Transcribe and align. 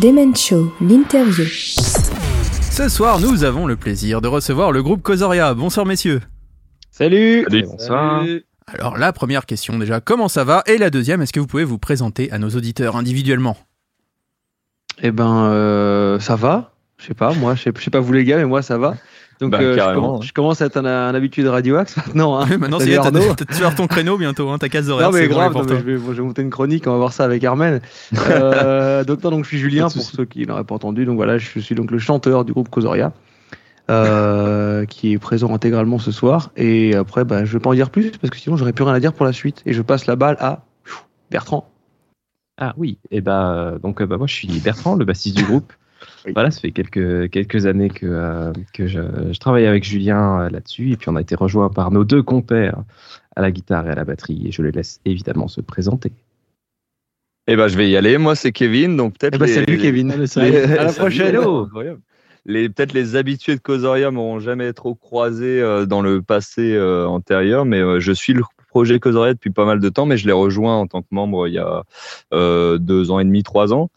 Demen 0.00 0.36
Show, 0.36 0.72
l'interview. 0.80 1.44
Ce 1.44 2.88
soir, 2.88 3.18
nous 3.18 3.42
avons 3.42 3.66
le 3.66 3.74
plaisir 3.74 4.20
de 4.20 4.28
recevoir 4.28 4.70
le 4.70 4.80
groupe 4.80 5.02
Cosoria. 5.02 5.54
Bonsoir 5.54 5.86
messieurs. 5.86 6.20
Salut. 6.92 7.44
Bonsoir. 7.50 8.24
Alors 8.68 8.96
la 8.96 9.12
première 9.12 9.44
question 9.44 9.76
déjà, 9.76 10.00
comment 10.00 10.28
ça 10.28 10.44
va? 10.44 10.62
Et 10.66 10.78
la 10.78 10.90
deuxième, 10.90 11.20
est-ce 11.22 11.32
que 11.32 11.40
vous 11.40 11.48
pouvez 11.48 11.64
vous 11.64 11.78
présenter 11.78 12.30
à 12.30 12.38
nos 12.38 12.50
auditeurs 12.50 12.94
individuellement? 12.94 13.56
Eh 15.02 15.10
ben, 15.10 15.46
euh, 15.46 16.20
ça 16.20 16.36
va. 16.36 16.70
Je 16.98 17.06
sais 17.06 17.14
pas, 17.14 17.32
moi, 17.34 17.56
je 17.56 17.62
sais 17.62 17.90
pas 17.90 17.98
vous 17.98 18.12
les 18.12 18.24
gars, 18.24 18.36
mais 18.36 18.44
moi 18.44 18.62
ça 18.62 18.78
va. 18.78 18.96
Donc 19.40 19.52
Bah, 19.52 19.58
euh, 19.60 19.76
je, 19.78 19.94
commence, 19.94 20.20
ouais. 20.20 20.26
je 20.26 20.32
commence 20.32 20.62
à 20.62 20.66
être 20.66 20.76
un, 20.78 20.84
un 20.84 21.14
habitué 21.14 21.42
de 21.44 21.48
Radio 21.48 21.76
Axe 21.76 21.96
maintenant. 21.96 22.38
Hein. 22.40 22.46
Oui, 22.50 22.56
Maintenant, 22.58 22.78
c'est 22.80 22.94
t'as- 22.94 23.02
Arnaud. 23.04 23.34
t'as- 23.36 23.44
tu 23.44 23.62
vas 23.62 23.70
ton 23.70 23.86
créneau 23.86 24.18
bientôt, 24.18 24.48
hein, 24.50 24.58
ta 24.58 24.68
case 24.68 24.90
horaire. 24.90 25.10
Non 25.12 25.16
mais 25.18 25.28
grave, 25.28 25.54
non, 25.54 25.62
mais 25.64 25.78
je, 25.78 25.84
vais, 25.84 25.92
je 25.92 25.98
vais 26.12 26.22
monter 26.22 26.42
une 26.42 26.50
chronique, 26.50 26.86
on 26.86 26.90
va 26.92 26.96
voir 26.96 27.12
ça 27.12 27.24
avec 27.24 27.44
Armen. 27.44 27.80
Euh, 28.30 29.04
donc, 29.04 29.22
non, 29.22 29.30
donc 29.30 29.44
je 29.44 29.48
suis 29.50 29.58
Julien 29.58 29.88
pour 29.88 30.02
ceux 30.02 30.24
qui 30.24 30.44
n'auraient 30.46 30.64
pas 30.64 30.74
entendu. 30.74 31.04
Donc 31.04 31.16
voilà, 31.16 31.38
je 31.38 31.60
suis 31.60 31.74
donc 31.74 31.90
le 31.90 31.98
chanteur 31.98 32.44
du 32.44 32.52
groupe 32.52 32.68
Cosoria, 32.68 33.12
euh, 33.90 34.84
qui 34.86 35.12
est 35.12 35.18
présent 35.18 35.54
intégralement 35.54 35.98
ce 35.98 36.10
soir. 36.12 36.50
Et 36.56 36.94
après, 36.94 37.24
bah, 37.24 37.44
je 37.44 37.52
vais 37.52 37.60
pas 37.60 37.70
en 37.70 37.74
dire 37.74 37.90
plus 37.90 38.10
parce 38.20 38.30
que 38.30 38.36
sinon 38.38 38.56
j'aurais 38.56 38.72
plus 38.72 38.84
rien 38.84 38.94
à 38.94 39.00
dire 39.00 39.12
pour 39.12 39.24
la 39.24 39.32
suite. 39.32 39.62
Et 39.66 39.72
je 39.72 39.82
passe 39.82 40.06
la 40.06 40.16
balle 40.16 40.36
à 40.40 40.64
Bertrand. 41.30 41.70
Ah 42.60 42.74
oui, 42.76 42.98
et 43.12 43.20
bah 43.20 43.52
euh, 43.52 43.78
donc 43.78 44.02
euh, 44.02 44.06
bah, 44.06 44.16
moi 44.16 44.26
je 44.26 44.34
suis 44.34 44.48
Bertrand, 44.60 44.96
le 44.96 45.04
bassiste 45.04 45.36
du 45.36 45.44
groupe. 45.44 45.72
Oui. 46.26 46.32
Voilà, 46.32 46.50
ça 46.50 46.60
fait 46.60 46.70
quelques 46.72 47.30
quelques 47.30 47.66
années 47.66 47.90
que 47.90 48.06
euh, 48.06 48.52
que 48.72 48.86
je, 48.86 49.00
je 49.32 49.38
travaille 49.38 49.66
avec 49.66 49.84
Julien 49.84 50.42
euh, 50.42 50.50
là-dessus 50.50 50.92
et 50.92 50.96
puis 50.96 51.08
on 51.08 51.16
a 51.16 51.20
été 51.20 51.34
rejoint 51.34 51.68
par 51.70 51.90
nos 51.90 52.04
deux 52.04 52.22
compères 52.22 52.82
à 53.36 53.40
la 53.42 53.50
guitare 53.50 53.86
et 53.86 53.90
à 53.90 53.94
la 53.94 54.04
batterie 54.04 54.46
et 54.46 54.52
je 54.52 54.62
les 54.62 54.70
laisse 54.72 55.00
évidemment 55.04 55.48
se 55.48 55.60
présenter. 55.60 56.12
Eh 57.46 57.56
ben, 57.56 57.66
je 57.68 57.76
vais 57.78 57.88
y 57.88 57.96
aller. 57.96 58.18
Moi, 58.18 58.34
c'est 58.36 58.52
Kevin. 58.52 58.96
Donc, 58.96 59.18
peut-être. 59.18 59.36
Eh 59.36 59.38
ben, 59.38 59.46
les- 59.46 59.54
salut 59.54 59.78
Kevin. 59.78 60.12
les- 60.12 60.56
À 60.78 60.84
la 60.84 60.92
prochaine. 60.92 61.36
Les, 62.46 62.70
peut-être 62.70 62.94
les 62.94 63.14
habitués 63.14 63.56
de 63.56 63.60
Causoria 63.60 64.10
m'auront 64.10 64.40
jamais 64.40 64.72
trop 64.72 64.94
croisé 64.94 65.60
euh, 65.60 65.84
dans 65.84 66.00
le 66.00 66.22
passé 66.22 66.80
antérieur, 66.80 67.66
mais 67.66 68.00
je 68.00 68.12
suis 68.12 68.32
le 68.32 68.42
projet 68.68 68.98
Causoria 69.00 69.34
depuis 69.34 69.50
pas 69.50 69.66
mal 69.66 69.80
de 69.80 69.88
temps, 69.90 70.06
mais 70.06 70.16
je 70.16 70.26
l'ai 70.26 70.32
rejoint 70.32 70.76
en 70.76 70.86
tant 70.86 71.02
que 71.02 71.08
membre 71.10 71.46
il 71.46 71.54
y 71.54 71.58
a 71.58 71.82
deux 72.78 73.10
ans 73.10 73.18
et 73.18 73.24
demi, 73.24 73.42
trois 73.42 73.74
ans. 73.74 73.90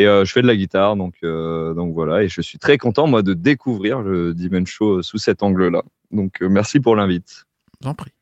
Et 0.00 0.06
euh, 0.06 0.24
je 0.24 0.32
fais 0.32 0.40
de 0.40 0.46
la 0.46 0.56
guitare, 0.56 0.96
donc, 0.96 1.16
euh, 1.24 1.74
donc 1.74 1.92
voilà. 1.92 2.22
Et 2.22 2.28
je 2.28 2.40
suis 2.40 2.58
très 2.58 2.78
content, 2.78 3.06
moi, 3.06 3.22
de 3.22 3.34
découvrir 3.34 4.00
le 4.00 4.32
Demon 4.32 4.64
Show 4.64 5.02
sous 5.02 5.18
cet 5.18 5.42
angle-là. 5.42 5.82
Donc, 6.10 6.40
euh, 6.40 6.48
merci 6.48 6.80
pour 6.80 6.96
l'invite. 6.96 7.44
Je 7.74 7.84
vous 7.84 7.90
en 7.90 7.94
prie. 7.94 8.12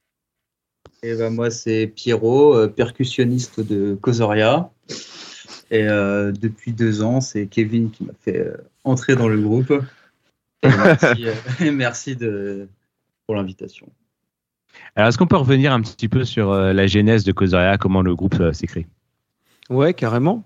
Et 1.05 1.15
ben 1.15 1.31
moi, 1.33 1.53
c'est 1.53 1.87
Pierrot, 1.87 2.57
euh, 2.57 2.67
percussionniste 2.67 3.61
de 3.61 3.97
Cosoria. 4.01 4.71
Et 5.71 5.87
euh, 5.89 6.33
depuis 6.33 6.73
deux 6.73 7.03
ans, 7.03 7.21
c'est 7.21 7.47
Kevin 7.47 7.93
qui 7.93 8.03
m'a 8.03 8.13
fait 8.21 8.41
euh, 8.41 8.57
entrer 8.83 9.15
dans 9.15 9.29
le 9.29 9.41
groupe. 9.41 9.73
Et 10.65 10.69
merci 10.69 11.27
euh, 11.61 11.73
merci 11.73 12.17
de, 12.17 12.67
pour 13.25 13.37
l'invitation. 13.37 13.87
Alors, 14.97 15.11
est-ce 15.11 15.19
qu'on 15.19 15.29
peut 15.29 15.37
revenir 15.37 15.73
un 15.73 15.81
petit 15.81 16.09
peu 16.09 16.25
sur 16.25 16.51
euh, 16.51 16.73
la 16.73 16.89
genèse 16.89 17.23
de 17.23 17.31
Causoria, 17.31 17.79
comment 17.79 18.03
le 18.03 18.17
groupe 18.17 18.41
euh, 18.41 18.53
s'est 18.53 18.67
créé 18.67 18.89
Ouais, 19.71 19.95
carrément. 19.95 20.43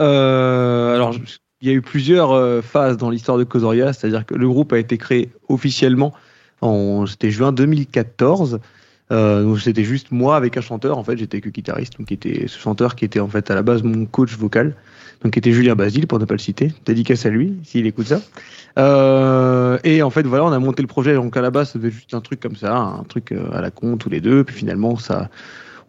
Euh, 0.00 0.94
alors, 0.94 1.14
il 1.60 1.68
y 1.68 1.70
a 1.70 1.74
eu 1.74 1.82
plusieurs 1.82 2.32
euh, 2.32 2.60
phases 2.62 2.96
dans 2.96 3.10
l'histoire 3.10 3.38
de 3.38 3.44
Cosoria, 3.44 3.92
c'est-à-dire 3.92 4.26
que 4.26 4.34
le 4.34 4.48
groupe 4.48 4.72
a 4.72 4.78
été 4.78 4.98
créé 4.98 5.32
officiellement 5.48 6.12
en 6.60 7.06
c'était 7.06 7.30
juin 7.30 7.52
2014. 7.52 8.60
Euh, 9.12 9.42
donc 9.42 9.60
c'était 9.60 9.84
juste 9.84 10.10
moi 10.10 10.36
avec 10.36 10.56
un 10.56 10.60
chanteur. 10.60 10.98
En 10.98 11.04
fait, 11.04 11.16
j'étais 11.16 11.40
que 11.40 11.50
guitariste, 11.50 11.98
donc 11.98 12.08
qui 12.08 12.14
était 12.14 12.48
ce 12.48 12.58
chanteur 12.58 12.96
qui 12.96 13.04
était 13.04 13.20
en 13.20 13.28
fait 13.28 13.50
à 13.50 13.54
la 13.54 13.62
base 13.62 13.82
mon 13.82 14.06
coach 14.06 14.36
vocal, 14.36 14.74
donc 15.22 15.32
qui 15.32 15.38
était 15.38 15.52
Julien 15.52 15.74
Basile 15.74 16.06
pour 16.06 16.18
ne 16.18 16.24
pas 16.24 16.34
le 16.34 16.38
citer. 16.38 16.72
Dédicace 16.86 17.26
à 17.26 17.30
lui 17.30 17.54
s'il 17.64 17.86
écoute 17.86 18.06
ça. 18.06 18.20
Euh, 18.78 19.78
et 19.84 20.02
en 20.02 20.10
fait, 20.10 20.26
voilà, 20.26 20.44
on 20.44 20.52
a 20.52 20.58
monté 20.58 20.82
le 20.82 20.88
projet. 20.88 21.14
Donc 21.14 21.36
à 21.36 21.42
la 21.42 21.50
base, 21.50 21.72
c'était 21.72 21.90
juste 21.90 22.14
un 22.14 22.20
truc 22.20 22.40
comme 22.40 22.56
ça, 22.56 22.76
un 22.76 23.04
truc 23.04 23.32
euh, 23.32 23.52
à 23.52 23.60
la 23.60 23.70
con 23.70 23.96
tous 23.98 24.08
les 24.08 24.20
deux. 24.20 24.42
Puis 24.42 24.56
finalement, 24.56 24.96
ça, 24.96 25.28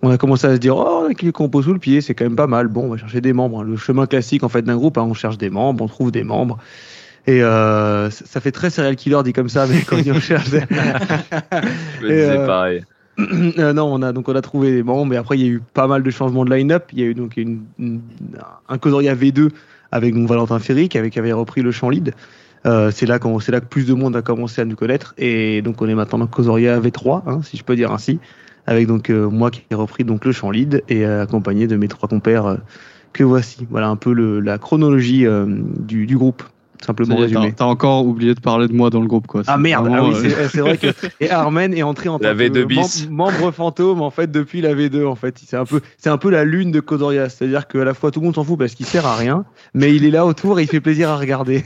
on 0.05 0.11
a 0.11 0.17
commencé 0.17 0.45
à 0.47 0.53
se 0.53 0.59
dire, 0.59 0.75
oh, 0.77 1.03
on 1.05 1.11
a 1.11 1.13
quelques 1.13 1.35
compos 1.35 1.63
sous 1.63 1.73
le 1.73 1.79
pied, 1.79 2.01
c'est 2.01 2.13
quand 2.13 2.25
même 2.25 2.35
pas 2.35 2.47
mal. 2.47 2.67
Bon, 2.67 2.85
on 2.85 2.89
va 2.89 2.97
chercher 2.97 3.21
des 3.21 3.33
membres. 3.33 3.63
Le 3.63 3.75
chemin 3.77 4.05
classique 4.05 4.43
en 4.43 4.49
fait 4.49 4.61
d'un 4.61 4.75
groupe, 4.75 4.97
hein, 4.97 5.05
on 5.09 5.13
cherche 5.13 5.37
des 5.37 5.49
membres, 5.49 5.83
on 5.83 5.87
trouve 5.87 6.11
des 6.11 6.23
membres. 6.23 6.57
Et 7.27 7.41
euh, 7.43 8.09
ça 8.11 8.39
fait 8.39 8.51
très 8.51 8.69
serial 8.69 8.95
killer 8.95 9.21
dit 9.23 9.33
comme 9.33 9.49
ça, 9.49 9.65
mais 9.67 9.81
quand 9.81 9.97
on 10.07 10.19
cherche 10.19 10.49
des... 10.51 10.59
Je 10.59 12.05
me 12.05 12.11
Et, 12.11 12.13
disais 12.13 12.37
euh, 12.37 12.45
pareil. 12.47 12.83
Euh, 13.17 13.71
non, 13.71 13.85
on 13.93 14.01
a 14.01 14.11
donc 14.11 14.27
on 14.27 14.35
a 14.35 14.41
trouvé 14.41 14.73
des 14.73 14.83
membres, 14.83 15.05
mais 15.05 15.15
après 15.15 15.37
il 15.37 15.41
y 15.41 15.45
a 15.45 15.51
eu 15.51 15.61
pas 15.73 15.87
mal 15.87 16.03
de 16.03 16.09
changements 16.11 16.43
de 16.43 16.53
line-up. 16.53 16.83
Il 16.91 16.99
y 16.99 17.03
a 17.03 17.05
eu 17.05 17.13
donc 17.13 17.37
une, 17.37 17.61
une- 17.79 18.01
un 18.67 18.77
Cosoria 18.77 19.15
V2 19.15 19.51
avec 19.93 20.13
donc 20.13 20.27
Valentin 20.27 20.59
Ferry 20.59 20.89
qui 20.89 20.97
avait, 20.97 21.09
qui 21.09 21.19
avait 21.19 21.31
repris 21.31 21.61
le 21.61 21.71
chant 21.71 21.89
lead. 21.89 22.13
Euh, 22.65 22.91
c'est 22.91 23.05
là 23.05 23.17
qu'on 23.17 23.39
c'est 23.39 23.53
là 23.53 23.61
que 23.61 23.67
plus 23.67 23.85
de 23.87 23.93
monde 23.93 24.17
a 24.17 24.21
commencé 24.21 24.59
à 24.59 24.65
nous 24.65 24.75
connaître 24.75 25.13
et 25.17 25.61
donc 25.61 25.81
on 25.81 25.87
est 25.87 25.95
maintenant 25.95 26.17
dans 26.19 26.27
Cosoria 26.27 26.77
V3, 26.77 27.21
hein, 27.25 27.39
si 27.41 27.55
je 27.55 27.63
peux 27.63 27.77
dire 27.77 27.93
ainsi, 27.93 28.19
avec 28.67 28.87
donc 28.87 29.09
euh, 29.09 29.29
moi 29.29 29.51
qui 29.51 29.63
ai 29.71 29.75
repris 29.75 30.03
donc 30.03 30.25
le 30.25 30.31
chant 30.31 30.49
lead 30.51 30.83
et 30.89 31.05
euh, 31.05 31.23
accompagné 31.23 31.67
de 31.67 31.75
mes 31.75 31.87
trois 31.87 32.09
compères 32.09 32.45
euh, 32.45 32.55
que 33.13 33.23
voici. 33.23 33.65
Voilà 33.69 33.87
un 33.89 33.95
peu 33.95 34.13
le, 34.13 34.39
la 34.39 34.57
chronologie 34.57 35.25
euh, 35.25 35.45
du, 35.47 36.05
du 36.05 36.17
groupe, 36.17 36.43
simplement 36.85 37.15
résumé. 37.15 37.53
T'as 37.55 37.65
encore 37.65 38.05
oublié 38.05 38.33
de 38.35 38.39
parler 38.41 38.67
de 38.67 38.73
moi 38.73 38.89
dans 38.89 38.99
le 39.01 39.07
groupe, 39.07 39.25
quoi. 39.27 39.43
Ah 39.47 39.57
merde, 39.57 39.87
vraiment, 39.87 40.09
ah 40.13 40.19
oui, 40.19 40.25
euh, 40.25 40.29
c'est 40.39 40.47
c'est 40.49 40.61
vrai 40.61 40.77
que 40.77 40.87
et 41.21 41.29
Armen 41.29 41.73
est 41.73 41.83
entré 41.83 42.09
en 42.09 42.19
tant 42.19 42.27
La 42.27 42.33
que 42.35 42.39
V2 42.39 42.61
mem- 42.63 42.67
bis. 42.67 43.07
membre 43.09 43.51
fantôme 43.51 44.01
en 44.01 44.09
fait 44.11 44.29
depuis 44.31 44.61
la 44.61 44.73
V2 44.75 45.05
en 45.05 45.15
fait. 45.15 45.39
C'est 45.45 45.55
un 45.57 45.65
peu 45.65 45.79
c'est 45.97 46.09
un 46.09 46.17
peu 46.17 46.29
la 46.29 46.43
lune 46.43 46.71
de 46.71 46.79
Kodoria, 46.81 47.29
c'est-à-dire 47.29 47.67
qu'à 47.67 47.85
la 47.85 47.93
fois 47.93 48.11
tout 48.11 48.19
le 48.19 48.25
monde 48.25 48.35
s'en 48.35 48.43
fout 48.43 48.59
parce 48.59 48.73
qu'il 48.75 48.85
sert 48.85 49.05
à 49.05 49.15
rien, 49.15 49.45
mais 49.73 49.95
il 49.95 50.03
est 50.05 50.11
là 50.11 50.25
autour 50.25 50.59
et 50.59 50.63
il 50.63 50.67
fait 50.67 50.81
plaisir 50.81 51.09
à 51.09 51.17
regarder. 51.17 51.63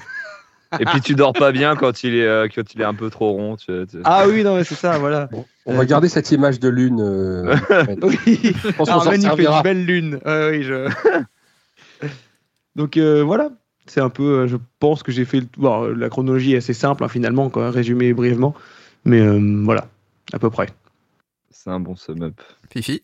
Et 0.80 0.86
puis, 0.86 1.02
tu 1.02 1.16
dors 1.16 1.34
pas 1.34 1.52
bien 1.52 1.76
quand 1.76 2.04
il 2.04 2.14
est, 2.16 2.28
euh, 2.28 2.48
quand 2.54 2.74
il 2.76 2.82
est 2.82 2.86
un 2.86 2.94
peu 2.94 3.10
trop 3.10 3.32
rond. 3.32 3.56
Tu, 3.56 3.66
tu- 3.90 3.98
Ah 4.04 4.26
oui, 4.28 4.44
non 4.44 4.56
mais 4.56 4.64
c'est 4.64 4.76
ça, 4.76 5.00
voilà. 5.00 5.28
On 5.66 5.76
va 5.76 5.86
garder 5.86 6.10
cette 6.10 6.32
image 6.32 6.60
de 6.60 6.70
lune. 6.70 7.00
euh, 7.02 7.56
Oui. 8.04 8.18
je 8.44 8.72
pense 8.74 8.90
qu'on 8.90 9.00
s'en 9.00 9.06
Armen 9.08 9.14
il 9.16 9.22
fait 9.22 9.36
servira. 9.36 9.58
une 9.58 9.64
belle 9.64 9.86
lune. 9.86 10.20
Ouais, 10.26 10.50
oui, 10.52 10.64
je. 10.64 10.90
Donc 12.76 12.98
euh, 12.98 13.24
voilà, 13.24 13.50
c'est 13.88 14.00
un 14.02 14.10
peu, 14.10 14.42
euh, 14.42 14.48
je 14.48 14.58
pense 14.80 15.04
que 15.04 15.12
j'ai 15.12 15.26
fait 15.26 15.40
le 15.42 15.48
bon, 15.58 15.88
la 15.88 16.10
chronologie 16.10 16.54
est 16.54 16.58
assez 16.58 16.74
simple 16.74 17.04
hein, 17.04 17.08
finalement, 17.10 17.50
quoi, 17.50 17.72
résumé 17.72 18.14
brièvement, 18.14 18.54
mais 19.06 19.20
euh, 19.22 19.62
voilà, 19.64 19.88
à 20.34 20.40
peu 20.40 20.50
près. 20.50 20.68
C'est 21.50 21.72
un 21.72 21.80
bon 21.80 21.96
sum-up. 21.96 22.40
Fifi? 22.72 23.02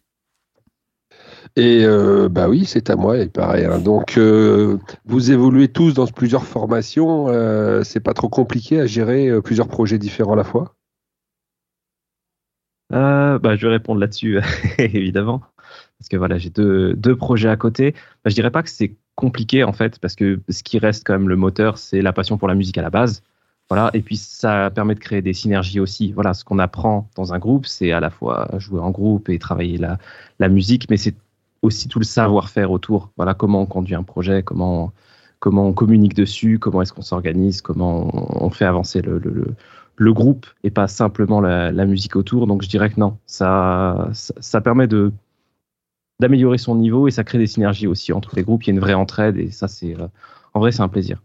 Et 1.58 1.86
euh, 1.86 2.28
bah 2.30 2.50
oui, 2.50 2.66
c'est 2.66 2.90
à 2.90 2.96
moi, 2.98 3.18
et 3.18 3.28
pareil. 3.30 3.66
hein. 3.66 3.80
Donc, 3.80 4.18
euh, 4.18 4.78
vous 5.06 5.32
évoluez 5.32 5.70
tous 5.70 5.94
dans 5.94 6.06
plusieurs 6.08 6.46
formations. 6.46 7.30
euh, 7.30 7.84
c'est 7.84 8.02
pas 8.02 8.14
trop 8.14 8.28
compliqué 8.30 8.80
à 8.82 8.86
gérer 8.86 9.30
euh, 9.30 9.42
plusieurs 9.42 9.68
projets 9.70 9.98
différents 9.98 10.34
à 10.34 10.36
la 10.38 10.44
fois? 10.44 10.76
Euh, 12.94 13.40
bah, 13.40 13.56
je 13.56 13.66
vais 13.66 13.74
répondre 13.74 14.00
là-dessus, 14.00 14.40
évidemment. 14.78 15.42
Parce 16.00 16.10
que 16.10 16.18
voilà, 16.18 16.38
j'ai 16.38 16.50
deux, 16.50 16.94
deux 16.94 17.16
projets 17.16 17.50
à 17.50 17.56
côté. 17.58 17.94
Bah, 18.24 18.30
je 18.30 18.36
dirais 18.36 18.52
pas 18.52 18.64
que 18.64 18.70
c'est 18.70 18.96
compliqué, 19.16 19.64
en 19.64 19.74
fait, 19.74 19.98
parce 20.00 20.16
que 20.16 20.42
ce 20.50 20.62
qui 20.64 20.78
reste 20.78 21.04
quand 21.06 21.14
même 21.14 21.30
le 21.30 21.36
moteur, 21.38 21.78
c'est 21.78 22.02
la 22.02 22.14
passion 22.14 22.38
pour 22.38 22.48
la 22.50 22.56
musique 22.56 22.78
à 22.78 22.82
la 22.82 22.90
base. 22.90 23.24
Voilà. 23.70 23.90
Et 23.94 24.02
puis, 24.02 24.18
ça 24.18 24.70
permet 24.72 24.94
de 24.96 25.00
créer 25.00 25.22
des 25.22 25.34
synergies 25.34 25.80
aussi. 25.80 26.12
Voilà. 26.12 26.34
Ce 26.34 26.44
qu'on 26.44 26.60
apprend 26.60 27.10
dans 27.16 27.34
un 27.34 27.40
groupe, 27.40 27.66
c'est 27.66 27.92
à 27.94 28.00
la 28.02 28.10
fois 28.10 28.50
jouer 28.60 28.82
en 28.82 28.92
groupe 28.92 29.30
et 29.30 29.40
travailler 29.40 29.78
la, 29.78 29.98
la 30.40 30.50
musique, 30.50 30.88
mais 30.90 30.98
c'est 30.98 31.16
aussi 31.66 31.88
tout 31.88 32.00
le 32.00 32.06
savoir-faire 32.06 32.72
autour. 32.72 33.12
Voilà. 33.18 33.34
Comment 33.34 33.62
on 33.62 33.66
conduit 33.66 33.96
un 33.96 34.04
projet, 34.04 34.44
comment, 34.44 34.94
comment 35.40 35.68
on 35.68 35.74
communique 35.74 36.14
dessus, 36.16 36.60
comment 36.60 36.82
est-ce 36.82 36.94
qu'on 36.94 37.02
s'organise, 37.02 37.62
comment 37.62 38.44
on, 38.44 38.50
fait 38.50 38.66
avancer 38.66 39.02
le, 39.02 39.20
le, 39.98 40.14
groupe 40.14 40.46
et 40.64 40.72
pas 40.72 40.88
simplement 40.88 41.42
la, 41.42 41.72
la 41.72 41.86
musique 41.86 42.16
autour. 42.16 42.48
Donc 42.48 42.64
je 42.64 42.70
dirais 42.70 42.90
que 42.90 43.00
non, 43.00 43.18
ça, 43.26 44.10
ça, 44.14 44.34
ça 44.40 44.62
permet 44.62 44.88
de 44.88 45.12
d'améliorer 46.20 46.58
son 46.58 46.76
niveau 46.76 47.08
et 47.08 47.12
ça 47.12 47.24
crée 47.24 47.38
des 47.38 47.48
synergies 47.48 47.88
aussi 47.88 48.14
entre 48.14 48.36
les 48.36 48.44
groupes. 48.44 48.64
Il 48.64 48.68
y 48.68 48.70
a 48.72 48.74
une 48.74 48.80
vraie 48.80 48.94
entraide 48.94 49.38
et 49.38 49.52
ça 49.52 49.68
c'est 49.68 50.00
euh, 50.00 50.08
en 50.54 50.60
vrai 50.60 50.72
c'est 50.72 50.82
un 50.82 50.88
plaisir. 50.88 51.22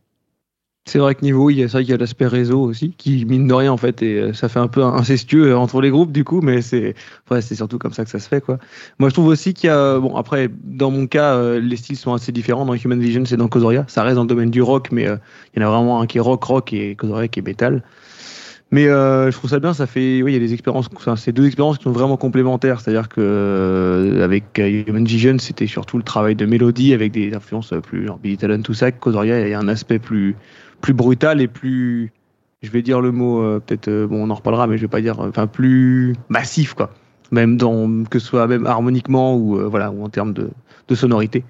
C'est 0.91 0.99
vrai 0.99 1.15
que 1.15 1.23
niveau, 1.23 1.51
il 1.51 1.59
y 1.61 1.63
a 1.63 1.69
ça, 1.69 1.81
il 1.81 1.89
y 1.89 1.93
a 1.93 1.97
l'aspect 1.97 2.27
réseau 2.27 2.61
aussi, 2.63 2.95
qui 2.99 3.25
mine 3.25 3.47
de 3.47 3.55
rien 3.55 3.71
en 3.71 3.77
fait, 3.77 4.03
et 4.03 4.19
euh, 4.19 4.33
ça 4.33 4.49
fait 4.49 4.59
un 4.59 4.67
peu 4.67 4.83
incestueux 4.83 5.53
euh, 5.53 5.57
entre 5.57 5.81
les 5.81 5.89
groupes 5.89 6.11
du 6.11 6.25
coup, 6.25 6.41
mais 6.41 6.63
c'est, 6.63 6.97
ouais, 7.31 7.41
c'est 7.43 7.55
surtout 7.55 7.79
comme 7.79 7.93
ça 7.93 8.03
que 8.03 8.11
ça 8.11 8.19
se 8.19 8.27
fait 8.27 8.41
quoi. 8.41 8.59
Moi, 8.99 9.09
je 9.09 9.15
trouve 9.15 9.29
aussi 9.29 9.55
qu'il 9.55 9.69
y 9.69 9.71
a, 9.71 10.01
bon, 10.01 10.17
après, 10.17 10.51
dans 10.65 10.91
mon 10.91 11.07
cas, 11.07 11.37
euh, 11.37 11.61
les 11.61 11.77
styles 11.77 11.97
sont 11.97 12.13
assez 12.13 12.33
différents. 12.33 12.67
Dans 12.67 12.75
Human 12.75 12.99
Vision, 12.99 13.25
c'est 13.25 13.37
dans 13.37 13.47
Kozoria, 13.47 13.85
ça 13.87 14.03
reste 14.03 14.17
dans 14.17 14.23
le 14.23 14.29
domaine 14.29 14.51
du 14.51 14.63
rock, 14.63 14.89
mais 14.91 15.07
euh, 15.07 15.15
il 15.55 15.63
y 15.63 15.65
en 15.65 15.69
a 15.69 15.71
vraiment 15.71 16.01
un 16.01 16.09
qui 16.09 16.19
est 16.19 16.21
rock 16.21 16.43
rock 16.43 16.73
et 16.73 16.97
Kozoria 16.97 17.29
qui 17.29 17.39
est 17.39 17.47
metal. 17.47 17.85
Mais 18.73 18.87
euh, 18.87 19.31
je 19.31 19.37
trouve 19.37 19.51
ça 19.51 19.59
bien, 19.59 19.75
ça 19.75 19.87
fait, 19.87 20.23
oui, 20.23 20.33
il 20.33 20.35
y 20.35 20.37
a 20.37 20.41
des 20.41 20.53
expériences, 20.53 20.89
enfin, 20.95 21.17
c'est 21.17 21.33
deux 21.33 21.47
expériences 21.47 21.79
qui 21.79 21.85
sont 21.85 21.91
vraiment 21.91 22.17
complémentaires. 22.17 22.81
C'est-à-dire 22.81 23.09
que 23.09 23.21
euh, 23.21 24.25
avec 24.25 24.59
euh, 24.61 24.85
Human 24.87 25.05
Vision, 25.05 25.39
c'était 25.41 25.67
surtout 25.67 25.97
le 25.97 26.05
travail 26.05 26.37
de 26.37 26.47
mélodie 26.47 26.95
avec 26.95 27.11
des 27.11 27.35
influences 27.35 27.73
euh, 27.73 27.81
plus 27.81 28.07
genre 28.07 28.19
Billy 28.19 28.37
Talent, 28.37 28.63
tout 28.63 28.75
ça. 28.75 28.93
Kozoria, 28.93 29.41
il 29.41 29.51
y 29.51 29.55
a 29.55 29.59
un 29.59 29.67
aspect 29.67 29.99
plus 29.99 30.37
plus 30.81 30.93
brutal 30.93 31.41
et 31.41 31.49
plus, 31.49 32.13
je 32.63 32.71
vais 32.71 32.83
dire 32.83 33.01
le 33.01 33.13
mot, 33.13 33.43
euh, 33.43 33.61
peut-être, 33.65 33.89
euh, 33.89 34.07
bon, 34.07 34.27
on 34.27 34.31
en 34.31 34.35
reparlera, 34.35 34.67
mais 34.67 34.77
je 34.77 34.83
vais 34.83 34.89
pas 34.89 35.01
dire, 35.01 35.19
enfin, 35.21 35.47
plus 35.47 36.15
massif, 36.29 36.75
quoi. 36.75 36.91
Même 37.31 37.57
dans, 37.57 38.05
que 38.05 38.19
ce 38.19 38.27
soit 38.27 38.47
même 38.47 38.67
harmoniquement 38.67 39.37
ou, 39.37 39.59
euh, 39.59 39.69
voilà, 39.69 39.91
ou 39.91 40.05
en 40.05 40.09
termes 40.09 40.33
de, 40.33 40.51
de 40.89 40.95
sonorité. 40.95 41.45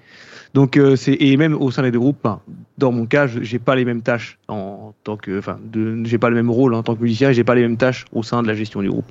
Donc, 0.53 0.77
c'est, 0.97 1.15
et 1.21 1.37
même 1.37 1.53
au 1.53 1.71
sein 1.71 1.81
des 1.81 1.91
deux 1.91 1.99
groupes, 1.99 2.19
ben, 2.23 2.41
dans 2.77 2.91
mon 2.91 3.05
cas, 3.05 3.25
j'ai 3.25 3.57
pas 3.57 3.73
les 3.73 3.85
mêmes 3.85 4.01
tâches 4.01 4.37
en 4.49 4.93
tant 5.05 5.15
que, 5.15 5.39
enfin, 5.39 5.57
j'ai 6.03 6.17
pas 6.17 6.29
le 6.29 6.35
même 6.35 6.51
rôle 6.51 6.73
en 6.73 6.83
tant 6.83 6.93
que 6.93 7.01
musicien 7.01 7.31
j'ai 7.31 7.45
pas 7.45 7.55
les 7.55 7.61
mêmes 7.61 7.77
tâches 7.77 8.03
au 8.11 8.21
sein 8.21 8.41
de 8.43 8.47
la 8.47 8.53
gestion 8.53 8.81
du 8.81 8.89
groupe. 8.89 9.09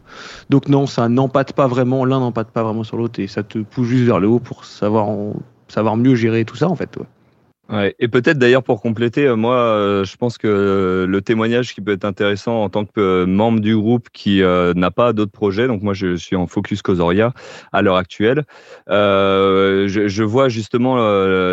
Donc 0.50 0.68
non, 0.68 0.86
ça 0.86 1.08
n'empâte 1.08 1.54
pas 1.54 1.66
vraiment, 1.66 2.04
l'un 2.04 2.20
n'empâte 2.20 2.50
pas 2.50 2.62
vraiment 2.62 2.84
sur 2.84 2.98
l'autre 2.98 3.20
et 3.20 3.26
ça 3.26 3.42
te 3.42 3.58
pousse 3.58 3.88
juste 3.88 4.04
vers 4.04 4.20
le 4.20 4.28
haut 4.28 4.38
pour 4.38 4.66
savoir, 4.66 5.08
savoir 5.68 5.96
mieux 5.96 6.14
gérer 6.14 6.44
tout 6.44 6.56
ça 6.56 6.68
en 6.68 6.76
fait. 6.76 6.94
ouais. 6.98 7.06
Et 7.98 8.08
peut-être 8.08 8.38
d'ailleurs 8.38 8.64
pour 8.64 8.82
compléter, 8.82 9.26
euh, 9.26 9.36
moi, 9.36 9.54
euh, 9.54 10.04
je 10.04 10.16
pense 10.16 10.38
que 10.38 10.48
euh, 10.48 11.06
le 11.06 11.22
témoignage 11.22 11.72
qui 11.72 11.80
peut 11.80 11.92
être 11.92 12.04
intéressant 12.04 12.64
en 12.64 12.68
tant 12.68 12.84
que 12.84 13.24
membre 13.24 13.60
du 13.60 13.76
groupe 13.76 14.08
qui 14.12 14.42
n'a 14.42 14.90
pas 14.90 15.12
d'autres 15.12 15.30
projets, 15.30 15.66
donc 15.66 15.82
moi 15.82 15.94
je 15.94 16.16
suis 16.16 16.36
en 16.36 16.46
focus 16.46 16.82
Causoria 16.82 17.32
à 17.72 17.82
l'heure 17.82 17.96
actuelle, 17.96 18.44
je, 18.88 20.04
je 20.06 20.22
vois 20.22 20.48
justement 20.48 20.96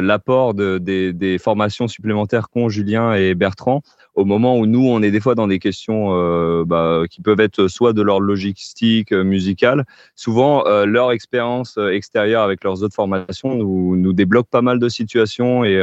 l'apport 0.01 0.53
de, 0.53 0.77
des, 0.77 1.13
des 1.13 1.37
formations 1.37 1.87
supplémentaires 1.87 2.49
qu'ont 2.49 2.69
Julien 2.69 3.13
et 3.13 3.35
Bertrand 3.35 3.81
au 4.17 4.25
moment 4.25 4.57
où 4.57 4.65
nous 4.65 4.89
on 4.89 5.03
est 5.03 5.11
des 5.11 5.19
fois 5.19 5.35
dans 5.35 5.47
des 5.47 5.59
questions 5.59 6.07
euh, 6.09 6.65
bah, 6.65 7.03
qui 7.09 7.21
peuvent 7.21 7.39
être 7.39 7.67
soit 7.67 7.93
de 7.93 8.01
leur 8.01 8.19
logistique 8.19 9.11
euh, 9.11 9.23
musicale, 9.23 9.85
souvent 10.15 10.65
euh, 10.65 10.85
leur 10.85 11.11
expérience 11.11 11.77
euh, 11.77 11.91
extérieure 11.91 12.41
avec 12.41 12.63
leurs 12.63 12.81
autres 12.81 12.95
formations 12.95 13.53
nous, 13.53 13.95
nous 13.95 14.13
débloque 14.13 14.47
pas 14.47 14.63
mal 14.63 14.79
de 14.79 14.89
situations 14.89 15.63
et 15.63 15.77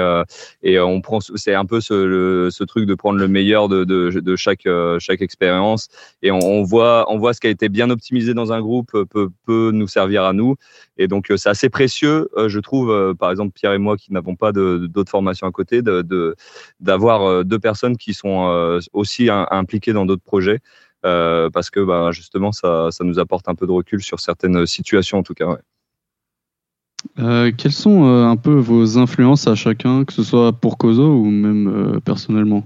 et 0.65 0.81
on 0.81 1.01
prend 1.01 1.21
c'est 1.21 1.55
un 1.55 1.65
peu 1.65 1.81
ce, 1.81 2.65
truc 2.65 2.87
de 2.87 2.95
prendre 2.95 3.19
le 3.21 3.29
meilleur 3.29 3.69
de, 3.69 3.85
de, 3.85 4.37
chaque 4.37 4.67
chaque 4.99 5.23
expérience 5.23 5.89
et 6.23 6.33
on, 6.33 6.63
voit 6.65 7.07
on 7.13 7.19
voit 7.19 7.35
ce 7.35 7.41
qui 7.41 7.47
a 7.47 7.51
été 7.51 7.69
bien 7.69 7.89
optimisé 7.91 8.35
dans 8.35 8.53
un 8.53 8.61
groupe 8.61 8.91
peut 9.11 9.31
peut 9.47 9.71
nous 9.73 9.87
servir 9.87 10.25
à 10.25 10.33
nous. 10.33 10.57
Et 10.99 11.07
donc 11.07 11.33
c'est 11.37 11.49
assez 11.49 11.69
précieux 11.69 12.29
je 12.37 12.59
trouve 12.59 13.15
par 13.15 13.31
exemple 13.31 13.53
Pierre 13.55 13.75
et 13.75 13.79
moi 13.79 13.97
qui 13.97 14.13
n'avons 14.13 14.35
pas 14.35 14.51
d'autres 14.53 15.11
formations 15.11 15.47
à 15.47 15.53
côté 15.53 15.83
de 15.83 16.35
d'avoir 16.81 17.45
deux 17.45 17.61
personnes 17.61 17.97
qui 17.97 18.15
sont 18.15 18.24
euh, 18.25 18.81
aussi 18.93 19.29
im- 19.31 19.47
impliquées 19.51 19.93
dans 19.93 20.07
d'autres 20.07 20.23
projets 20.25 20.61
euh, 21.05 21.51
parce 21.51 21.71
que 21.71 21.81
bah, 21.81 22.11
justement 22.13 22.53
ça 22.53 22.89
ça 22.91 23.05
nous 23.05 23.19
apporte 23.19 23.49
un 23.49 23.55
peu 23.55 23.67
de 23.67 23.73
recul 23.73 24.03
sur 24.03 24.21
certaines 24.21 24.67
situations 24.67 25.19
en 25.19 25.23
tout 25.23 25.35
cas 25.35 25.47
ouais. 25.47 25.59
Euh, 27.19 27.53
quelles 27.57 27.73
sont 27.73 28.07
euh, 28.07 28.25
un 28.25 28.37
peu 28.37 28.55
vos 28.55 28.97
influences 28.99 29.47
à 29.47 29.55
chacun, 29.55 30.05
que 30.05 30.13
ce 30.15 30.23
soit 30.23 30.53
pour 30.53 30.79
Kozo 30.79 31.15
ou 31.15 31.27
même 31.27 31.69
euh, 31.69 32.01
personnellement? 32.01 32.65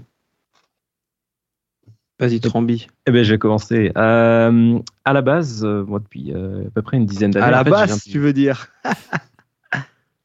Vas-y, 2.19 2.39
Trambi. 2.39 2.87
Eh 3.05 3.11
ben, 3.11 3.23
je 3.23 3.31
vais 3.33 3.37
commencer. 3.37 3.91
Euh, 3.97 4.79
à 5.05 5.13
la 5.13 5.21
base, 5.21 5.63
euh, 5.63 5.85
moi, 5.85 5.99
depuis 5.99 6.33
euh, 6.33 6.67
à 6.67 6.69
peu 6.71 6.81
près 6.81 6.97
une 6.97 7.05
dizaine 7.05 7.31
d'années. 7.31 7.45
À 7.47 7.51
la 7.51 7.61
en 7.61 7.63
fait, 7.63 7.69
je 7.71 7.75
viens 7.75 7.85
base, 7.87 8.03
tu 8.03 8.19
veux 8.19 8.33
dire 8.33 8.67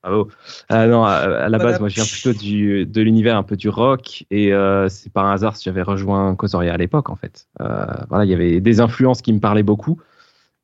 Bravo. 0.05 0.29
Euh, 0.71 0.87
non, 0.87 1.05
à, 1.05 1.13
à 1.13 1.49
la 1.49 1.59
base, 1.59 1.81
moi, 1.81 1.89
je 1.89 1.95
viens 1.95 2.05
plutôt 2.05 2.39
du, 2.39 2.85
de 2.85 3.01
l'univers 3.01 3.39
un 3.39 3.43
peu 3.43 3.57
du 3.57 3.71
rock 3.71 4.27
et 4.31 4.53
euh, 4.53 4.91
c'est 4.91 5.11
par 5.11 5.27
hasard 5.31 5.57
si 5.57 5.65
j'avais 5.65 5.81
rejoint 5.81 6.35
Kosoria 6.37 6.75
à 6.75 6.77
l'époque, 6.77 7.09
en 7.09 7.17
fait. 7.17 7.47
Euh, 7.63 7.87
voilà, 8.11 8.27
il 8.27 8.31
y 8.31 8.35
avait 8.35 8.61
des 8.61 8.81
influences 8.81 9.23
qui 9.23 9.33
me 9.33 9.41
parlaient 9.41 9.63
beaucoup. 9.63 9.99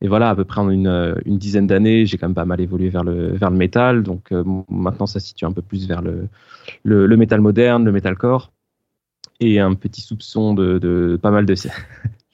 Et 0.03 0.09
voilà, 0.09 0.29
à 0.29 0.35
peu 0.35 0.45
près 0.45 0.61
en 0.61 0.69
une, 0.69 1.17
une 1.25 1.39
dizaine 1.39 1.67
d'années, 1.67 2.05
j'ai 2.05 2.19
quand 2.19 2.27
même 2.27 2.35
pas 2.35 2.45
mal 2.45 2.61
évolué 2.61 2.91
vers 2.91 3.03
le, 3.03 3.33
vers 3.33 3.51
le 3.51 3.57
métal. 3.57 4.03
Donc 4.03 4.31
maintenant, 4.69 5.07
ça 5.07 5.21
se 5.21 5.29
situe 5.29 5.47
un 5.47 5.53
peu 5.53 5.63
plus 5.63 5.89
vers 5.89 6.03
le, 6.03 6.29
le, 6.85 7.07
le 7.07 7.17
métal 7.17 7.41
moderne, 7.41 7.85
le 7.85 7.93
metalcore. 7.93 8.53
Et 9.41 9.59
un 9.59 9.73
petit 9.75 10.03
soupçon 10.03 10.53
de, 10.53 10.79
de 10.79 11.19
pas 11.21 11.31
mal 11.31 11.47
de. 11.47 11.55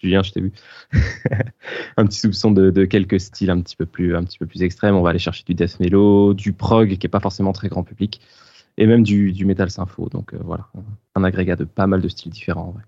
Julien, 0.03 0.23
je 0.23 0.33
t'ai 0.33 0.41
vu. 0.41 0.53
un 1.97 2.07
petit 2.07 2.19
soupçon 2.19 2.51
de, 2.51 2.71
de 2.71 2.85
quelques 2.85 3.19
styles 3.21 3.51
un 3.51 3.61
petit 3.61 3.77
peu 3.77 3.87
plus 3.87 4.15
un 4.15 4.25
petit 4.25 4.39
peu 4.39 4.47
plus 4.47 4.63
extrêmes. 4.63 4.95
On 4.95 5.03
va 5.03 5.11
aller 5.11 5.19
chercher 5.19 5.45
du 5.47 5.55
death 5.55 5.81
mellow, 5.81 6.35
du 6.35 6.53
prog 6.53 6.97
qui 6.97 7.07
est 7.07 7.11
pas 7.11 7.21
forcément 7.21 7.53
très 7.53 7.69
grand 7.69 7.83
public, 7.83 8.21
et 8.77 8.87
même 8.87 9.03
du, 9.03 9.33
du 9.33 9.45
metal 9.47 9.71
sympho. 9.71 10.09
Donc 10.11 10.35
euh, 10.35 10.39
voilà, 10.45 10.67
un 11.15 11.25
agrégat 11.25 11.57
de 11.57 11.65
pas 11.65 11.87
mal 11.87 12.01
de 12.03 12.09
styles 12.09 12.31
différents. 12.33 12.75
ouais. 12.77 12.83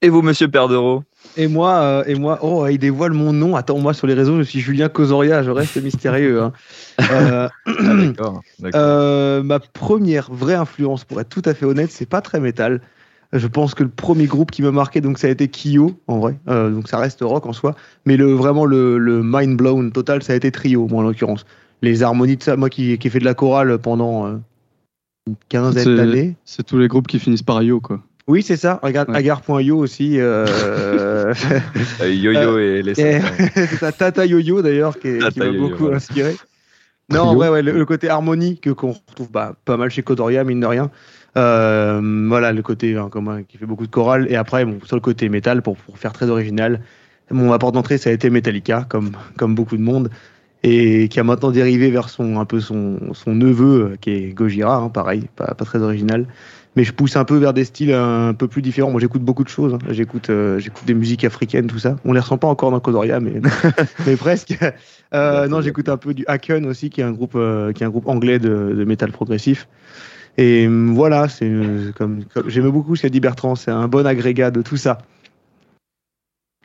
et 0.00 0.08
vous 0.08 0.22
monsieur 0.22 0.48
Perdero 0.48 1.04
Et 1.36 1.48
moi, 1.48 1.74
euh, 1.80 2.04
et 2.06 2.14
moi, 2.14 2.38
oh, 2.42 2.66
il 2.66 2.78
dévoile 2.78 3.12
mon 3.12 3.32
nom. 3.34 3.54
Attends, 3.54 3.78
moi 3.78 3.92
sur 3.92 4.06
les 4.06 4.14
réseaux, 4.14 4.38
je 4.38 4.42
suis 4.42 4.60
Julien 4.60 4.88
Cosoria, 4.88 5.42
je 5.42 5.50
reste 5.50 5.76
mystérieux. 5.82 6.42
hein. 6.42 6.52
Euh, 7.10 7.48
Ah, 7.66 7.72
d'accord 7.94 8.42
d'accord. 8.58 8.80
euh, 8.80 9.42
ma 9.42 9.58
première 9.60 10.30
vraie 10.32 10.54
influence, 10.54 11.04
pour 11.04 11.20
être 11.20 11.28
tout 11.28 11.42
à 11.44 11.52
fait 11.52 11.66
honnête, 11.66 11.90
c'est 11.90 12.08
pas 12.08 12.22
très 12.22 12.40
métal. 12.40 12.80
Je 13.32 13.46
pense 13.46 13.74
que 13.74 13.82
le 13.82 13.88
premier 13.88 14.26
groupe 14.26 14.50
qui 14.50 14.62
m'a 14.62 14.70
marqué, 14.70 15.00
donc 15.00 15.18
ça 15.18 15.26
a 15.26 15.30
été 15.30 15.48
Kyo, 15.48 15.98
en 16.06 16.18
vrai. 16.18 16.36
Euh, 16.48 16.70
donc 16.70 16.88
ça 16.88 16.98
reste 16.98 17.20
rock 17.22 17.44
en 17.46 17.52
soi. 17.52 17.74
Mais 18.04 18.16
le, 18.16 18.32
vraiment, 18.32 18.64
le, 18.64 18.98
le 18.98 19.22
mind 19.24 19.56
blown 19.56 19.90
total, 19.92 20.22
ça 20.22 20.32
a 20.32 20.36
été 20.36 20.50
Trio, 20.52 20.86
moi 20.88 21.02
en 21.02 21.06
l'occurrence. 21.08 21.44
Les 21.82 22.02
harmonies 22.02 22.36
de 22.36 22.42
ça, 22.42 22.56
moi 22.56 22.70
qui, 22.70 22.96
qui 22.98 23.06
ai 23.08 23.10
fait 23.10 23.18
de 23.18 23.24
la 23.24 23.34
chorale 23.34 23.78
pendant 23.78 24.26
euh, 24.26 24.36
une 25.26 25.34
quinzaine 25.48 25.84
C'est- 25.84 25.96
d'années. 25.96 26.36
C'est 26.44 26.64
tous 26.64 26.78
les 26.78 26.88
groupes 26.88 27.06
qui 27.08 27.18
finissent 27.18 27.42
par 27.42 27.62
Yo, 27.62 27.80
quoi. 27.80 28.00
Oui, 28.28 28.42
c'est 28.42 28.56
ça. 28.56 28.80
Regarde, 28.82 29.08
Ouais. 29.10 29.16
agar.io 29.18 29.76
aussi. 29.76 30.18
Euh... 30.18 30.46
Euh, 32.00 32.12
Yo-Yo 32.12 32.58
et 32.58 32.82
les 32.82 33.00
Et- 33.00 33.20
ça, 33.80 33.92
Tata 33.92 34.24
Yo-Yo 34.26 34.62
d'ailleurs 34.62 34.98
qui, 34.98 35.18
qui 35.32 35.38
m'a 35.38 35.50
beaucoup 35.52 35.88
inspiré. 35.88 36.36
Non, 37.12 37.36
ouais, 37.36 37.48
ouais, 37.48 37.62
le, 37.62 37.72
le 37.72 37.84
côté 37.84 38.08
harmonie 38.08 38.58
que 38.58 38.70
qu'on 38.70 38.92
retrouve 38.92 39.30
bah, 39.30 39.54
pas 39.64 39.76
mal 39.76 39.90
chez 39.90 40.02
Kodoria, 40.02 40.42
mine 40.44 40.58
de 40.60 40.66
rien. 40.66 40.90
Euh, 41.36 42.26
voilà, 42.28 42.52
le 42.52 42.62
côté 42.62 42.96
hein, 42.96 43.08
comme, 43.10 43.28
hein, 43.28 43.42
qui 43.46 43.58
fait 43.58 43.66
beaucoup 43.66 43.86
de 43.86 43.90
chorale. 43.90 44.26
Et 44.30 44.36
après, 44.36 44.64
bon, 44.64 44.78
sur 44.84 44.96
le 44.96 45.00
côté 45.02 45.28
métal, 45.28 45.62
pour, 45.62 45.76
pour 45.76 45.98
faire 45.98 46.12
très 46.12 46.30
original, 46.30 46.80
mon 47.30 47.52
apport 47.52 47.72
d'entrée, 47.72 47.98
ça 47.98 48.10
a 48.10 48.12
été 48.12 48.30
Metallica, 48.30 48.86
comme, 48.88 49.12
comme 49.36 49.54
beaucoup 49.54 49.76
de 49.76 49.82
monde. 49.82 50.10
Et 50.62 51.08
qui 51.08 51.20
a 51.20 51.24
maintenant 51.24 51.50
dérivé 51.50 51.90
vers 51.90 52.08
son, 52.08 52.40
un 52.40 52.44
peu 52.44 52.60
son, 52.60 52.98
son 53.12 53.34
neveu, 53.34 53.92
euh, 53.92 53.96
qui 54.00 54.10
est 54.10 54.32
Gojira, 54.34 54.76
hein, 54.76 54.88
pareil, 54.88 55.24
pas, 55.36 55.54
pas 55.54 55.64
très 55.64 55.80
original. 55.80 56.26
Mais 56.74 56.84
je 56.84 56.92
pousse 56.92 57.16
un 57.16 57.24
peu 57.24 57.36
vers 57.36 57.52
des 57.54 57.64
styles 57.64 57.92
un 57.92 58.34
peu 58.34 58.48
plus 58.48 58.62
différents. 58.62 58.90
Moi, 58.90 59.00
j'écoute 59.00 59.22
beaucoup 59.22 59.44
de 59.44 59.48
choses. 59.48 59.74
hein. 59.74 59.78
J'écoute, 59.90 60.28
euh, 60.28 60.58
j'écoute 60.58 60.84
des 60.86 60.94
musiques 60.94 61.24
africaines, 61.24 61.66
tout 61.68 61.78
ça. 61.78 61.96
On 62.04 62.12
les 62.12 62.20
ressent 62.20 62.36
pas 62.36 62.48
encore 62.48 62.70
dans 62.70 62.80
Kodoria, 62.80 63.20
mais, 63.20 63.40
mais 64.06 64.16
presque. 64.16 64.58
Euh, 65.14 65.46
non, 65.48 65.60
j'écoute 65.62 65.88
un 65.88 65.96
peu 65.96 66.12
du 66.14 66.24
Haken 66.26 66.66
aussi, 66.66 66.90
qui 66.90 67.00
est 67.00 67.04
un 67.04 67.12
groupe, 67.12 67.34
euh, 67.34 67.72
qui 67.72 67.82
est 67.82 67.86
un 67.86 67.90
groupe 67.90 68.08
anglais 68.08 68.38
de, 68.38 68.74
de 68.76 68.84
métal 68.84 69.10
progressif. 69.12 69.68
Et 70.38 70.66
hum, 70.66 70.94
voilà, 70.94 71.28
c'est 71.28 71.48
euh, 71.48 71.92
comme, 71.92 72.24
j'aime 72.46 72.70
beaucoup 72.70 72.96
ce 72.96 73.02
qu'a 73.02 73.08
dit 73.08 73.20
Bertrand. 73.20 73.54
C'est 73.54 73.70
un 73.70 73.88
bon 73.88 74.06
agrégat 74.06 74.50
de 74.50 74.62
tout 74.62 74.76
ça. 74.76 74.98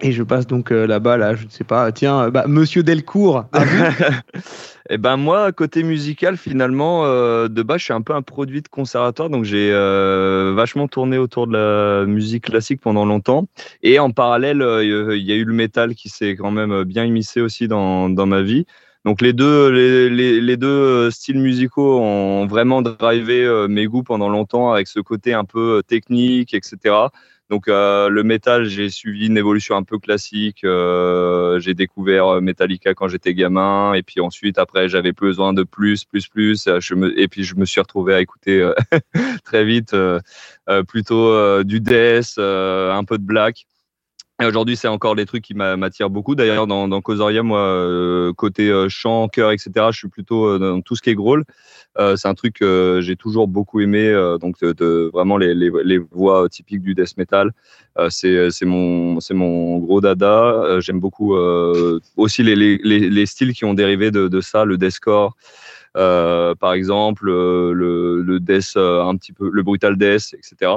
Et 0.03 0.12
je 0.12 0.23
passe 0.23 0.47
donc 0.47 0.71
euh, 0.71 0.88
là-bas, 0.88 1.18
là, 1.18 1.35
je 1.35 1.45
ne 1.45 1.50
sais 1.50 1.63
pas. 1.63 1.91
Tiens, 1.91 2.23
euh, 2.23 2.31
bah, 2.31 2.45
Monsieur 2.47 2.83
Delcourt. 2.83 3.45
Eh 4.89 4.97
ben 4.97 5.15
moi, 5.15 5.53
côté 5.53 5.83
musical, 5.83 6.35
finalement, 6.35 7.06
de 7.06 7.63
base, 7.63 7.79
je 7.79 7.83
suis 7.85 7.94
un 7.94 8.01
peu 8.01 8.13
un 8.13 8.23
produit 8.23 8.62
de 8.62 8.68
conservatoire, 8.68 9.29
donc 9.29 9.45
j'ai 9.45 9.71
vachement 10.54 10.90
tourné 10.90 11.18
autour 11.18 11.47
de 11.47 11.54
la 11.54 12.06
musique 12.06 12.45
classique 12.45 12.81
pendant 12.81 13.06
longtemps. 13.06 13.45
Et 13.83 13.99
en 13.99 14.11
parallèle, 14.11 14.61
il 14.81 15.23
y 15.23 15.31
a 15.31 15.35
eu 15.35 15.45
le 15.45 15.54
métal 15.54 15.95
qui 15.95 16.09
s'est 16.09 16.35
quand 16.35 16.51
même 16.51 16.83
bien 16.83 17.06
immiscé 17.06 17.40
aussi 17.40 17.69
dans 17.69 18.09
ma 18.09 18.42
vie. 18.42 18.66
Donc 19.03 19.21
les 19.21 19.33
deux, 19.33 19.69
les, 19.71 20.09
les, 20.09 20.39
les 20.41 20.57
deux 20.57 20.67
euh, 20.67 21.11
styles 21.11 21.39
musicaux 21.39 21.99
ont 21.99 22.45
vraiment 22.45 22.83
drivé 22.83 23.43
euh, 23.43 23.67
mes 23.67 23.87
goûts 23.87 24.03
pendant 24.03 24.29
longtemps 24.29 24.73
avec 24.73 24.87
ce 24.87 24.99
côté 24.99 25.33
un 25.33 25.43
peu 25.43 25.77
euh, 25.77 25.81
technique, 25.81 26.53
etc. 26.53 27.07
Donc 27.49 27.67
euh, 27.67 28.09
le 28.09 28.23
métal, 28.23 28.65
j'ai 28.65 28.89
suivi 28.89 29.25
une 29.25 29.37
évolution 29.37 29.75
un 29.75 29.81
peu 29.83 29.97
classique. 29.97 30.63
Euh, 30.63 31.59
j'ai 31.59 31.73
découvert 31.73 32.41
Metallica 32.41 32.93
quand 32.93 33.07
j'étais 33.07 33.33
gamin, 33.33 33.93
et 33.93 34.03
puis 34.03 34.21
ensuite 34.21 34.59
après 34.59 34.87
j'avais 34.87 35.13
besoin 35.13 35.51
de 35.51 35.63
plus, 35.63 36.05
plus, 36.05 36.27
plus. 36.29 36.69
Et 37.17 37.27
puis 37.27 37.43
je 37.43 37.55
me 37.55 37.65
suis 37.65 37.81
retrouvé 37.81 38.13
à 38.13 38.21
écouter 38.21 38.71
très 39.43 39.65
vite 39.65 39.93
euh, 39.95 40.19
plutôt 40.87 41.63
du 41.63 41.81
death, 41.81 42.37
un 42.37 43.03
peu 43.03 43.17
de 43.17 43.25
black. 43.25 43.65
Et 44.42 44.45
aujourd'hui, 44.45 44.76
c'est 44.76 44.88
encore 44.88 45.14
les 45.14 45.28
trucs 45.28 45.44
qui 45.44 45.54
m'a- 45.54 45.78
m'attirent 45.78 46.10
beaucoup. 46.10 46.33
D'ailleurs, 46.33 46.66
dans, 46.66 46.88
dans 46.88 47.02
moi, 47.44 47.60
euh, 47.60 48.33
côté 48.33 48.69
euh, 48.69 48.90
chant, 48.90 49.28
chœur, 49.28 49.52
etc., 49.52 49.92
je 49.92 49.98
suis 50.00 50.07
plutôt 50.07 50.45
euh, 50.48 50.57
dans 50.57 50.81
tout 50.81 50.95
ce 50.95 51.02
qui 51.04 51.12
est 51.12 51.16
growl. 51.16 51.44
Euh, 52.00 52.16
c'est 52.16 52.28
un 52.28 52.33
truc 52.33 52.56
que 52.56 53.00
j'ai 53.04 53.16
toujours 53.16 53.48
beaucoup 53.48 53.81
aimé. 53.81 54.07
euh, 54.07 54.40
donc, 54.40 54.60
de, 54.62 54.71
de- 54.74 55.12
vraiment 55.14 55.38
les, 55.38 55.54
les, 55.54 55.69
les 55.83 56.00
voix 56.00 56.50
typiques 56.50 56.81
du 56.81 56.95
death 56.95 57.18
metal. 57.18 57.52
C'est 58.10 58.66
mon, 58.66 59.19
mon 59.31 59.78
gros 59.78 60.02
dada. 60.02 60.80
J'aime 60.80 61.00
beaucoup 61.00 61.36
aussi 62.18 62.42
les, 62.42 62.56
les 63.10 63.26
styles 63.26 63.54
qui 63.54 63.66
ont 63.66 63.74
dérivé 63.76 64.10
de, 64.12 64.28
de 64.28 64.42
ça, 64.42 64.66
le 64.66 64.78
deathcore. 64.78 65.36
Euh, 65.98 66.56
par 66.56 66.74
exemple, 66.74 67.30
euh, 67.30 67.74
le, 67.74 68.21
le 68.21 68.40
death, 68.40 68.74
euh, 68.78 69.04
un 69.04 69.16
petit 69.18 69.33
peu, 69.33 69.50
le 69.52 69.64
brutal 69.64 69.98
death, 69.98 70.33
etc. 70.33 70.74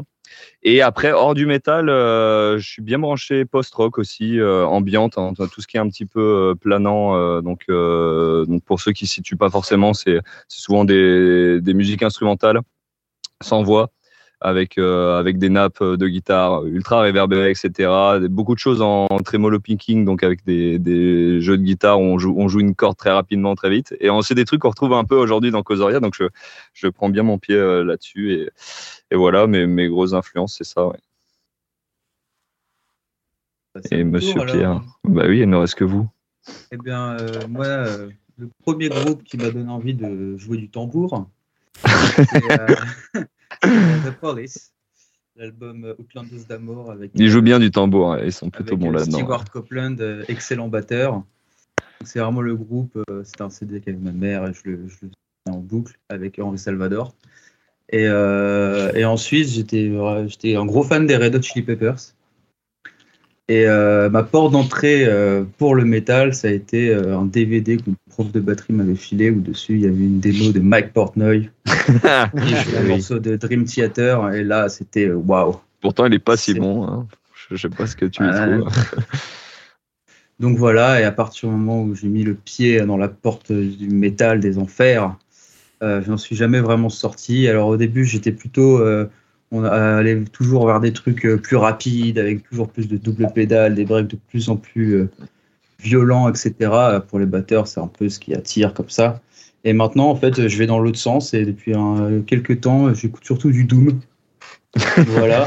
Et 0.63 0.83
après, 0.83 1.13
hors 1.13 1.35
du 1.35 1.47
métal, 1.47 1.89
euh, 1.89 2.59
je 2.59 2.69
suis 2.69 2.83
bien 2.83 2.99
branché 2.99 3.45
post-rock 3.45 3.99
aussi, 3.99 4.41
euh, 4.41 4.65
ambiante, 4.67 5.17
hein, 5.19 5.33
tout 5.37 5.61
ce 5.61 5.67
qui 5.69 5.77
est 5.77 5.81
un 5.81 5.89
petit 5.89 6.07
peu 6.07 6.21
euh, 6.21 6.55
planant. 6.55 7.41
donc, 7.43 7.67
donc, 7.69 8.65
pour 8.65 8.81
ceux 8.81 8.93
qui 8.93 9.05
ne 9.05 9.09
situent 9.09 9.37
pas 9.37 9.51
forcément, 9.51 9.95
c'est 9.95 10.19
c'est 10.49 10.61
souvent 10.61 10.85
des, 10.85 11.61
des 11.61 11.75
musiques 11.75 12.03
instrumentales, 12.03 12.61
sans 13.41 13.63
voix, 13.63 13.91
avec 14.45 14.77
euh, 14.77 15.19
avec 15.19 15.39
des 15.39 15.49
nappes 15.49 15.83
de 15.83 16.07
guitare 16.07 16.67
ultra 16.67 17.01
réverbérées, 17.01 17.51
etc. 17.51 17.91
Beaucoup 18.29 18.55
de 18.55 18.59
choses 18.61 18.83
en, 18.83 19.07
en 19.11 19.19
tremolo 19.21 19.59
picking, 19.59 20.05
donc 20.05 20.23
avec 20.23 20.45
des, 20.45 20.79
des 20.79 21.41
jeux 21.41 21.57
de 21.57 21.63
guitare 21.63 21.99
où 21.99 22.05
on 22.05 22.19
joue 22.19 22.35
on 22.37 22.47
joue 22.47 22.61
une 22.61 22.75
corde 22.75 22.97
très 22.99 23.11
rapidement, 23.11 23.55
très 23.55 23.71
vite. 23.71 23.95
Et 24.01 24.11
on- 24.11 24.21
c'est 24.21 24.35
des 24.35 24.45
trucs 24.45 24.61
qu'on 24.61 24.69
retrouve 24.69 24.93
un 24.93 25.05
peu 25.05 25.17
aujourd'hui 25.17 25.51
dans 25.51 25.63
Causoria, 25.63 25.99
donc 25.99 26.15
je 26.15 26.25
je 26.75 26.89
prends 26.89 27.09
bien 27.09 27.23
mon 27.23 27.39
pied 27.39 27.57
euh, 27.57 27.85
là-dessus 27.85 28.33
et 28.35 28.51
et 29.11 29.17
voilà 29.17 29.47
mes 29.47 29.67
mes 29.67 29.89
grosses 29.89 30.13
influences, 30.13 30.57
c'est 30.59 30.65
ça. 30.65 30.87
Ouais. 30.89 30.99
Bah, 33.75 33.81
Et 33.91 34.05
mon 34.05 34.11
Monsieur 34.13 34.41
alors. 34.43 34.55
Pierre, 34.55 34.83
bah 35.05 35.25
oui, 35.27 35.41
il 35.41 35.49
ne 35.49 35.57
reste 35.57 35.75
que 35.75 35.85
vous. 35.85 36.07
Eh 36.71 36.77
bien, 36.77 37.17
euh, 37.19 37.49
moi, 37.49 37.65
euh, 37.67 38.11
le 38.39 38.49
premier 38.63 38.89
groupe 38.91 39.23
qui 39.25 39.39
m'a 39.39 39.51
donné 39.51 39.71
envie 39.71 39.95
de 39.95 40.37
jouer 40.37 40.59
du 40.59 40.69
tambour, 40.69 41.27
euh, 41.87 42.67
The 43.63 44.11
Police, 44.21 44.73
l'album 45.37 45.85
euh, 45.85 45.95
Outlanders 45.99 46.45
d'Amour 46.49 46.91
avec. 46.91 47.11
Ils 47.15 47.29
jouent 47.29 47.43
bien 47.43 47.59
du 47.59 47.71
tambour, 47.71 48.13
hein, 48.13 48.21
ils 48.25 48.33
sont 48.33 48.51
plutôt 48.51 48.77
bons 48.77 48.91
euh, 48.91 48.99
là-dedans. 48.99 49.19
Stewart 49.19 49.45
Copeland, 49.51 49.97
euh, 50.01 50.25
excellent 50.29 50.69
batteur. 50.69 51.15
Donc, 51.15 51.25
C'est 52.05 52.21
vraiment 52.21 52.41
le 52.43 52.55
groupe. 52.57 52.99
euh, 53.11 53.23
C'était 53.25 53.43
un 53.43 53.51
CD 53.51 53.81
qu'avait 53.81 53.97
ma 53.97 54.13
mère 54.13 54.47
et 54.47 54.53
je 54.53 54.61
le, 54.71 54.77
je 54.89 54.95
le 55.03 55.09
faisais 55.09 55.11
en 55.51 55.59
boucle 55.59 55.99
avec 56.09 56.39
Henri 56.39 56.59
Salvador. 56.59 57.15
Et, 57.91 58.07
euh, 58.09 58.93
et 58.95 59.05
ensuite, 59.05 59.49
j'étais 59.49 59.89
euh, 59.91 60.27
j'étais 60.27 60.57
un 60.57 60.65
gros 60.65 60.83
fan 60.83 61.07
des 61.07 61.17
Red 61.17 61.35
Hot 61.37 61.43
Chili 61.43 61.63
Peppers. 61.65 62.15
Et 63.49 63.67
euh, 63.67 64.09
ma 64.09 64.23
porte 64.23 64.53
d'entrée 64.53 65.05
euh, 65.05 65.45
pour 65.59 65.75
le 65.75 65.85
métal, 65.85 66.35
ça 66.35 66.49
a 66.49 66.51
été 66.51 66.89
euh, 66.89 67.19
un 67.19 67.27
DVD 67.27 67.77
que 67.77 67.83
mon 67.89 67.97
prof 68.09 68.33
de 68.33 68.41
batterie 68.41 68.73
m'avait 68.73 68.95
filé 68.95 69.31
où 69.31 69.41
dessus 69.41 69.75
il 69.75 69.81
y 69.83 69.87
avait 69.87 69.97
une 69.97 70.19
démo 70.19 70.51
de 70.51 70.61
Mike 70.61 70.95
Portnoy 70.95 71.51
un 72.05 72.31
Oui. 72.33 72.89
morceau 72.89 73.19
de 73.19 73.37
Dream 73.37 73.65
Theater. 73.67 74.33
Et 74.33 74.45
là, 74.45 74.71
c'était 74.71 75.11
waouh. 75.11 75.57
Pourtant, 75.83 76.07
il 76.07 76.15
est 76.15 76.19
pas 76.19 76.39
si 76.39 76.55
bon. 76.55 76.87
hein. 76.89 77.07
Je, 77.51 77.57
je 77.57 77.61
sais 77.63 77.69
pas 77.69 77.87
ce 77.87 77.97
que 77.97 78.07
tu 78.07 78.23
y 78.25 78.31
trouves. 78.31 78.67
Donc 80.41 80.57
voilà, 80.57 81.01
et 81.01 81.05
à 81.05 81.13
partir 81.13 81.49
du 81.51 81.55
moment 81.55 81.83
où 81.83 81.95
j'ai 81.95 82.09
mis 82.09 82.25
le 82.25 82.35
pied 82.35 82.81
dans 82.81 82.97
la 82.97 83.09
porte 83.09 83.53
du 83.53 83.89
métal 83.89 84.41
des 84.41 84.59
enfers, 84.59 85.15
euh, 85.83 86.03
je 86.03 86.11
n'en 86.11 86.17
suis 86.17 86.35
jamais 86.35 86.61
vraiment 86.61 86.89
sorti. 86.89 87.47
Alors 87.47 87.69
au 87.69 87.77
début, 87.77 88.05
j'étais 88.07 88.33
plutôt. 88.33 88.81
Euh, 89.63 89.95
on 89.97 89.99
allait 89.99 90.25
toujours 90.25 90.67
vers 90.67 90.81
des 90.81 90.93
trucs 90.93 91.25
euh, 91.27 91.37
plus 91.37 91.57
rapides, 91.57 92.19
avec 92.19 92.43
toujours 92.49 92.69
plus 92.69 92.89
de 92.89 92.97
double 92.97 93.29
pédale, 93.35 93.75
des 93.75 93.85
breaks 93.85 94.09
de 94.09 94.17
plus 94.29 94.49
en 94.49 94.57
plus 94.57 94.93
euh, 94.95 95.11
violents, 95.81 96.29
etc. 96.29 96.55
Euh, 96.61 97.01
Pour 97.01 97.19
les 97.19 97.27
batteurs, 97.27 97.67
c'est 97.67 97.81
un 97.81 97.87
peu 97.89 98.09
ce 98.09 98.19
qui 98.19 98.35
attire 98.35 98.75
comme 98.75 98.91
ça. 98.91 99.21
Et 99.65 99.73
maintenant, 99.73 100.09
en 100.11 100.17
fait, 100.17 100.49
je 100.49 100.59
vais 100.59 100.67
dans 100.67 100.79
l'autre 100.79 100.99
sens, 100.99 101.35
et 101.35 101.45
depuis 101.45 101.75
un, 101.75 102.21
quelques 102.27 102.61
temps, 102.63 102.93
j'écoute 102.95 103.25
surtout 103.25 103.51
du 103.51 103.65
Doom. 103.65 104.01
voilà. 105.07 105.45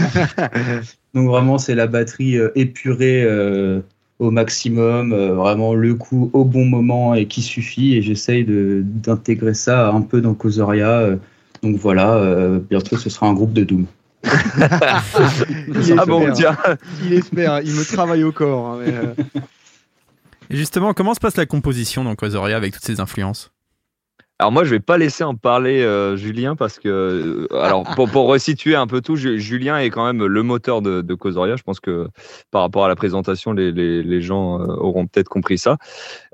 Donc 1.14 1.28
vraiment, 1.28 1.58
c'est 1.58 1.76
la 1.76 1.88
batterie 1.88 2.38
euh, 2.38 2.52
épurée 2.56 3.24
euh, 3.24 3.82
au 4.20 4.32
maximum, 4.32 5.14
euh, 5.14 5.34
vraiment 5.34 5.74
le 5.74 5.96
coup 5.96 6.30
au 6.34 6.46
bon 6.46 6.66
moment 6.66 7.14
et 7.16 7.28
qui 7.28 7.42
suffit. 7.42 7.96
Et 7.96 8.02
j'essaye 8.02 8.46
d'intégrer 8.48 9.54
ça 9.54 9.90
un 9.90 10.02
peu 10.02 10.22
dans 10.22 10.34
Causoria. 10.34 11.00
euh. 11.02 11.18
donc 11.64 11.76
voilà, 11.78 12.16
euh, 12.16 12.60
bientôt 12.60 12.98
ce 12.98 13.10
sera 13.10 13.28
un 13.28 13.34
groupe 13.34 13.54
de 13.54 13.64
Doom. 13.64 13.86
Il 14.24 15.96
Ah 16.00 16.06
bon, 16.06 16.28
espère, 16.28 16.34
tiens. 16.34 16.78
Il 17.04 17.14
espère, 17.14 17.62
il 17.62 17.74
me 17.74 17.84
travaille 17.86 18.24
au 18.24 18.32
corps. 18.32 18.68
hein, 18.68 18.80
mais, 18.86 18.94
euh, 18.94 19.42
Et 20.50 20.56
justement, 20.58 20.94
comment 20.94 21.14
se 21.14 21.20
passe 21.20 21.38
la 21.38 21.46
composition 21.46 22.04
dans 22.04 22.16
Causoria 22.16 22.56
avec 22.58 22.74
toutes 22.74 22.86
ces 22.86 23.00
influences? 23.00 23.52
Alors 24.40 24.52
moi, 24.52 24.64
je 24.64 24.70
vais 24.70 24.80
pas 24.80 25.00
laisser 25.00 25.24
en 25.24 25.34
parler 25.34 25.82
euh, 25.82 26.16
Julien 26.16 26.56
parce 26.56 26.78
que, 26.78 26.88
euh, 26.90 27.48
alors 27.60 27.84
pour, 27.96 28.08
pour 28.08 28.28
resituer 28.28 28.76
un 28.76 28.86
peu 28.86 29.02
tout, 29.02 29.16
Ju- 29.16 29.40
Julien 29.40 29.80
est 29.80 29.90
quand 29.90 30.06
même 30.06 30.24
le 30.24 30.44
moteur 30.44 30.84
de, 30.84 31.02
de 31.02 31.14
Causoria. 31.16 31.56
Je 31.56 31.64
pense 31.64 31.80
que 31.80 32.08
par 32.52 32.62
rapport 32.62 32.86
à 32.86 32.88
la 32.88 32.96
présentation, 32.96 33.52
les, 33.52 33.72
les, 33.72 34.04
les 34.04 34.22
gens 34.22 34.62
euh, 34.62 34.66
auront 34.76 35.08
peut-être 35.08 35.28
compris 35.28 35.58
ça. 35.58 35.78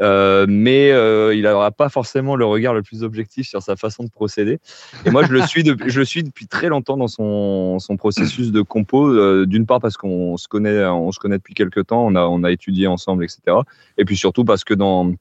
Euh, 0.01 0.45
mais 0.49 0.89
il 1.33 1.43
n'aura 1.43 1.71
pas 1.71 1.87
forcément 1.87 2.35
le 2.35 2.45
regard 2.45 2.73
le 2.73 2.81
plus 2.81 3.03
objectif 3.03 3.47
sur 3.47 3.61
sa 3.61 3.77
façon 3.77 4.03
de 4.03 4.09
procéder. 4.09 4.59
Et 5.05 5.09
moi, 5.09 5.23
je 5.25 5.31
le 5.31 5.41
suis, 5.43 5.63
depuis, 5.63 5.89
je 5.89 5.99
le 5.99 6.05
suis 6.05 6.23
depuis 6.23 6.47
très 6.47 6.67
longtemps 6.67 6.97
dans 6.97 7.07
son, 7.07 7.79
son 7.79 7.95
processus 7.95 8.51
de 8.51 8.61
compo. 8.61 9.45
D'une 9.45 9.65
part 9.65 9.79
parce 9.79 9.95
qu'on 9.95 10.35
se 10.35 10.49
connaît, 10.49 10.85
on 10.85 11.13
se 11.13 11.19
connaît 11.19 11.37
depuis 11.37 11.53
quelques 11.53 11.87
temps, 11.87 12.05
on 12.05 12.15
a, 12.15 12.23
on 12.25 12.43
a 12.43 12.51
étudié 12.51 12.87
ensemble, 12.87 13.23
etc. 13.23 13.57
Et 13.97 14.03
puis 14.03 14.17
surtout 14.17 14.43
parce 14.43 14.65
que 14.65 14.73
dans 14.73 15.13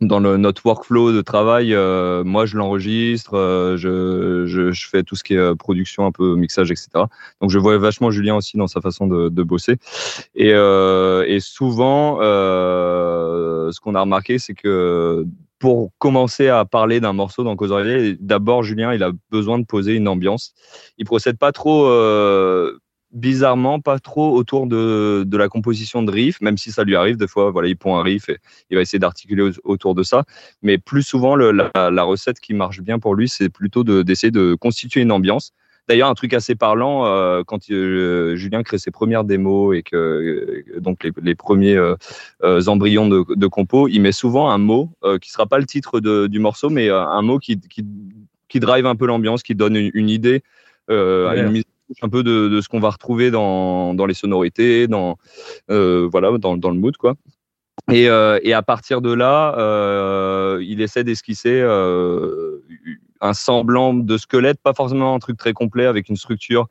dans 0.00 0.18
le, 0.18 0.36
notre 0.36 0.64
workflow 0.64 1.12
de 1.12 1.20
travail, 1.20 1.74
euh, 1.74 2.24
moi 2.24 2.46
je 2.46 2.56
l'enregistre, 2.56 3.34
euh, 3.34 3.76
je, 3.76 4.46
je, 4.46 4.72
je 4.72 4.88
fais 4.88 5.02
tout 5.02 5.14
ce 5.14 5.22
qui 5.22 5.34
est 5.34 5.38
euh, 5.38 5.54
production, 5.54 6.06
un 6.06 6.12
peu 6.12 6.36
mixage, 6.36 6.70
etc. 6.70 6.88
Donc 7.40 7.50
je 7.50 7.58
vois 7.58 7.76
vachement 7.78 8.10
Julien 8.10 8.36
aussi 8.36 8.56
dans 8.56 8.66
sa 8.66 8.80
façon 8.80 9.06
de, 9.06 9.28
de 9.28 9.42
bosser. 9.42 9.76
Et, 10.34 10.52
euh, 10.54 11.24
et 11.26 11.40
souvent, 11.40 12.18
euh, 12.20 13.70
ce 13.72 13.80
qu'on 13.80 13.94
a 13.94 14.00
remarqué, 14.00 14.38
c'est 14.38 14.54
que 14.54 15.26
pour 15.58 15.90
commencer 15.98 16.48
à 16.48 16.64
parler 16.64 17.00
d'un 17.00 17.12
morceau 17.12 17.44
dans 17.44 17.54
Causerie, 17.54 18.16
d'abord 18.18 18.62
Julien, 18.62 18.94
il 18.94 19.02
a 19.02 19.12
besoin 19.30 19.58
de 19.58 19.66
poser 19.66 19.94
une 19.94 20.08
ambiance. 20.08 20.54
Il 20.96 21.04
procède 21.04 21.36
pas 21.36 21.52
trop. 21.52 21.84
Bizarrement 23.12 23.80
pas 23.80 23.98
trop 23.98 24.36
autour 24.36 24.68
de, 24.68 25.24
de 25.26 25.36
la 25.36 25.48
composition 25.48 26.04
de 26.04 26.12
riff, 26.12 26.40
même 26.40 26.56
si 26.56 26.70
ça 26.70 26.84
lui 26.84 26.94
arrive 26.94 27.16
des 27.16 27.26
fois, 27.26 27.50
voilà, 27.50 27.66
il 27.66 27.76
pond 27.76 27.96
un 27.96 28.04
riff 28.04 28.28
et 28.28 28.38
il 28.70 28.76
va 28.76 28.82
essayer 28.82 29.00
d'articuler 29.00 29.42
au- 29.42 29.60
autour 29.64 29.96
de 29.96 30.04
ça. 30.04 30.22
Mais 30.62 30.78
plus 30.78 31.02
souvent, 31.02 31.34
le- 31.34 31.50
la, 31.50 31.90
la 31.90 32.02
recette 32.04 32.38
qui 32.38 32.54
marche 32.54 32.80
bien 32.82 33.00
pour 33.00 33.16
lui, 33.16 33.28
c'est 33.28 33.48
plutôt 33.48 33.82
de- 33.82 34.02
d'essayer 34.02 34.30
de, 34.30 34.54
constituer 34.54 35.00
une 35.00 35.10
ambiance. 35.10 35.50
D'ailleurs, 35.88 36.08
un 36.08 36.14
truc 36.14 36.34
assez 36.34 36.54
parlant, 36.54 37.04
euh, 37.04 37.42
quand 37.44 37.68
euh, 37.72 38.36
Julien 38.36 38.62
crée 38.62 38.78
ses 38.78 38.92
premières 38.92 39.24
démos 39.24 39.76
et 39.76 39.82
que 39.82 39.96
euh, 39.96 40.78
donc 40.78 41.02
les, 41.02 41.10
les 41.20 41.34
premiers 41.34 41.80
embryons 42.68 43.08
de, 43.08 43.24
de 43.34 43.46
compo, 43.48 43.88
il 43.88 43.98
met 44.00 44.12
souvent 44.12 44.50
un 44.50 44.58
mot 44.58 44.92
qui 45.20 45.32
sera 45.32 45.46
pas 45.46 45.58
le 45.58 45.66
titre 45.66 45.98
de- 45.98 46.28
du 46.28 46.38
morceau, 46.38 46.70
mais 46.70 46.90
un 46.90 47.22
mot 47.22 47.40
qui, 47.40 47.58
qui, 47.58 47.84
qui 48.48 48.60
drive 48.60 48.86
un 48.86 48.94
peu 48.94 49.06
l'ambiance, 49.06 49.42
qui 49.42 49.56
donne 49.56 49.74
une, 49.74 49.90
une 49.94 50.10
idée, 50.10 50.44
Ouais. 50.88 51.40
une 51.40 51.50
mise 51.50 51.64
un 52.02 52.08
peu 52.08 52.22
de, 52.22 52.48
de 52.48 52.60
ce 52.60 52.68
qu'on 52.68 52.80
va 52.80 52.90
retrouver 52.90 53.30
dans, 53.30 53.94
dans 53.94 54.06
les 54.06 54.14
sonorités, 54.14 54.86
dans 54.86 55.16
euh, 55.70 56.08
voilà, 56.10 56.36
dans, 56.38 56.56
dans 56.56 56.70
le 56.70 56.78
mood 56.78 56.96
quoi. 56.96 57.14
Et, 57.90 58.08
euh, 58.08 58.38
et 58.42 58.52
à 58.52 58.62
partir 58.62 59.00
de 59.00 59.12
là, 59.12 59.54
euh, 59.58 60.62
il 60.62 60.80
essaie 60.82 61.02
d'esquisser 61.02 61.60
un 63.22 63.34
semblant 63.34 63.94
de 63.94 64.16
squelette, 64.16 64.58
pas 64.62 64.74
forcément 64.74 65.14
un 65.14 65.18
truc 65.18 65.36
très 65.36 65.52
complet 65.52 65.86
avec 65.86 66.08
une 66.08 66.16
structure 66.16 66.68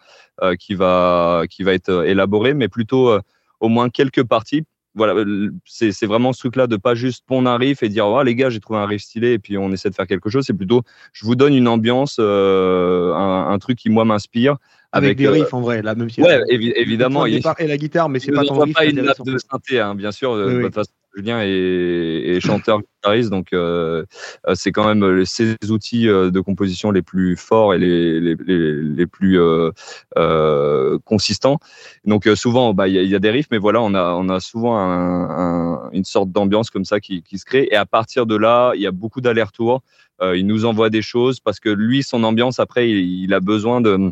qui 0.59 0.75
va 0.75 1.43
qui 1.49 1.63
va 1.63 1.73
être 1.73 2.05
élaborée, 2.05 2.53
mais 2.53 2.67
plutôt 2.67 3.17
au 3.59 3.67
moins 3.67 3.89
quelques 3.89 4.23
parties. 4.23 4.63
Voilà, 4.95 5.23
c'est 5.65 6.07
vraiment 6.07 6.33
ce 6.33 6.39
truc-là 6.39 6.65
de 6.67 6.75
pas 6.75 6.95
juste 6.95 7.23
pondre 7.25 7.49
un 7.49 7.57
riff 7.57 7.83
et 7.83 7.89
dire 7.89 8.07
oh, 8.07 8.23
les 8.23 8.35
gars 8.35 8.49
j'ai 8.49 8.59
trouvé 8.59 8.79
un 8.79 8.87
riff 8.87 9.03
stylé 9.03 9.33
et 9.33 9.39
puis 9.39 9.57
on 9.57 9.71
essaie 9.71 9.89
de 9.89 9.95
faire 9.95 10.07
quelque 10.07 10.29
chose. 10.29 10.45
C'est 10.45 10.53
plutôt 10.53 10.81
je 11.13 11.25
vous 11.25 11.35
donne 11.35 11.53
une 11.53 11.67
ambiance, 11.67 12.19
un 12.19 13.57
truc 13.59 13.77
qui 13.77 13.89
moi 13.89 14.05
m'inspire 14.05 14.57
avec, 14.91 15.17
des 15.17 15.25
euh, 15.27 15.31
riffs 15.31 15.53
en 15.53 15.61
vrai, 15.61 15.81
là, 15.81 15.95
même 15.95 16.09
si 16.09 16.21
Ouais, 16.21 16.41
évi- 16.49 16.73
évidemment. 16.75 17.25
il 17.25 17.35
et 17.59 17.67
la 17.67 17.77
guitare, 17.77 18.09
mais 18.09 18.19
c'est 18.19 18.31
pas 18.31 18.43
tant 18.43 18.59
riff, 18.59 18.75
pas 18.75 18.85
une 18.85 19.01
nappe 19.01 19.23
de 19.23 19.37
synthé, 19.37 19.79
hein, 19.79 19.95
bien 19.95 20.11
sûr. 20.11 20.31
Oui, 20.31 20.53
de 20.55 20.61
toute 20.63 20.73
façon, 20.73 20.91
Julien 21.15 21.41
est, 21.41 21.49
est 21.49 22.39
chanteur 22.39 22.79
guitariste, 22.81 23.29
donc 23.29 23.47
euh, 23.53 24.05
euh, 24.47 24.53
c'est 24.55 24.71
quand 24.71 24.87
même 24.87 25.03
euh, 25.03 25.25
ses 25.25 25.55
outils 25.69 26.05
de 26.05 26.39
composition 26.39 26.91
les 26.91 27.01
plus 27.01 27.35
forts 27.35 27.73
et 27.73 27.79
les, 27.79 28.19
les, 28.19 28.35
les, 28.45 28.75
les 28.81 29.05
plus 29.07 29.39
euh, 29.39 29.71
euh, 30.17 30.97
consistants. 31.05 31.59
Donc 32.05 32.27
souvent, 32.35 32.73
bah, 32.73 32.87
il 32.87 32.93
y, 32.95 32.99
a- 32.99 33.03
il 33.03 33.09
y 33.09 33.15
a 33.15 33.19
des 33.19 33.31
riffs, 33.31 33.47
mais 33.51 33.57
voilà, 33.57 33.81
on 33.81 33.93
a, 33.93 34.13
on 34.13 34.29
a 34.29 34.39
souvent 34.39 34.77
un- 34.77 35.29
un- 35.29 35.89
une 35.91 36.05
sorte 36.05 36.31
d'ambiance 36.31 36.69
comme 36.69 36.85
ça 36.85 36.99
qui, 36.99 37.21
qui 37.23 37.37
se 37.37 37.45
crée. 37.45 37.67
Et 37.71 37.75
à 37.75 37.85
partir 37.85 38.25
de 38.25 38.35
là, 38.35 38.71
il 38.75 38.81
y 38.81 38.87
a 38.87 38.91
beaucoup 38.91 39.21
d'allers-retours. 39.21 39.81
Euh, 40.21 40.37
il 40.37 40.45
nous 40.45 40.65
envoie 40.65 40.89
des 40.89 41.01
choses 41.01 41.39
parce 41.39 41.59
que 41.59 41.69
lui, 41.69 42.03
son 42.03 42.23
ambiance, 42.23 42.59
après, 42.59 42.89
il, 42.89 43.23
il 43.23 43.33
a 43.33 43.39
besoin 43.39 43.81
de 43.81 44.11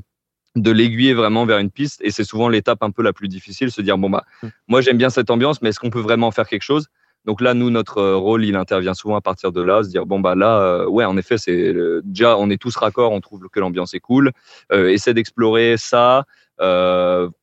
de 0.61 0.71
l'aiguiller 0.71 1.13
vraiment 1.13 1.45
vers 1.45 1.59
une 1.59 1.71
piste. 1.71 2.01
Et 2.03 2.11
c'est 2.11 2.23
souvent 2.23 2.49
l'étape 2.49 2.83
un 2.83 2.91
peu 2.91 3.03
la 3.03 3.13
plus 3.13 3.27
difficile 3.27 3.71
se 3.71 3.81
dire 3.81 3.97
bon 3.97 4.09
bah 4.09 4.25
moi 4.67 4.81
j'aime 4.81 4.97
bien 4.97 5.09
cette 5.09 5.29
ambiance 5.29 5.61
mais 5.61 5.69
est-ce 5.69 5.79
qu'on 5.79 5.89
peut 5.89 6.01
vraiment 6.01 6.31
faire 6.31 6.47
quelque 6.47 6.63
chose? 6.63 6.87
Donc 7.25 7.41
là 7.41 7.53
nous 7.53 7.69
notre 7.69 7.97
euh, 7.97 8.15
rôle 8.15 8.45
il 8.45 8.55
intervient 8.55 8.93
souvent 8.93 9.17
à 9.17 9.21
partir 9.21 9.51
de 9.51 9.61
là 9.61 9.83
se 9.83 9.89
dire 9.89 10.05
bon 10.05 10.19
bah 10.19 10.33
là 10.35 10.61
euh, 10.61 10.87
ouais 10.87 11.03
en 11.03 11.17
effet 11.17 11.37
c'est 11.37 11.75
déjà 12.03 12.37
on 12.37 12.49
est 12.49 12.61
tous 12.61 12.75
raccords 12.77 13.11
on 13.11 13.19
trouve 13.19 13.47
que 13.51 13.59
l'ambiance 13.59 13.93
est 13.93 13.99
cool. 13.99 14.31
Euh, 14.71 14.89
essaie 14.89 15.13
d'explorer 15.13 15.75
ça 15.77 16.25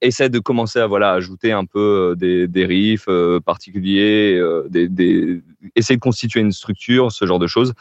essaie 0.01 0.29
de 0.29 0.41
commencer 0.41 0.81
à 0.81 0.89
voilà 0.89 1.13
ajouter 1.13 1.53
un 1.53 1.67
peu 1.67 2.17
des, 2.19 2.49
des 2.49 2.67
riffs 2.67 3.09
particuliers 3.45 4.43
des, 4.69 4.89
des 4.89 5.41
essayer 5.77 5.97
de 5.97 6.01
constituer 6.01 6.41
une 6.41 6.51
structure 6.51 7.13
ce 7.13 7.25
genre 7.25 7.39
de 7.39 7.47
choses. 7.47 7.75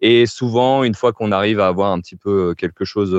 Et 0.00 0.26
souvent 0.26 0.84
une 0.84 0.94
fois 0.94 1.12
qu'on 1.12 1.32
arrive 1.32 1.58
à 1.58 1.66
avoir 1.66 1.90
un 1.90 2.00
petit 2.00 2.14
peu 2.14 2.54
quelque 2.54 2.84
chose 2.84 3.16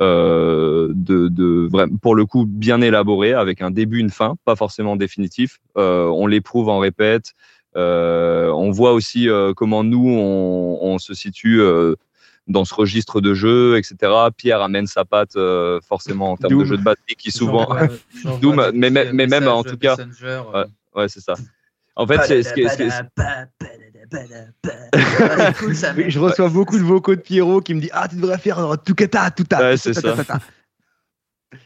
euh, 0.00 0.88
de, 0.94 1.28
de 1.28 1.68
pour 2.02 2.14
le 2.14 2.24
coup 2.26 2.44
bien 2.46 2.80
élaboré 2.80 3.32
avec 3.34 3.62
un 3.62 3.70
début 3.70 3.98
une 3.98 4.10
fin 4.10 4.36
pas 4.44 4.56
forcément 4.56 4.96
définitif 4.96 5.58
Euh, 5.76 6.06
on 6.06 6.26
l'éprouve 6.26 6.68
en 6.68 6.78
répète 6.78 7.32
euh, 7.76 8.48
on 8.50 8.70
voit 8.70 8.92
aussi 8.92 9.28
euh, 9.28 9.52
comment 9.54 9.84
nous 9.84 10.08
on, 10.08 10.78
on 10.80 10.98
se 10.98 11.14
situe 11.14 11.60
euh, 11.60 11.94
dans 12.46 12.64
ce 12.64 12.74
registre 12.74 13.20
de 13.20 13.34
jeu, 13.34 13.76
etc. 13.76 14.10
Pierre 14.34 14.62
amène 14.62 14.86
sa 14.86 15.04
patte 15.04 15.36
euh, 15.36 15.80
forcément 15.86 16.32
en 16.32 16.36
termes 16.38 16.52
Doom. 16.52 16.60
de 16.60 16.64
jeu 16.64 16.76
de 16.78 16.82
batterie 16.82 17.14
qui 17.18 17.30
souvent 17.30 17.68
Doom, 18.40 18.56
des 18.56 18.78
mais, 18.78 18.90
mais- 18.90 19.12
mais 19.12 19.26
même 19.26 19.48
en 19.48 19.62
tout 19.62 19.76
cas, 19.76 19.96
ouais 20.96 21.08
c'est 21.08 21.20
ça. 21.20 21.34
En 21.94 22.06
fait, 22.06 22.18
c'est 22.26 22.42
ce 22.42 22.54
qui 22.54 22.62
est- 22.62 22.92
je 26.08 26.18
reçois 26.18 26.48
beaucoup 26.48 26.78
de 26.78 26.84
vocaux 26.84 27.14
de 27.14 27.20
Pierrot 27.20 27.60
qui 27.60 27.74
me 27.74 27.80
dit 27.80 27.90
Ah, 27.92 28.08
tu 28.08 28.16
devrais 28.16 28.38
faire 28.38 28.58
euh, 28.58 28.76
tout 28.76 28.94
cata, 28.94 29.30
tout 29.30 29.44
ta. 29.44 29.58
Ouais, 29.58 29.74
tout 29.76 29.92
c'est 29.92 29.94
ça. 29.94 30.16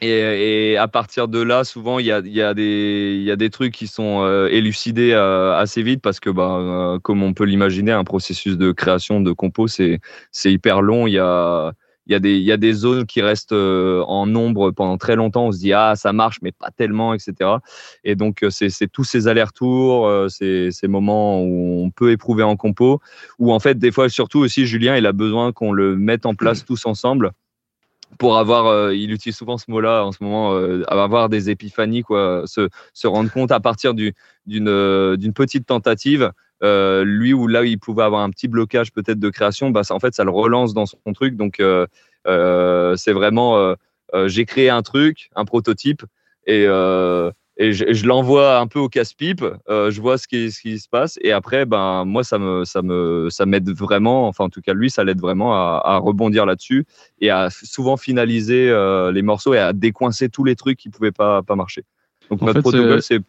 Et, 0.01 0.73
et 0.73 0.77
à 0.77 0.87
partir 0.87 1.27
de 1.29 1.41
là, 1.41 1.65
souvent, 1.65 1.99
il 1.99 2.07
y 2.07 2.13
a, 2.13 2.21
y, 2.21 2.41
a 2.41 2.53
y 2.53 3.31
a 3.31 3.37
des 3.37 3.51
trucs 3.51 3.75
qui 3.75 3.89
sont 3.89 4.23
euh, 4.23 4.49
élucidés 4.49 5.13
euh, 5.13 5.57
assez 5.57 5.83
vite 5.83 6.01
parce 6.01 6.21
que, 6.21 6.31
bah, 6.31 6.57
euh, 6.59 6.99
comme 7.01 7.23
on 7.23 7.35
peut 7.35 7.45
l'imaginer, 7.45 7.91
un 7.91 8.05
processus 8.05 8.57
de 8.57 8.71
création 8.71 9.21
de 9.21 9.33
compos, 9.33 9.67
c'est 9.67 10.01
hyper 10.45 10.83
long. 10.83 11.07
Il 11.09 11.15
y 11.15 11.19
a, 11.19 11.73
il 12.07 12.13
y, 12.13 12.17
a 12.17 12.19
des, 12.19 12.39
y 12.39 12.51
a 12.51 12.57
des 12.57 12.73
zones 12.73 13.07
qui 13.07 13.23
restent 13.23 13.53
euh, 13.53 14.03
en 14.03 14.27
nombre 14.27 14.73
pendant 14.73 14.99
très 14.99 15.15
longtemps. 15.15 15.47
On 15.47 15.53
se 15.53 15.59
dit, 15.59 15.73
ah, 15.73 15.95
ça 15.95 16.13
marche, 16.13 16.39
mais 16.43 16.51
pas 16.51 16.71
tellement, 16.71 17.15
etc. 17.15 17.51
Et 18.03 18.17
donc, 18.17 18.43
euh, 18.43 18.51
c'est 18.51 18.89
tous 18.91 19.05
ces 19.05 19.29
allers-retours, 19.29 20.07
euh, 20.07 20.29
ces, 20.29 20.71
ces 20.73 20.89
moments 20.89 21.41
où 21.43 21.85
on 21.85 21.91
peut 21.91 22.11
éprouver 22.11 22.43
en 22.43 22.57
compo, 22.57 23.01
où 23.39 23.53
en 23.53 23.61
fait, 23.61 23.79
des 23.79 23.93
fois, 23.93 24.09
surtout 24.09 24.41
aussi, 24.41 24.67
Julien, 24.67 24.97
il 24.97 25.07
a 25.07 25.13
besoin 25.13 25.53
qu'on 25.53 25.73
le 25.73 25.97
mette 25.97 26.27
en 26.27 26.35
place 26.35 26.65
tous 26.65 26.87
ensemble 26.87 27.33
pour 28.19 28.37
avoir, 28.37 28.93
il 28.93 29.11
utilise 29.11 29.37
souvent 29.37 29.57
ce 29.57 29.71
mot-là 29.71 30.05
en 30.05 30.13
ce 30.13 30.23
moment, 30.23 30.55
avoir 30.87 31.31
des 31.31 31.49
épiphanies, 31.49 32.03
quoi, 32.03 32.43
se, 32.45 32.69
se 32.93 33.07
rendre 33.07 33.33
compte 33.33 33.51
à 33.53 33.59
partir 33.59 33.95
du- 33.95 34.13
d'une 34.45 35.17
d'une 35.17 35.33
petite 35.33 35.65
tentative, 35.67 36.31
euh, 36.63 37.05
lui 37.05 37.33
ou 37.33 37.47
là 37.47 37.63
où 37.63 37.65
il 37.65 37.79
pouvait 37.79 38.05
avoir 38.05 38.23
un 38.23 38.31
petit 38.31 38.49
blocage 38.49 38.93
peut-être 38.93 39.19
de 39.19 39.31
création, 39.31 39.71
bah, 39.71 39.85
ça, 39.85 39.95
en 39.95 40.01
fait, 40.01 40.15
ça 40.15 40.25
le 40.25 40.31
relance 40.31 40.75
dans 40.75 40.87
son 40.87 40.99
truc. 41.13 41.37
Donc, 41.37 41.61
euh, 41.61 41.87
euh, 42.27 42.95
c'est 42.97 43.13
vraiment, 43.13 43.75
j'ai 44.27 44.45
créé 44.45 44.71
un 44.71 44.83
truc, 44.83 45.31
un 45.35 45.45
prototype, 45.45 46.05
et, 46.47 46.65
et 46.65 47.73
je, 47.73 47.93
je 47.93 48.07
l'envoie 48.07 48.59
un 48.59 48.67
peu 48.67 48.79
au 48.79 48.89
casse-pipe. 48.89 49.45
je 49.69 50.01
vois 50.01 50.19
ce 50.19 50.29
qui, 50.29 50.53
ce 50.53 50.61
qui 50.61 50.79
se 50.79 50.89
passe, 50.89 51.19
et 51.23 51.33
après, 51.33 51.65
ben 51.65 52.05
moi, 52.05 52.23
ça 52.23 52.39
me, 52.39 52.65
ça 52.65 52.83
me, 52.83 53.29
ça 53.31 53.47
m'aide 53.47 53.71
vraiment. 53.71 54.29
Enfin, 54.29 54.45
en 54.45 54.49
tout 54.51 54.61
cas, 54.61 54.75
lui, 54.75 54.91
ça 54.91 55.03
l'aide 55.05 55.21
vraiment 55.21 55.55
à, 55.55 55.83
à 55.85 55.97
rebondir 55.99 56.47
là-dessus 56.47 56.85
et 57.21 57.31
à 57.31 57.49
souvent 57.51 57.97
finaliser 57.97 58.67
les 59.13 59.23
morceaux 59.23 59.55
et 59.55 59.59
à 59.59 59.73
décoincer 59.73 60.29
tous 60.29 60.45
les 60.45 60.57
trucs 60.57 60.79
qui 60.79 60.91
pouvaient 60.91 61.13
pas, 61.13 61.43
pas 61.43 61.57
marcher. 61.57 61.85
Donc 62.31 62.43
En 62.43 62.47
notre 62.47 62.59
fait, 62.59 62.63
protocole, 62.63 63.03
c'est 63.03 63.21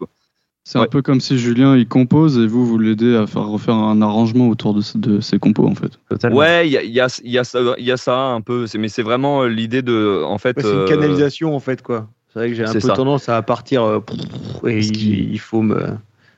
C'est 0.66 0.80
un 0.80 0.86
peu 0.86 1.02
comme 1.02 1.20
si 1.20 1.38
Julien 1.38 1.76
il 1.76 1.88
compose 1.88 2.38
et 2.38 2.48
vous 2.48 2.66
vous 2.66 2.78
l'aidez 2.78 3.18
à 3.18 3.28
faire 3.28 3.48
refaire 3.48 3.76
un 3.76 4.02
arrangement 4.02 4.48
autour 4.48 4.74
de, 4.74 4.82
de 4.96 5.20
ses 5.20 5.38
compos 5.38 5.68
en 5.68 5.76
fait. 5.76 5.92
Totalement. 6.10 6.38
ouais, 6.38 6.68
il 6.68 6.72
y 6.72 6.78
a, 6.78 6.84
y, 6.84 7.02
a, 7.02 7.22
y, 7.26 7.38
a 7.38 7.44
ça, 7.44 7.60
il 7.78 7.86
y 7.86 7.92
a 7.92 7.98
ça 7.98 8.18
un 8.18 8.40
peu, 8.40 8.66
mais 8.80 8.88
c'est 8.88 9.04
vraiment 9.04 9.44
euh, 9.44 9.50
l'idée 9.50 9.82
de, 9.82 10.24
en 10.26 10.38
fait, 10.38 10.56
Ouais, 10.56 10.64
c'est 10.64 10.72
une 10.72 10.80
euh, 10.80 10.88
canalisation 10.88 11.54
en 11.54 11.60
fait, 11.60 11.82
quoi. 11.82 12.08
C'est 12.32 12.40
vrai 12.40 12.50
que 12.50 12.56
j'ai 12.56 12.64
un 12.64 12.72
peu 12.72 12.80
ça. 12.80 12.94
tendance 12.94 13.28
à 13.28 13.42
partir 13.42 13.84
euh, 13.84 14.00
et 14.66 14.80
il, 14.80 15.34
il 15.34 15.40
faut 15.40 15.62
me. 15.62 15.90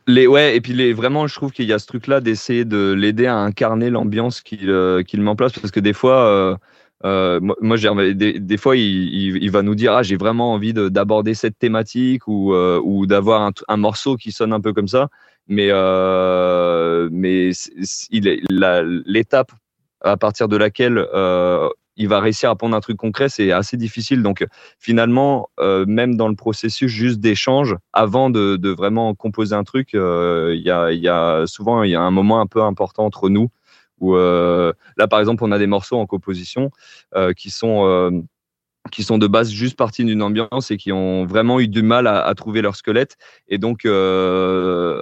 Les, 0.08 0.28
ouais, 0.28 0.56
et 0.56 0.62
puis 0.62 0.74
les, 0.74 0.92
vraiment, 0.94 1.28
je 1.28 1.36
trouve 1.36 1.52
qu'il 1.52 1.66
y 1.66 1.74
a 1.74 1.80
ce 1.80 1.86
truc-là 1.86 2.20
d'essayer 2.20 2.66
de 2.66 2.94
l'aider 2.94 3.28
à 3.28 3.38
incarner 3.38 3.90
l'ambiance 3.92 4.42
qu'il 4.42 4.70
euh, 4.70 5.04
qu'il 5.04 5.22
met 5.22 5.30
en 5.30 5.36
place, 5.36 5.54
parce 5.54 5.72
que 5.72 5.80
des 5.80 5.94
fois, 5.94 6.58
euh, 7.06 7.40
moi, 7.42 7.78
des, 8.14 8.58
fois, 8.58 8.76
il, 8.76 9.52
va 9.52 9.62
nous 9.62 9.76
dire, 9.76 9.94
ah, 9.94 10.04
j'ai 10.04 10.18
vraiment 10.18 10.54
envie 10.54 10.74
de- 10.74 10.90
d'aborder 10.90 11.36
cette 11.36 11.60
thématique 11.60 12.28
ou, 12.28 12.54
euh, 12.54 12.82
ou 12.84 13.06
d'avoir 13.06 13.52
un, 13.68 13.78
morceau 13.78 14.16
qui 14.18 14.32
sonne 14.32 14.54
un 14.54 14.62
peu 14.62 14.74
comme 14.74 14.88
ça, 14.88 15.10
mais, 15.48 15.68
euh, 15.72 17.10
l'étape 19.06 19.52
à 20.02 20.18
partir 20.18 20.48
de 20.48 20.58
laquelle 20.58 21.06
il 21.98 22.10
va 22.10 22.20
réussir 22.20 22.50
à 22.50 22.56
prendre 22.56 22.76
un 22.76 22.82
truc 22.82 22.98
concret, 22.98 23.30
c'est 23.30 23.52
assez 23.52 23.78
difficile. 23.78 24.22
Donc 24.22 24.46
finalement, 24.80 25.50
même 25.60 26.16
dans 26.16 26.28
le 26.28 26.36
processus 26.36 26.92
juste 26.92 27.20
d'échange, 27.20 27.76
avant 27.94 28.30
de, 28.30 28.70
vraiment 28.70 29.14
composer 29.14 29.56
un 29.56 29.64
truc, 29.64 29.90
il 29.94 30.62
y, 30.64 30.72
a, 30.72 30.92
y 30.92 31.08
a 31.08 31.44
souvent 31.46 31.84
y 31.84 31.96
a 31.96 32.02
un 32.02 32.12
moment 32.12 32.42
un 32.42 32.48
peu 32.48 32.64
important 32.64 33.06
entre 33.06 33.30
nous 33.30 33.50
euh, 34.04 34.74
là 34.98 35.08
par 35.08 35.20
exemple 35.20 35.44
on 35.44 35.52
a 35.52 35.58
des 35.58 35.68
morceaux 35.68 35.98
en 35.98 36.06
composition 36.06 36.72
euh, 37.16 37.34
qui 37.34 37.50
sont 37.50 37.86
euh, 37.86 38.12
qui 38.92 39.04
sont 39.04 39.18
de 39.18 39.28
base 39.28 39.50
juste 39.52 39.78
partis 39.78 40.04
d'une 40.06 40.22
ambiance 40.22 40.70
et 40.72 40.78
qui 40.78 40.92
ont 40.92 41.26
vraiment 41.26 41.60
eu 41.60 41.68
du 41.68 41.82
mal 41.82 42.06
à, 42.08 42.24
à 42.24 42.36
trouver 42.36 42.62
leur 42.62 42.76
squelette 42.76 43.18
et 43.48 43.58
donc 43.58 43.86
euh, 43.86 45.00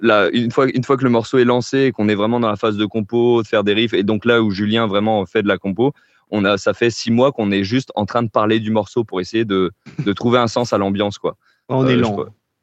là, 0.00 0.28
une 0.32 0.50
fois 0.50 0.66
une 0.72 0.84
fois 0.84 0.96
que 0.96 1.04
le 1.04 1.10
morceau 1.10 1.38
est 1.38 1.44
lancé 1.44 1.78
et 1.86 1.92
qu'on 1.92 2.08
est 2.08 2.14
vraiment 2.14 2.40
dans 2.40 2.48
la 2.48 2.56
phase 2.56 2.76
de 2.76 2.86
compo, 2.86 3.42
de 3.42 3.46
faire 3.48 3.64
des 3.64 3.74
riffs 3.74 3.94
et 3.94 4.02
donc 4.02 4.24
là 4.24 4.42
où 4.42 4.50
Julien 4.50 4.86
vraiment 4.86 5.26
fait 5.26 5.42
de 5.42 5.48
la 5.48 5.58
compo, 5.58 5.92
on 6.30 6.44
a 6.44 6.56
ça 6.56 6.72
fait 6.74 6.90
six 6.90 7.10
mois 7.10 7.32
qu'on 7.32 7.50
est 7.50 7.64
juste 7.64 7.90
en 7.94 8.06
train 8.06 8.22
de 8.22 8.30
parler 8.30 8.60
du 8.60 8.70
morceau 8.70 9.04
pour 9.04 9.20
essayer 9.20 9.44
de, 9.44 9.72
de 10.04 10.12
trouver 10.12 10.38
un 10.38 10.48
sens 10.48 10.72
à 10.72 10.78
l'ambiance 10.78 11.18
quoi. 11.18 11.36
On 11.68 11.84
Euh, 11.84 11.88
est 11.88 11.96
lent. 11.96 12.16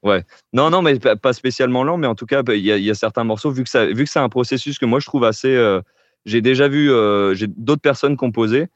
Ouais. 0.04 0.24
Non, 0.52 0.70
non, 0.70 0.82
mais 0.82 1.00
pas 1.00 1.34
spécialement 1.34 1.84
lent, 1.84 1.98
mais 1.98 2.08
en 2.08 2.16
tout 2.16 2.26
cas, 2.26 2.44
bah, 2.44 2.56
il 2.56 2.64
y, 2.66 2.90
a, 2.90 2.94
certains 2.94 3.24
morceaux, 3.24 3.52
vu 3.52 3.64
que, 3.64 3.70
ça, 3.70 3.86
vu 3.86 4.04
que 4.04 4.10
c'est 4.10 4.20
un 4.20 4.30
processus 4.30 4.78
que 4.78 4.86
moi 4.86 5.00
je 5.00 5.06
trouve 5.06 5.24
assez. 5.24 5.56
euh, 5.56 5.82
j'ai 6.26 6.42
déjà 6.42 6.68
vu 6.68 6.92
euh, 6.92 7.36
d'autres 7.58 7.82
personnes 7.82 8.18
composer. 8.18 8.68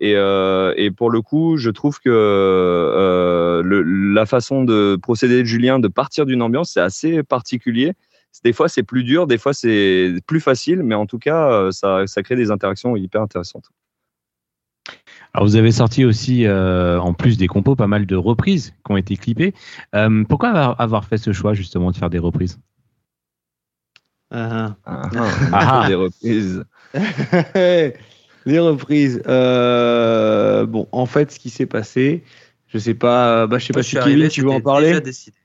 Et, 0.00 0.14
euh, 0.16 0.74
et 0.76 0.90
pour 0.90 1.10
le 1.10 1.22
coup, 1.22 1.56
je 1.56 1.70
trouve 1.70 2.00
que 2.00 3.62
la 3.64 4.26
façon 4.26 4.64
de 4.64 4.98
procéder 5.00 5.42
de 5.42 5.46
Julien, 5.46 5.78
de 5.78 5.88
partir 5.88 6.26
d'une 6.26 6.42
ambiance, 6.42 6.72
c'est 6.72 6.80
assez 6.80 7.22
particulier. 7.22 7.92
Des 8.44 8.52
fois, 8.52 8.68
c'est 8.68 8.82
plus 8.82 9.04
dur, 9.04 9.26
des 9.26 9.38
fois, 9.38 9.52
c'est 9.54 10.14
plus 10.26 10.40
facile, 10.40 10.82
mais 10.82 10.94
en 10.96 11.06
tout 11.06 11.18
cas, 11.18 11.70
ça 11.70 12.22
crée 12.24 12.36
des 12.36 12.50
interactions 12.50 12.96
hyper 12.96 13.22
intéressantes. 13.22 13.70
Alors 15.34 15.46
vous 15.46 15.56
avez 15.56 15.72
sorti 15.72 16.04
aussi, 16.04 16.46
euh, 16.46 17.00
en 17.00 17.14
plus 17.14 17.38
des 17.38 17.46
compos, 17.46 17.74
pas 17.74 17.86
mal 17.86 18.04
de 18.06 18.16
reprises 18.16 18.74
qui 18.84 18.92
ont 18.92 18.96
été 18.96 19.16
clippées. 19.16 19.54
Euh, 19.94 20.24
pourquoi 20.28 20.50
avoir, 20.50 21.04
fait 21.06 21.16
ce 21.18 21.32
choix 21.32 21.54
justement 21.54 21.90
de 21.90 21.96
faire 21.96 22.10
des 22.10 22.18
reprises? 22.18 22.58
Ah, 24.30 24.76
Ah, 24.86 25.10
Ah. 25.52 25.88
des 25.88 25.94
reprises. 25.94 26.64
ah. 26.94 27.00
Les 28.44 28.58
reprises. 28.58 29.22
euh, 29.26 30.66
bon, 30.66 30.88
en 30.92 31.06
fait, 31.06 31.30
ce 31.32 31.38
qui 31.38 31.50
s'est 31.50 31.66
passé, 31.66 32.24
je 32.68 32.78
sais 32.78 32.94
pas. 32.94 33.46
Bah, 33.46 33.58
je 33.58 33.66
sais 33.66 33.72
Moi, 33.72 33.80
pas 33.80 33.82
je 33.82 33.84
si 33.84 33.90
suis 33.90 33.98
Kevin, 33.98 34.14
arrivé, 34.14 34.28
tu 34.28 34.42
veux 34.42 34.50
en 34.50 34.60
parler? 34.60 34.88
déjà 34.88 35.00
décidé. 35.00 35.36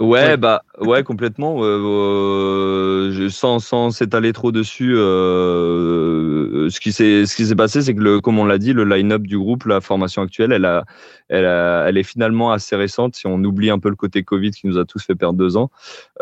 Ouais, 0.00 0.36
bah 0.36 0.62
ouais, 0.80 1.02
complètement. 1.02 1.56
Euh, 1.64 3.10
euh, 3.10 3.28
sans 3.30 3.58
sans 3.58 3.90
s'étaler 3.90 4.32
trop 4.32 4.52
dessus, 4.52 4.94
euh, 4.96 6.70
ce 6.70 6.78
qui 6.78 6.92
s'est 6.92 7.26
ce 7.26 7.34
qui 7.34 7.44
s'est 7.46 7.56
passé, 7.56 7.82
c'est 7.82 7.96
que 7.96 8.00
le, 8.00 8.20
comme 8.20 8.38
on 8.38 8.44
l'a 8.44 8.58
dit, 8.58 8.72
le 8.72 8.84
line-up 8.84 9.22
du 9.22 9.36
groupe, 9.36 9.64
la 9.64 9.80
formation 9.80 10.22
actuelle, 10.22 10.52
elle 10.52 10.66
a, 10.66 10.84
elle 11.28 11.46
a, 11.46 11.86
elle 11.88 11.98
est 11.98 12.04
finalement 12.04 12.52
assez 12.52 12.76
récente. 12.76 13.16
Si 13.16 13.26
on 13.26 13.42
oublie 13.42 13.70
un 13.70 13.80
peu 13.80 13.88
le 13.88 13.96
côté 13.96 14.22
Covid 14.22 14.52
qui 14.52 14.68
nous 14.68 14.78
a 14.78 14.84
tous 14.84 15.02
fait 15.04 15.16
perdre 15.16 15.36
deux 15.36 15.56
ans, 15.56 15.68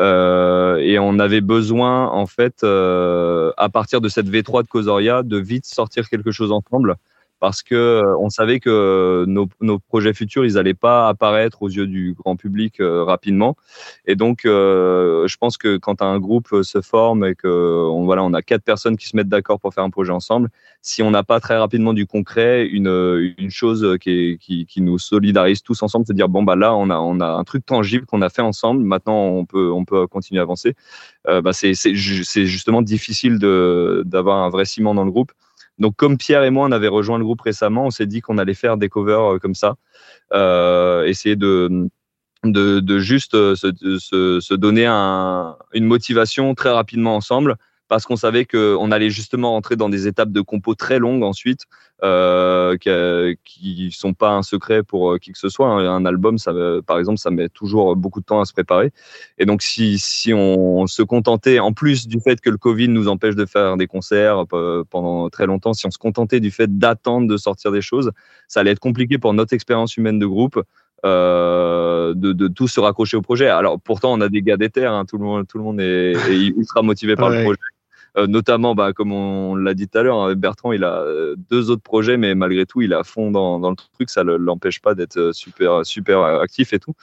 Euh, 0.01 0.77
et 0.77 0.97
on 0.99 1.19
avait 1.19 1.41
besoin 1.41 2.07
en 2.09 2.25
fait, 2.27 2.63
euh, 2.63 3.51
à 3.57 3.69
partir 3.69 4.01
de 4.01 4.09
cette 4.09 4.27
V3 4.29 4.63
de 4.63 4.67
Cosoria, 4.67 5.21
de 5.23 5.37
vite 5.37 5.65
sortir 5.67 6.09
quelque 6.09 6.31
chose 6.31 6.51
ensemble. 6.51 6.95
Parce 7.39 7.61
que 7.61 7.75
euh, 7.75 8.17
on 8.19 8.29
savait 8.29 8.59
que 8.59 9.25
nos, 9.27 9.47
nos 9.61 9.77
projets 9.77 10.13
futurs, 10.13 10.43
ils 10.45 10.57
allaient 10.57 10.73
pas 10.73 11.07
apparaître 11.07 11.61
aux 11.61 11.69
yeux 11.69 11.85
du 11.85 12.13
grand 12.13 12.35
public 12.35 12.79
euh, 12.79 13.03
rapidement. 13.03 13.55
Et 14.05 14.15
donc, 14.15 14.45
euh, 14.45 15.27
je 15.27 15.37
pense 15.37 15.57
que 15.57 15.77
quand 15.77 16.01
un 16.01 16.19
groupe 16.19 16.49
se 16.63 16.81
forme 16.81 17.25
et 17.25 17.35
que 17.35 17.47
on, 17.47 18.05
voilà, 18.05 18.23
on 18.23 18.33
a 18.33 18.41
quatre 18.41 18.63
personnes 18.63 18.97
qui 18.97 19.07
se 19.07 19.15
mettent 19.15 19.29
d'accord 19.29 19.59
pour 19.59 19.73
faire 19.73 19.83
un 19.83 19.91
projet 19.91 20.11
ensemble, 20.11 20.49
si 20.81 21.03
on 21.03 21.11
n'a 21.11 21.23
pas 21.23 21.39
très 21.39 21.57
rapidement 21.57 21.93
du 21.93 22.07
concret, 22.07 22.65
une, 22.65 23.33
une 23.37 23.51
chose 23.51 23.97
qui, 24.01 24.37
qui, 24.39 24.65
qui 24.65 24.81
nous 24.81 24.97
solidarise 24.97 25.61
tous 25.61 25.83
ensemble, 25.83 26.05
c'est 26.07 26.13
de 26.13 26.17
dire 26.17 26.29
bon 26.29 26.43
bah 26.43 26.55
là, 26.55 26.73
on 26.75 26.89
a, 26.89 26.97
on 26.97 27.19
a 27.19 27.27
un 27.27 27.43
truc 27.43 27.65
tangible 27.65 28.05
qu'on 28.05 28.21
a 28.21 28.29
fait 28.29 28.41
ensemble. 28.41 28.83
Maintenant, 28.83 29.25
on 29.25 29.45
peut, 29.45 29.71
on 29.71 29.85
peut 29.85 30.07
continuer 30.07 30.39
à 30.39 30.43
avancer. 30.43 30.73
Euh, 31.27 31.41
bah, 31.41 31.53
c'est, 31.53 31.73
c'est, 31.73 31.93
ju- 31.93 32.23
c'est 32.23 32.45
justement 32.45 32.81
difficile 32.81 33.37
d'avoir 33.39 34.37
un 34.37 34.49
vrai 34.49 34.65
ciment 34.65 34.95
dans 34.95 35.05
le 35.05 35.11
groupe. 35.11 35.33
Donc, 35.79 35.95
comme 35.95 36.17
Pierre 36.17 36.43
et 36.43 36.49
moi, 36.49 36.67
on 36.67 36.71
avait 36.71 36.87
rejoint 36.87 37.17
le 37.17 37.23
groupe 37.23 37.41
récemment, 37.41 37.85
on 37.85 37.91
s'est 37.91 38.07
dit 38.07 38.21
qu'on 38.21 38.37
allait 38.37 38.53
faire 38.53 38.77
des 38.77 38.89
covers 38.89 39.33
euh, 39.33 39.39
comme 39.39 39.55
ça, 39.55 39.75
euh, 40.33 41.05
essayer 41.05 41.35
de 41.35 41.89
de, 42.43 42.79
de 42.79 42.99
juste 42.99 43.33
euh, 43.33 43.55
se, 43.55 43.71
se, 43.99 44.39
se 44.39 44.53
donner 44.53 44.85
un, 44.85 45.57
une 45.73 45.85
motivation 45.85 46.53
très 46.55 46.69
rapidement 46.69 47.15
ensemble 47.15 47.57
parce 47.87 48.05
qu'on 48.05 48.15
savait 48.15 48.45
qu'on 48.45 48.91
allait 48.91 49.09
justement 49.09 49.51
rentrer 49.51 49.75
dans 49.75 49.89
des 49.89 50.07
étapes 50.07 50.31
de 50.31 50.41
compo 50.41 50.75
très 50.75 50.99
longues 50.99 51.23
ensuite 51.23 51.65
euh, 52.03 52.77
qui, 52.77 53.39
qui 53.43 53.91
sont 53.91 54.13
pas 54.13 54.31
un 54.31 54.43
secret 54.43 54.83
pour 54.83 55.13
euh, 55.13 55.17
qui 55.17 55.31
que 55.31 55.37
ce 55.39 55.49
soit. 55.49 55.67
Un, 55.67 55.85
un 55.87 56.05
album, 56.05 56.37
ça, 56.37 56.51
euh, 56.51 56.81
par 56.81 56.99
exemple, 56.99 57.17
ça 57.17 57.31
met 57.31 57.49
toujours 57.49 57.95
beaucoup 57.95 58.19
de 58.19 58.25
temps 58.25 58.39
à 58.39 58.45
se 58.45 58.53
préparer. 58.53 58.91
Et 59.39 59.45
donc, 59.45 59.61
si, 59.61 59.97
si 59.97 60.33
on 60.33 60.85
se 60.87 61.01
contentait, 61.01 61.59
en 61.59 61.73
plus 61.73 62.07
du 62.07 62.19
fait 62.19 62.39
que 62.39 62.49
le 62.49 62.57
Covid 62.57 62.87
nous 62.89 63.07
empêche 63.07 63.35
de 63.35 63.45
faire 63.45 63.77
des 63.77 63.87
concerts 63.87 64.45
euh, 64.53 64.83
pendant 64.89 65.29
très 65.29 65.45
longtemps, 65.47 65.73
si 65.73 65.87
on 65.87 65.91
se 65.91 65.97
contentait 65.97 66.39
du 66.39 66.51
fait 66.51 66.77
d'attendre 66.77 67.27
de 67.27 67.37
sortir 67.37 67.71
des 67.71 67.81
choses, 67.81 68.11
ça 68.47 68.59
allait 68.59 68.71
être 68.71 68.79
compliqué 68.79 69.17
pour 69.17 69.33
notre 69.33 69.53
expérience 69.53 69.97
humaine 69.97 70.19
de 70.19 70.25
groupe 70.27 70.61
euh, 71.05 72.13
de, 72.15 72.33
de 72.33 72.47
tout 72.47 72.67
se 72.67 72.79
raccrocher 72.79 73.17
au 73.17 73.21
projet. 73.21 73.47
Alors 73.47 73.79
pourtant, 73.79 74.13
on 74.13 74.21
a 74.21 74.29
des 74.29 74.41
gars 74.41 74.57
d'éther, 74.57 74.91
hein, 74.91 75.05
tout 75.05 75.17
le 75.17 75.23
monde, 75.23 75.47
tout 75.47 75.57
le 75.57 75.63
monde 75.63 75.79
est, 75.79 76.13
est 76.13 76.47
ultra 76.57 76.81
motivé 76.81 77.15
par 77.15 77.29
Ouais. 77.29 77.37
le 77.37 77.43
projet. 77.43 77.59
Euh, 78.17 78.25
notamment, 78.25 78.73
bah, 78.73 78.93
comme 78.93 79.11
on, 79.11 79.55
l'a 79.55 79.73
dit 79.73 79.87
tout 79.87 79.97
à 79.97 80.03
l'heure, 80.03 80.17
hein, 80.17 80.33
Bertrand, 80.33 80.71
il 80.71 80.83
a 80.83 81.01
euh, 81.01 81.35
deux 81.51 81.69
autres 81.69 81.83
projets, 81.83 82.17
mais 82.17 82.33
malgré 82.33 82.65
tout, 82.65 82.81
il 82.81 82.91
est 82.91 82.95
à 82.95 83.03
fond 83.03 83.29
dans, 83.29 83.59
dans 83.59 83.69
le 83.69 83.75
truc. 83.75 84.09
Ça 84.09 84.23
ne 84.23 84.33
l'empêche 84.33 84.81
pas 84.81 84.95
d'être 84.95 85.17
euh, 85.17 85.33
super, 85.33 85.85
super 85.85 86.23
actif 86.23 86.73
et 86.73 86.79
tout. 86.79 86.93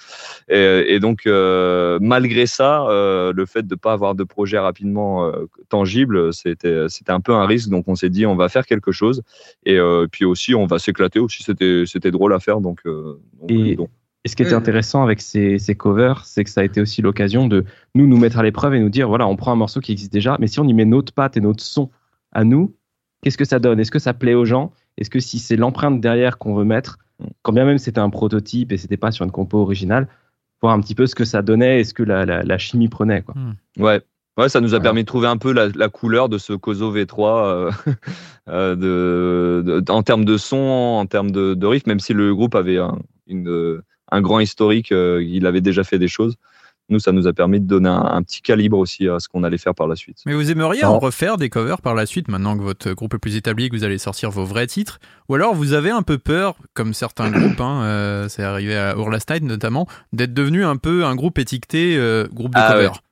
Et, 0.48 0.94
et 0.94 1.00
donc, 1.00 1.26
euh, 1.26 1.98
malgré 2.00 2.46
ça, 2.46 2.86
euh, 2.88 3.32
le 3.32 3.46
fait 3.46 3.62
de 3.62 3.74
ne 3.74 3.78
pas 3.78 3.92
avoir 3.92 4.14
de 4.14 4.24
projet 4.24 4.58
rapidement 4.58 5.26
euh, 5.26 5.46
tangible, 5.68 6.32
c'était 6.32 6.88
c'était 6.88 7.12
un 7.12 7.20
peu 7.20 7.32
un 7.32 7.46
risque. 7.46 7.68
Donc, 7.68 7.84
on 7.86 7.94
s'est 7.94 8.10
dit, 8.10 8.26
on 8.26 8.36
va 8.36 8.48
faire 8.48 8.66
quelque 8.66 8.90
chose. 8.90 9.22
Et 9.64 9.78
puis 10.10 10.24
aussi, 10.24 10.54
on 10.54 10.66
va 10.66 10.78
s'éclater 10.78 11.20
aussi. 11.20 11.42
C'était 11.42 11.84
c'était 11.86 12.10
drôle 12.10 12.34
à 12.34 12.40
faire. 12.40 12.60
Donc, 12.60 12.82
donc, 12.84 13.50
Et- 13.50 13.76
donc, 13.76 13.90
Et 14.24 14.28
ce 14.28 14.36
qui 14.36 14.42
était 14.42 14.52
Ouais. 14.52 14.56
intéressant 14.56 15.02
avec 15.02 15.20
ces, 15.20 15.58
ces 15.58 15.74
covers, 15.74 16.24
c'est 16.24 16.44
que 16.44 16.50
ça 16.50 16.62
a 16.62 16.64
été 16.64 16.80
aussi 16.80 17.02
l'occasion 17.02 17.46
de 17.46 17.64
nous 17.94 18.06
nous 18.06 18.16
mettre 18.16 18.38
à 18.38 18.42
l'épreuve 18.42 18.74
et 18.74 18.80
nous 18.80 18.88
dire 18.88 19.06
voilà, 19.08 19.26
on 19.26 19.36
prend 19.36 19.52
un 19.52 19.56
morceau 19.56 19.80
qui 19.80 19.92
existe 19.92 20.12
déjà, 20.12 20.36
mais 20.40 20.46
si 20.46 20.60
on 20.60 20.64
y 20.66 20.72
met 20.72 20.86
notre 20.86 21.12
patte 21.12 21.36
et 21.36 21.40
notre 21.40 21.62
son 21.62 21.90
à 22.32 22.44
nous, 22.44 22.74
qu'est-ce 23.22 23.36
que 23.36 23.44
ça 23.44 23.58
donne? 23.58 23.80
Est-ce 23.80 23.90
que 23.90 23.98
ça 23.98 24.14
plaît 24.14 24.34
aux 24.34 24.46
gens? 24.46 24.72
Est-ce 24.96 25.10
que 25.10 25.20
si 25.20 25.38
c'est 25.38 25.56
l'empreinte 25.56 26.00
derrière 26.00 26.38
qu'on 26.38 26.54
veut 26.54 26.64
mettre, 26.64 26.98
quand 27.42 27.52
bien 27.52 27.64
même 27.66 27.78
c'était 27.78 27.98
un 28.00 28.10
prototype 28.10 28.72
et 28.72 28.76
c'était 28.78 28.96
pas 28.96 29.10
sur 29.10 29.24
une 29.26 29.30
compo 29.30 29.58
originale, 29.58 30.08
voir 30.62 30.72
un 30.72 30.80
petit 30.80 30.94
peu 30.94 31.06
ce 31.06 31.14
que 31.14 31.24
ça 31.24 31.42
donnait 31.42 31.80
et 31.80 31.84
ce 31.84 31.92
que 31.92 32.02
la, 32.02 32.24
la, 32.24 32.42
la 32.42 32.58
chimie 32.58 32.88
prenait 32.88 33.20
quoi. 33.22 33.34
Ouais. 33.78 34.00
Ouais, 34.38 34.48
ça 34.48 34.60
nous 34.60 34.74
a 34.74 34.80
permis 34.80 35.02
de 35.02 35.06
trouver 35.06 35.28
un 35.28 35.36
peu 35.36 35.52
la, 35.52 35.68
la 35.68 35.88
couleur 35.88 36.28
de 36.28 36.38
ce 36.38 36.54
Kozo 36.54 36.92
V3 36.92 37.44
euh, 37.46 37.70
euh, 38.48 38.74
de, 38.74 39.80
de- 39.80 39.92
en 39.92 40.02
termes 40.02 40.24
de 40.24 40.36
son, 40.36 40.56
en 40.56 41.06
termes 41.06 41.30
de, 41.30 41.54
de 41.54 41.66
rythme, 41.66 41.90
même 41.90 42.00
si 42.00 42.14
le 42.14 42.34
groupe 42.34 42.54
avait 42.56 42.78
un, 42.78 42.98
une, 43.28 43.48
euh, 43.48 43.84
un 44.10 44.20
grand 44.20 44.40
historique, 44.40 44.92
euh, 44.92 45.22
il 45.26 45.46
avait 45.46 45.60
déjà 45.60 45.84
fait 45.84 45.98
des 45.98 46.08
choses. 46.08 46.36
Nous, 46.90 46.98
ça 46.98 47.12
nous 47.12 47.26
a 47.26 47.32
permis 47.32 47.60
de 47.60 47.66
donner 47.66 47.88
un, 47.88 48.02
un 48.04 48.22
petit 48.22 48.42
calibre 48.42 48.76
aussi 48.76 49.08
à 49.08 49.18
ce 49.18 49.26
qu'on 49.26 49.42
allait 49.42 49.56
faire 49.56 49.74
par 49.74 49.86
la 49.86 49.96
suite. 49.96 50.18
Mais 50.26 50.34
vous 50.34 50.50
aimeriez 50.50 50.82
Non. 50.82 50.88
en 50.90 50.98
refaire 50.98 51.38
des 51.38 51.48
covers 51.48 51.80
par 51.80 51.94
la 51.94 52.04
suite, 52.04 52.28
maintenant 52.28 52.58
que 52.58 52.62
votre 52.62 52.92
groupe 52.92 53.14
est 53.14 53.18
plus 53.18 53.36
établi, 53.36 53.70
que 53.70 53.74
vous 53.76 53.84
allez 53.84 53.96
sortir 53.96 54.30
vos 54.30 54.44
vrais 54.44 54.66
titres? 54.66 54.98
Ou 55.30 55.34
alors 55.36 55.54
vous 55.54 55.72
avez 55.72 55.88
un 55.90 56.02
peu 56.02 56.18
peur, 56.18 56.56
comme 56.74 56.92
certains 56.92 57.30
groupes, 57.30 57.60
hein, 57.62 57.80
euh, 57.84 58.28
c'est 58.28 58.42
arrivé 58.42 58.76
à 58.76 58.94
Last 59.10 59.30
Night 59.30 59.44
notamment, 59.44 59.86
d'être 60.12 60.34
devenu 60.34 60.62
un 60.62 60.76
peu 60.76 61.06
un 61.06 61.14
groupe 61.14 61.38
étiqueté 61.38 61.96
euh, 61.96 62.26
groupe 62.30 62.52
de 62.54 62.58
Ah 62.60 62.72
covers 62.74 63.02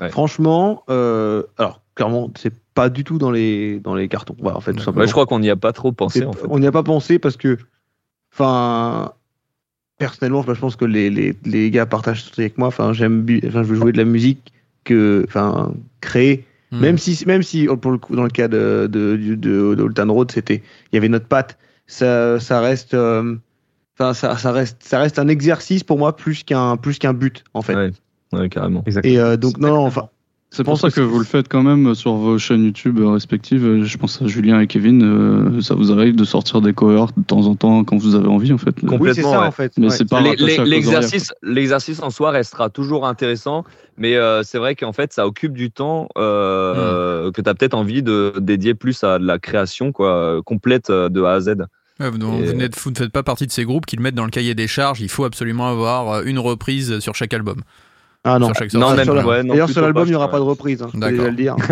Ouais. 0.00 0.10
Franchement, 0.10 0.84
euh, 0.88 1.42
alors 1.56 1.80
clairement, 1.96 2.30
c'est 2.38 2.54
pas 2.72 2.88
du 2.88 3.02
tout 3.02 3.18
dans 3.18 3.32
les 3.32 3.80
dans 3.80 3.96
les 3.96 4.06
cartons. 4.06 4.36
En 4.44 4.60
fait, 4.60 4.72
tout 4.74 4.78
simplement. 4.78 5.00
Ouais, 5.00 5.06
je 5.08 5.12
crois 5.12 5.26
qu'on 5.26 5.40
n'y 5.40 5.50
a 5.50 5.56
pas 5.56 5.72
trop 5.72 5.90
pensé 5.90 6.20
C'est- 6.20 6.24
en 6.24 6.32
fait. 6.34 6.46
On 6.48 6.60
n'y 6.60 6.68
a 6.68 6.70
pas 6.72 6.84
pensé 6.84 7.18
parce 7.18 7.36
que, 7.36 7.58
enfin, 8.32 9.12
personnellement, 9.98 10.42
je 10.42 10.52
pense 10.52 10.76
que 10.76 10.84
les, 10.84 11.10
les, 11.10 11.36
les 11.44 11.70
gars 11.70 11.86
partagent 11.86 12.22
ce 12.22 12.30
truc 12.30 12.40
avec 12.40 12.58
moi. 12.58 12.68
Enfin, 12.68 12.92
j'aime, 12.92 13.26
enfin, 13.44 13.62
je 13.62 13.68
veux 13.68 13.76
jouer 13.76 13.92
de 13.92 13.98
la 13.98 14.04
musique 14.04 14.52
que, 14.84 15.24
enfin, 15.28 15.74
créer. 16.00 16.44
Hmm. 16.70 16.80
Même 16.80 16.98
si, 16.98 17.22
même 17.26 17.42
si 17.42 17.66
pour 17.66 17.90
le 17.90 17.98
coup, 17.98 18.14
dans 18.14 18.24
le 18.24 18.30
cas 18.30 18.48
de 18.48 18.88
de 18.90 19.16
de, 19.16 19.34
de, 19.34 19.74
de 19.74 19.82
Old 19.82 19.94
Town 19.94 20.10
Road, 20.10 20.30
c'était, 20.30 20.62
il 20.92 20.96
y 20.96 20.98
avait 20.98 21.08
notre 21.08 21.26
patte. 21.26 21.58
Ça, 21.86 22.38
ça 22.38 22.60
reste, 22.60 22.94
euh, 22.94 23.36
enfin, 23.98 24.14
ça, 24.14 24.36
ça 24.36 24.52
reste, 24.52 24.76
ça 24.80 24.98
reste 24.98 25.18
un 25.18 25.28
exercice 25.28 25.82
pour 25.82 25.98
moi 25.98 26.14
plus 26.14 26.44
qu'un 26.44 26.76
plus 26.76 26.98
qu'un 26.98 27.14
but 27.14 27.44
en 27.54 27.62
fait. 27.62 27.74
Ouais. 27.74 27.90
Ouais, 28.30 28.50
carrément. 28.50 28.82
Exactement. 28.86 29.14
Et 29.14 29.18
euh, 29.18 29.38
donc 29.38 29.56
non, 29.56 29.68
non, 29.68 29.86
enfin, 29.86 30.10
C'est 30.50 30.64
pour 30.64 30.78
ça 30.78 30.88
que 30.90 30.94
que 30.96 31.00
vous 31.02 31.18
le 31.18 31.26
faites 31.26 31.46
quand 31.48 31.62
même 31.62 31.94
sur 31.94 32.14
vos 32.14 32.38
chaînes 32.38 32.64
YouTube 32.64 32.98
euh, 32.98 33.10
respectives. 33.10 33.64
Euh, 33.66 33.84
Je 33.84 33.98
pense 33.98 34.20
à 34.22 34.26
Julien 34.26 34.60
et 34.60 34.66
Kevin. 34.66 35.02
euh, 35.02 35.60
ça 35.60 35.74
vous 35.74 35.92
arrive 35.92 36.16
de 36.16 36.24
sortir 36.24 36.62
des 36.62 36.72
covers 36.72 37.08
de 37.16 37.22
temps 37.22 37.46
en 37.46 37.54
temps 37.54 37.84
quand 37.84 37.98
vous 37.98 38.14
avez 38.14 38.28
envie, 38.28 38.52
en 38.52 38.58
fait. 38.58 38.72
Com- 38.80 38.98
oui, 39.00 39.10
c'est 39.14 39.22
Complètement, 39.22 39.32
ça 39.32 39.40
ouais. 39.42 39.46
en 39.46 39.50
fait. 39.50 39.72
Mais 39.76 39.88
Ouais. 39.88 39.90
c'est 39.90 40.08
pas 40.08 40.22
L'exercice, 40.22 41.32
l'exercice 41.42 42.02
en 42.02 42.08
soi 42.10 42.30
restera 42.30 42.70
toujours 42.70 43.06
intéressant, 43.06 43.64
mais 43.98 44.16
euh, 44.16 44.42
c'est 44.42 44.58
vrai 44.58 44.74
qu'en 44.74 44.92
fait, 44.94 45.12
ça 45.12 45.26
occupe 45.26 45.52
du 45.52 45.70
temps 45.70 46.08
euh, 46.16 47.30
que 47.30 47.40
tu 47.42 47.48
as 47.48 47.54
peut-être 47.54 47.74
envie 47.74 48.02
de 48.02 48.32
dédier 48.40 48.74
plus 48.74 49.04
à 49.04 49.18
de 49.18 49.26
la 49.26 49.38
création 49.38 49.92
quoi, 49.92 50.40
complète 50.44 50.90
de 50.90 51.22
A 51.24 51.32
à 51.34 51.40
Z. 51.40 51.56
Ouais, 52.00 52.10
vous, 52.10 52.16
Et- 52.44 52.54
ne 52.54 52.68
faites 52.96 53.12
pas 53.12 53.22
partie 53.22 53.46
de 53.46 53.52
ces 53.52 53.64
groupes 53.64 53.84
qui 53.84 53.96
le 53.96 54.02
mettent 54.02 54.14
dans 54.14 54.24
le 54.24 54.30
cahier 54.30 54.54
des 54.54 54.66
charges, 54.68 55.00
il 55.00 55.08
faut 55.10 55.24
absolument 55.24 55.68
avoir 55.68 56.22
une 56.22 56.38
reprise 56.38 57.00
sur 57.00 57.14
chaque 57.14 57.34
album. 57.34 57.60
Ah 58.24 58.38
non. 58.38 58.50
Non, 58.74 58.94
même 58.94 59.04
Sur 59.04 59.14
la- 59.14 59.26
ouais, 59.26 59.42
non, 59.42 59.54
D'ailleurs, 59.54 59.70
sur 59.70 59.82
l'album, 59.82 60.06
il 60.06 60.10
n'y 60.10 60.16
aura 60.16 60.30
pas 60.30 60.38
de 60.38 60.42
reprise. 60.44 60.82
Hein, 60.82 60.90
je 60.92 60.98
le 61.22 61.32
dire. 61.32 61.56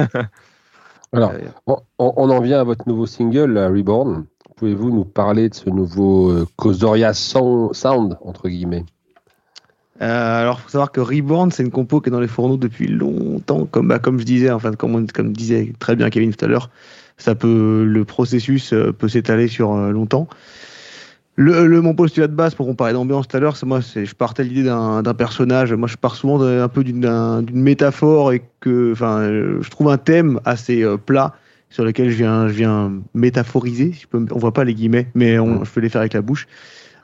Alors, 1.12 1.32
Euh, 1.68 1.74
on, 1.98 2.30
en 2.30 2.40
vient 2.40 2.60
à 2.60 2.64
votre 2.64 2.88
nouveau 2.88 3.06
single, 3.06 3.52
là, 3.52 3.68
Reborn. 3.68 4.26
Pouvez-vous 4.56 4.90
nous 4.90 5.04
parler 5.04 5.48
de 5.48 5.54
ce 5.54 5.68
nouveau 5.70 6.30
euh, 6.30 6.46
Kozoria 6.56 7.12
son- 7.14 7.72
Sound, 7.72 8.16
entre 8.22 8.48
guillemets? 8.48 8.84
Euh, 10.02 10.42
alors, 10.42 10.60
faut 10.60 10.68
savoir 10.68 10.92
que 10.92 11.00
Reborn, 11.00 11.50
c'est 11.50 11.62
une 11.62 11.70
compo 11.70 12.00
qui 12.00 12.08
est 12.10 12.12
dans 12.12 12.20
les 12.20 12.28
fourneaux 12.28 12.56
depuis 12.58 12.86
longtemps, 12.86 13.64
comme, 13.66 13.88
bah, 13.88 13.98
comme 13.98 14.18
je 14.18 14.24
disais, 14.24 14.50
enfin, 14.50 14.72
comme, 14.72 14.94
on- 14.94 15.06
comme 15.06 15.32
disait 15.32 15.72
très 15.78 15.96
bien 15.96 16.10
Kevin 16.10 16.34
tout 16.34 16.44
à 16.44 16.48
l'heure, 16.48 16.70
ça 17.18 17.34
peut, 17.34 17.84
le 17.84 18.04
processus 18.04 18.72
euh, 18.72 18.92
peut 18.92 19.08
s'étaler 19.08 19.48
sur 19.48 19.72
euh, 19.74 19.90
longtemps. 19.90 20.28
Le, 21.38 21.66
le, 21.66 21.82
mon 21.82 21.94
postulat 21.94 22.28
de 22.28 22.34
base, 22.34 22.54
pour 22.54 22.66
qu'on 22.66 22.74
parlait 22.74 22.94
d'ambiance 22.94 23.28
tout 23.28 23.36
à 23.36 23.40
l'heure, 23.40 23.56
c'est 23.58 23.66
moi, 23.66 23.82
c'est, 23.82 24.06
je 24.06 24.14
partais 24.14 24.42
l'idée 24.42 24.62
d'un, 24.62 25.02
personnage. 25.14 25.72
Moi, 25.74 25.86
je 25.86 25.96
pars 25.96 26.14
souvent 26.16 26.38
de- 26.38 26.60
un 26.60 26.68
peu 26.68 26.82
d'une, 26.82 27.00
d'un- 27.00 27.42
d'une 27.42 27.60
métaphore 27.60 28.32
et 28.32 28.42
que, 28.60 28.92
enfin, 28.92 29.28
je 29.60 29.68
trouve 29.70 29.90
un 29.90 29.98
thème 29.98 30.40
assez 30.46 30.82
euh, 30.82 30.96
plat 30.96 31.34
sur 31.68 31.84
lequel 31.84 32.08
je 32.08 32.16
viens, 32.16 32.48
je 32.48 32.54
viens 32.54 32.92
métaphoriser. 33.12 33.92
Si 33.92 34.02
je 34.02 34.06
peux, 34.06 34.24
on 34.32 34.38
voit 34.38 34.52
pas 34.54 34.64
les 34.64 34.72
guillemets, 34.72 35.08
mais 35.14 35.38
on, 35.38 35.62
je 35.64 35.70
peux 35.70 35.80
les 35.80 35.90
faire 35.90 36.00
avec 36.00 36.14
la 36.14 36.22
bouche. 36.22 36.46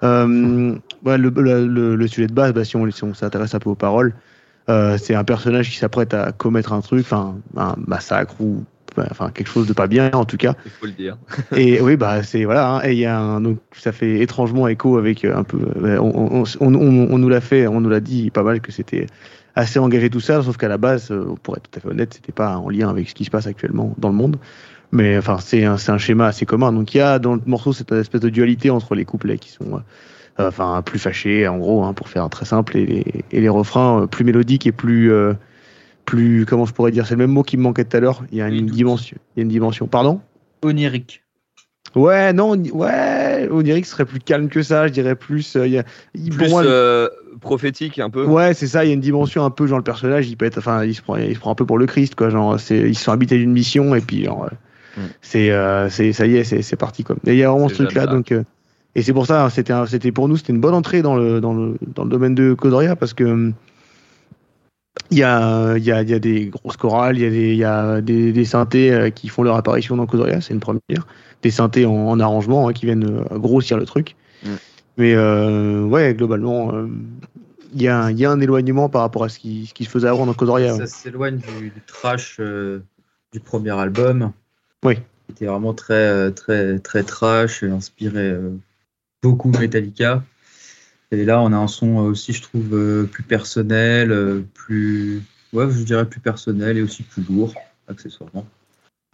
Euh, 0.03 0.77
ouais, 1.05 1.19
le, 1.19 1.29
le, 1.37 1.67
le- 1.67 1.95
le 1.97 2.07
sujet 2.07 2.27
de 2.27 2.33
base, 2.33 2.55
bah, 2.55 2.65
si 2.65 2.75
on, 2.77 2.91
si 2.91 3.05
on 3.05 3.13
s'intéresse 3.13 3.55
un 3.55 3.59
peu 3.59 3.69
aux 3.71 3.75
paroles, 3.75 4.15
euh, 4.71 4.97
c'est 4.97 5.15
un 5.15 5.25
personnage 5.25 5.69
qui 5.69 5.77
s'apprête 5.77 6.15
à 6.15 6.33
commettre 6.33 6.73
un 6.73 6.81
truc, 6.81 7.01
enfin 7.01 7.37
un 7.57 7.75
massacre 7.87 8.41
ou 8.41 8.65
enfin 9.11 9.31
quelque 9.31 9.49
chose 9.49 9.67
de 9.67 9.73
pas 9.73 9.87
bien 9.87 10.11
en 10.13 10.25
tout 10.25 10.37
cas. 10.37 10.55
Il 10.65 10.71
faut 10.71 10.87
le 10.87 10.93
dire. 10.93 11.17
Et 11.57 11.81
oui, 11.81 11.97
bah 11.97 12.23
c'est 12.23 12.45
voilà. 12.45 12.75
hein, 12.77 12.81
et 12.85 12.93
il 12.93 12.99
y 12.99 13.07
a 13.07 13.19
un, 13.19 13.41
donc 13.41 13.59
ça 13.73 13.93
fait 13.93 14.21
étrangement 14.21 14.69
écho 14.69 14.99
avec 14.99 15.25
euh, 15.25 15.37
un 15.37 15.45
peu. 15.45 15.59
euh, 15.83 15.99
On, 15.99 16.43
on, 16.43 16.45
on, 16.61 16.75
on- 17.11 17.19
nous 17.19 17.29
l'a 17.29 17.41
fait, 17.41 17.67
on 17.67 17.81
nous 17.81 17.89
l'a 17.91 18.01
dit 18.01 18.31
pas 18.31 18.43
mal 18.43 18.61
que 18.61 18.73
c'était 18.73 19.07
assez 19.55 19.79
engagé 19.79 20.09
tout 20.11 20.21
ça, 20.21 20.43
sauf 20.43 20.57
qu'à 20.57 20.69
la 20.69 20.79
base, 20.79 21.11
euh, 21.11 21.35
pour 21.43 21.57
être 21.57 21.71
tout 21.71 21.79
à 21.79 21.81
fait 21.83 21.89
honnête, 21.89 22.15
c'était 22.15 22.33
pas 22.33 22.57
en 22.57 22.69
lien 22.71 22.89
avec 22.89 23.09
ce 23.09 23.15
qui 23.15 23.25
se 23.25 23.31
passe 23.31 23.47
actuellement 23.47 23.95
dans 23.99 24.09
le 24.09 24.15
monde. 24.15 24.37
Mais 24.93 25.17
enfin, 25.17 25.39
c'est 25.41 25.65
un, 25.65 25.77
un 25.89 25.99
schéma 25.99 26.27
assez 26.27 26.45
commun. 26.47 26.73
Donc 26.73 26.95
il 26.95 26.99
y 26.99 27.01
a 27.01 27.19
dans 27.19 27.35
le 27.35 27.41
morceau 27.47 27.73
cette 27.73 27.93
espèce 27.93 28.21
de 28.21 28.29
dualité 28.29 28.71
entre 28.71 28.95
les 28.95 29.05
couplets 29.05 29.39
qui 29.39 29.51
sont 29.51 29.81
euh, 30.41 30.49
enfin 30.49 30.83
plus 30.85 30.99
fâchés, 30.99 31.47
en 31.49 31.59
gros, 31.59 31.85
hein, 31.85 31.93
pour 31.95 32.09
faire 32.09 32.29
très 32.31 32.45
simple, 32.47 32.77
et 32.77 32.87
les, 32.87 33.05
et 33.31 33.41
les 33.41 33.49
refrains 33.49 34.03
euh, 34.03 34.07
plus 34.07 34.25
mélodiques 34.25 34.67
et 34.67 34.73
plus 34.73 35.13
euh, 35.13 35.35
plus 36.05 36.47
comment 36.47 36.67
je 36.67 36.73
pourrais 36.73 36.91
dire, 36.91 37.07
c'est 37.07 37.15
le 37.15 37.19
même 37.19 37.31
mot 37.33 37.43
qui 37.43 37.57
me 37.57 37.63
manquait 37.63 37.85
tout 37.85 37.97
à 37.97 38.01
l'heure. 38.01 38.23
Il 38.33 38.39
y 38.39 38.43
a 38.43 38.49
une 38.49 38.67
dimension, 38.67 39.17
il 39.37 39.41
y 39.41 39.43
a 39.43 39.45
une 39.45 39.49
dimension. 39.49 39.87
Pardon? 39.87 40.21
Onirique. 40.63 41.23
Ouais, 41.95 42.33
non, 42.33 42.53
on- 42.53 42.79
ouais, 42.79 43.49
Oniric 43.51 43.85
serait 43.85 44.07
plus 44.07 44.19
calme 44.19 44.49
que 44.49 44.63
ça, 44.63 44.87
je 44.87 44.93
dirais 44.93 45.15
plus. 45.15 45.57
euh, 45.57 45.67
il 45.67 45.73
y 45.75 45.79
a, 45.79 45.83
pour 45.83 46.37
Plus 46.37 46.49
moi, 46.49 46.65
euh, 46.65 47.09
prophétique 47.41 47.99
un 47.99 48.09
peu. 48.09 48.25
ouais, 48.25 48.55
c'est 48.55 48.67
ça. 48.67 48.85
Il 48.85 48.89
y 48.89 48.91
a 48.93 48.95
une 48.95 49.01
dimension 49.01 49.45
un 49.45 49.51
peu 49.51 49.67
genre 49.67 49.79
le 49.79 49.85
personnage, 49.85 50.29
il 50.31 50.37
peut 50.37 50.47
être, 50.47 50.59
enfin, 50.59 50.85
il 50.85 50.95
se 50.95 51.03
prend, 51.03 51.17
il 51.17 51.35
se 51.35 51.41
prend 51.41 51.51
un 51.51 51.55
peu 51.55 51.67
pour 51.67 51.77
le 51.77 51.85
Christ, 51.87 52.15
quoi. 52.15 52.31
Genre, 52.31 52.59
c'est, 52.59 52.79
ils 52.79 52.97
se 52.97 53.05
sont 53.05 53.13
habités 53.13 53.37
d'une 53.37 53.53
mission 53.53 53.95
et 53.95 54.01
puis, 54.01 54.25
genre, 54.25 54.45
euh, 54.45 54.55
Mm. 54.97 55.01
c'est, 55.23 55.51
euh, 55.51 55.89
c'est, 55.91 56.13
ça 56.13 56.27
y 56.27 56.37
est, 56.37 56.45
c'est, 56.45 56.77
parti, 56.77 57.03
quoi. 57.05 57.17
Et 57.27 57.33
il 57.33 57.39
y 57.39 57.45
a 57.45 57.51
vraiment 57.51 57.69
C'est 57.69 57.75
ce 57.77 57.83
truc-là, 57.85 58.07
donc. 58.07 58.31
euh, 58.33 58.43
et 58.95 59.01
c'est 59.03 59.13
pour 59.15 59.27
ça, 59.27 59.49
c'était, 59.51 59.73
un- 59.73 59.87
c'était 59.87 60.13
pour 60.13 60.29
nous, 60.29 60.37
c'était 60.37 60.53
une 60.53 60.61
bonne 60.61 60.75
entrée 60.75 61.01
dans 61.03 61.17
le, 61.17 61.41
dans 61.41 61.55
le, 61.55 61.77
dans 61.95 62.05
le 62.05 62.11
domaine 62.11 62.35
de 62.35 62.53
Kodoria 62.55 62.95
parce 62.97 63.13
que. 63.15 63.53
Il 65.13 65.19
y, 65.19 65.23
a, 65.23 65.77
il, 65.77 65.85
y 65.85 65.93
a, 65.93 66.01
il 66.01 66.09
y 66.09 66.15
a 66.15 66.19
des 66.19 66.47
grosses 66.47 66.79
chorales, 66.79 67.19
il 67.19 67.23
y 67.23 67.27
a 67.27 67.31
des, 67.31 67.51
il 67.53 67.59
y 67.59 67.65
a 67.65 68.01
des, 68.01 68.33
des 68.33 68.45
synthés 68.47 68.91
euh, 68.91 69.11
qui 69.11 69.29
font 69.29 69.43
leur 69.43 69.57
apparition 69.57 69.95
dans 69.95 70.07
Kodoria, 70.07 70.41
c'est 70.41 70.55
une 70.55 70.61
première. 70.61 71.07
Des 71.43 71.51
synthés 71.51 71.85
en, 71.85 71.93
en 71.93 72.19
arrangement 72.19 72.69
hein, 72.69 72.73
qui 72.73 72.87
viennent 72.87 73.05
euh, 73.05 73.39
grossir 73.39 73.77
le 73.77 73.85
truc. 73.85 74.17
Mm. 74.43 74.49
Mais 74.97 75.15
euh, 75.15 75.85
ouais, 75.85 76.15
globalement, 76.15 76.73
euh, 76.75 76.87
il 77.75 77.83
y, 77.83 77.89
a 77.89 77.99
un- 78.05 78.11
il 78.11 78.19
y 78.19 78.25
a 78.25 78.31
un 78.31 78.41
éloignement 78.41 78.89
par 78.89 79.03
rapport 79.03 79.25
à 79.25 79.29
ce 79.29 79.39
qui, 79.39 79.67
ce 79.67 79.75
qui 79.75 79.85
se 79.85 79.91
faisait 79.91 80.09
avant 80.09 80.25
dans 80.25 80.35
Kodoria. 80.35 80.75
Ça 80.77 80.87
s'éloigne 80.87 81.37
du, 81.37 81.71
du 81.71 81.83
trash 81.87 82.39
euh, 82.41 82.83
du 83.33 83.41
premier 83.41 83.79
album. 83.79 84.33
Oui. 84.83 84.95
Qui 84.97 85.33
était 85.33 85.47
vraiment 85.47 85.75
très, 85.75 86.31
très, 86.33 86.79
très 86.79 87.03
trash 87.03 87.63
et 87.63 87.69
inspiré 87.69 88.31
euh, 88.31 88.51
beaucoup 89.23 89.51
Metallica. 89.51 90.23
Et 91.13 91.27
là, 91.27 91.43
on 91.43 91.53
a 91.53 91.57
un 91.57 91.69
son 91.69 91.99
euh, 91.99 92.11
aussi, 92.11 92.33
je 92.33 92.43
trouve, 92.43 92.75
euh, 92.75 93.05
plus 93.05 93.23
personnel, 93.23 94.11
euh, 94.11 94.41
plus. 94.55 95.23
Ouais, 95.53 95.71
je 95.71 95.83
dirais 95.83 96.07
plus 96.09 96.21
personnel 96.21 96.79
et 96.79 96.83
aussi 96.83 97.03
plus 97.03 97.23
lourd, 97.29 97.55
accessoirement. 97.87 98.47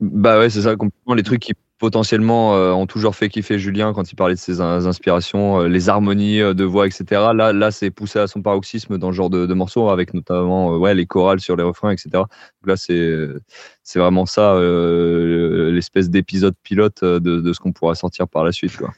Bah 0.01 0.39
ouais, 0.39 0.49
c'est 0.49 0.63
ça, 0.63 0.77
complètement. 0.77 1.15
Les 1.15 1.25
trucs 1.25 1.41
qui 1.41 1.55
potentiellement 1.79 2.57
euh, 2.57 2.71
ont 2.71 2.87
toujours 2.87 3.17
fait 3.17 3.29
kiffer 3.29 3.59
Julien 3.59 3.93
quand 3.93 4.13
il 4.13 4.15
parlait 4.15 4.35
de 4.35 4.39
ses 4.39 4.61
in- 4.61 4.87
inspirations, 4.87 5.63
euh, 5.63 5.69
les 5.69 5.89
harmonies 5.89 6.41
euh, 6.41 6.55
de 6.55 6.63
voix, 6.63 6.87
etc. 6.87 7.33
Là, 7.35 7.53
là 7.53 7.71
c'est 7.73 7.91
poussé 7.91 8.21
à 8.21 8.29
son 8.29 8.43
paroxysme 8.43 8.99
dans 8.99 9.11
ce 9.11 9.17
genre 9.17 9.31
de, 9.31 9.47
de 9.47 9.55
morceaux, 9.55 9.89
avec 9.89 10.15
notamment 10.15 10.75
euh, 10.75 10.79
ouais, 10.79 10.95
les 10.95 11.07
chorales 11.07 11.41
sur 11.41 11.57
les 11.57 11.65
refrains, 11.65 11.91
etc. 11.91 12.11
Donc 12.13 12.29
là, 12.67 12.77
c'est 12.77 13.27
c'est 13.83 13.99
vraiment 13.99 14.27
ça, 14.27 14.55
euh, 14.55 15.73
l'espèce 15.73 16.11
d'épisode 16.11 16.55
pilote 16.63 17.03
de, 17.03 17.19
de 17.19 17.53
ce 17.53 17.59
qu'on 17.59 17.73
pourra 17.73 17.97
sortir 17.97 18.29
par 18.29 18.45
la 18.45 18.53
suite. 18.53 18.77
Quoi. 18.77 18.93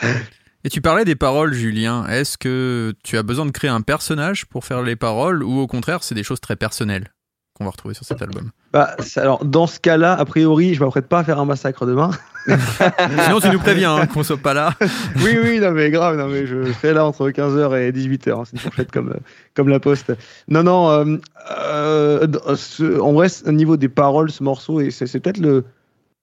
Et 0.64 0.68
tu 0.68 0.80
parlais 0.80 1.04
des 1.04 1.16
paroles, 1.16 1.54
Julien. 1.54 2.06
Est-ce 2.06 2.36
que 2.36 2.92
tu 3.02 3.16
as 3.16 3.22
besoin 3.22 3.46
de 3.46 3.50
créer 3.50 3.70
un 3.70 3.80
personnage 3.80 4.44
pour 4.46 4.64
faire 4.64 4.82
les 4.82 4.96
paroles 4.96 5.42
ou 5.42 5.58
au 5.58 5.66
contraire, 5.66 6.02
c'est 6.02 6.14
des 6.14 6.22
choses 6.22 6.40
très 6.40 6.56
personnelles 6.56 7.08
qu'on 7.54 7.64
va 7.64 7.70
retrouver 7.70 7.94
sur 7.94 8.04
cet 8.04 8.20
album? 8.20 8.50
Bah, 8.72 8.94
alors, 9.16 9.44
dans 9.44 9.66
ce 9.66 9.80
cas-là, 9.80 10.12
a 10.12 10.24
priori, 10.26 10.74
je 10.74 10.84
m'apprête 10.84 11.08
pas 11.08 11.20
à 11.20 11.24
faire 11.24 11.38
un 11.40 11.46
massacre 11.46 11.86
demain. 11.86 12.10
Sinon, 12.46 13.40
tu 13.40 13.48
nous 13.50 13.58
préviens 13.58 13.96
hein, 13.96 14.06
qu'on 14.06 14.22
soit 14.22 14.36
pas 14.36 14.52
là. 14.54 14.74
oui, 15.16 15.38
oui, 15.42 15.60
non, 15.60 15.72
mais 15.72 15.90
grave, 15.90 16.16
non, 16.18 16.28
mais 16.28 16.46
je 16.46 16.70
serai 16.72 16.92
là 16.92 17.06
entre 17.06 17.30
15h 17.30 17.78
et 17.80 17.90
18h. 17.92 18.30
hein, 18.38 18.42
c'est 18.44 18.52
une 18.52 18.58
fourchette 18.58 18.90
comme, 18.92 19.10
euh, 19.10 19.18
comme 19.54 19.68
la 19.68 19.80
poste. 19.80 20.12
Non, 20.48 20.62
non, 20.62 20.90
euh, 20.90 21.16
euh, 21.58 22.26
ce- 22.56 23.00
en 23.00 23.12
vrai, 23.12 23.28
au 23.46 23.52
niveau 23.52 23.76
des 23.78 23.88
paroles, 23.88 24.30
ce 24.30 24.42
morceau, 24.42 24.80
et 24.80 24.90
c'est 24.90 25.06
c'est 25.06 25.20
peut-être 25.20 25.38
le, 25.40 25.64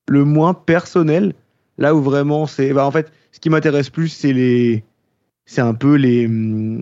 le 0.07 0.23
moins 0.25 0.53
personnel. 0.53 1.33
Là 1.79 1.93
où 1.95 2.01
vraiment, 2.01 2.47
c'est. 2.47 2.73
Bah, 2.73 2.85
en 2.85 2.91
fait, 2.91 3.11
ce 3.37 3.39
qui 3.39 3.51
m'intéresse 3.51 3.91
plus, 3.91 4.07
c'est 4.07 4.33
les. 4.33 4.83
C'est 5.45 5.61
un 5.61 5.75
peu 5.75 5.93
les. 5.93 6.25
hum, 6.25 6.81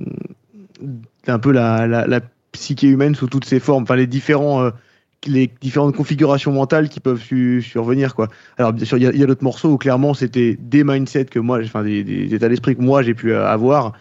un 1.27 1.39
peu 1.39 1.51
la, 1.51 2.21
psyché 2.53 2.87
humaine 2.87 3.13
sous 3.13 3.27
toutes 3.27 3.43
ses 3.43 3.59
formes. 3.59 3.83
Enfin, 3.83 3.97
les 3.97 4.07
différents. 4.07 4.63
euh, 4.63 4.71
les 5.25 5.51
différentes 5.59 5.95
configurations 5.95 6.53
mentales 6.53 6.87
qui 6.87 6.99
peuvent 6.99 7.19
su- 7.19 7.61
survenir 7.61 8.13
quoi. 8.13 8.27
Alors 8.59 8.73
bien 8.73 8.85
sûr 8.85 8.97
il 8.99 9.03
y 9.03 9.23
a, 9.23 9.25
d'autres 9.25 9.43
morceaux 9.43 9.71
où 9.71 9.77
clairement 9.79 10.13
c'était 10.13 10.55
des 10.59 10.83
mindsets 10.83 11.25
que 11.25 11.39
moi, 11.39 11.59
enfin 11.63 11.83
des, 11.83 12.03
des 12.03 12.35
états 12.35 12.47
d'esprit 12.47 12.75
que 12.75 12.81
moi 12.81 13.01
j'ai 13.01 13.15
pu 13.15 13.31
euh, 13.31 13.43
avoir 13.47 13.93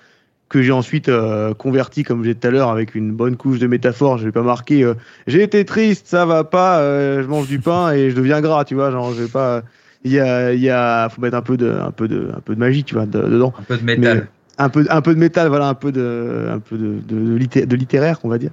que 0.51 0.61
j'ai 0.61 0.73
ensuite 0.73 1.09
euh, 1.09 1.55
converti 1.55 2.03
comme 2.03 2.25
j'ai 2.25 2.35
tout 2.35 2.47
à 2.47 2.51
l'heure 2.51 2.69
avec 2.69 2.95
une 2.95 3.13
bonne 3.13 3.37
couche 3.39 3.59
de 3.59 3.67
métaphores. 3.67 4.19
Je 4.19 4.27
vais 4.27 4.33
pas 4.33 4.43
marquer 4.43 4.85
euh, 4.85 4.93
j'ai 5.27 5.43
été 5.43 5.65
triste, 5.65 6.09
ça 6.09 6.27
va 6.27 6.45
pas, 6.45 6.81
je 7.23 7.27
mange 7.27 7.49
du 7.49 7.59
pain 7.59 7.91
et 7.93 8.11
je 8.11 8.15
deviens 8.17 8.43
gras, 8.43 8.67
tu 8.67 8.75
vois. 8.75 8.91
Genre 8.91 9.15
je 9.15 9.23
vais 9.23 9.31
pas. 9.31 9.63
Il 10.05 10.13
y 10.13 10.21
a, 10.21 10.53
il 10.53 10.61
y 10.61 10.71
a, 10.71 11.09
faut 11.09 11.21
mettre 11.23 11.37
un 11.37 11.43
peu 11.43 11.57
de, 11.57 11.71
un 11.71 11.91
peu 11.91 12.09
de, 12.09 12.31
un 12.37 12.41
peu 12.41 12.55
de 12.55 12.61
magie, 12.61 12.85
tu 12.85 12.95
vois, 12.95 13.07
de- 13.07 13.23
dedans. 13.23 13.53
Un 13.59 13.63
peu 13.63 13.79
de 13.79 13.85
métal. 13.85 14.29
un 14.59 14.69
peu, 14.69 14.87
un 14.91 15.01
peu 15.01 15.15
de 15.15 15.19
métal, 15.19 15.49
voilà, 15.49 15.67
un 15.69 15.75
peu 15.75 15.93
de, 15.93 16.47
un 16.51 16.59
peu 16.59 16.77
de, 16.77 17.01
de, 17.07 17.19
de 17.27 17.35
litté- 17.37 17.67
de 17.67 17.77
littéraire, 17.77 18.19
on 18.23 18.29
va 18.29 18.39
dire. 18.39 18.51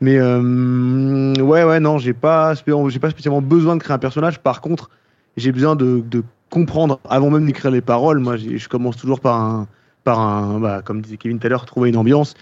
Mais 0.00 0.18
euh, 0.18 1.34
ouais, 1.36 1.64
ouais, 1.64 1.80
non, 1.80 1.98
j'ai 1.98 2.12
pas, 2.12 2.52
j'ai 2.88 2.98
pas 2.98 3.10
spécialement 3.10 3.40
besoin 3.40 3.76
de 3.76 3.82
créer 3.82 3.94
un 3.94 3.98
personnage. 3.98 4.40
Par 4.40 4.60
contre, 4.60 4.90
j'ai 5.36 5.52
besoin 5.52 5.76
de, 5.76 6.02
de 6.10 6.22
comprendre 6.50 7.00
avant 7.08 7.30
même 7.30 7.46
d'écrire 7.46 7.70
les 7.70 7.80
paroles. 7.80 8.18
Moi, 8.18 8.36
je 8.36 8.68
commence 8.68 8.96
toujours 8.96 9.20
par 9.20 9.40
un, 9.40 9.66
par 10.04 10.20
un, 10.20 10.60
bah, 10.60 10.82
comme 10.84 11.00
disait 11.00 11.16
Kevin 11.16 11.38
tout 11.38 11.46
à 11.46 11.50
l'heure, 11.50 11.64
trouver 11.64 11.88
une 11.88 11.96
ambiance. 11.96 12.34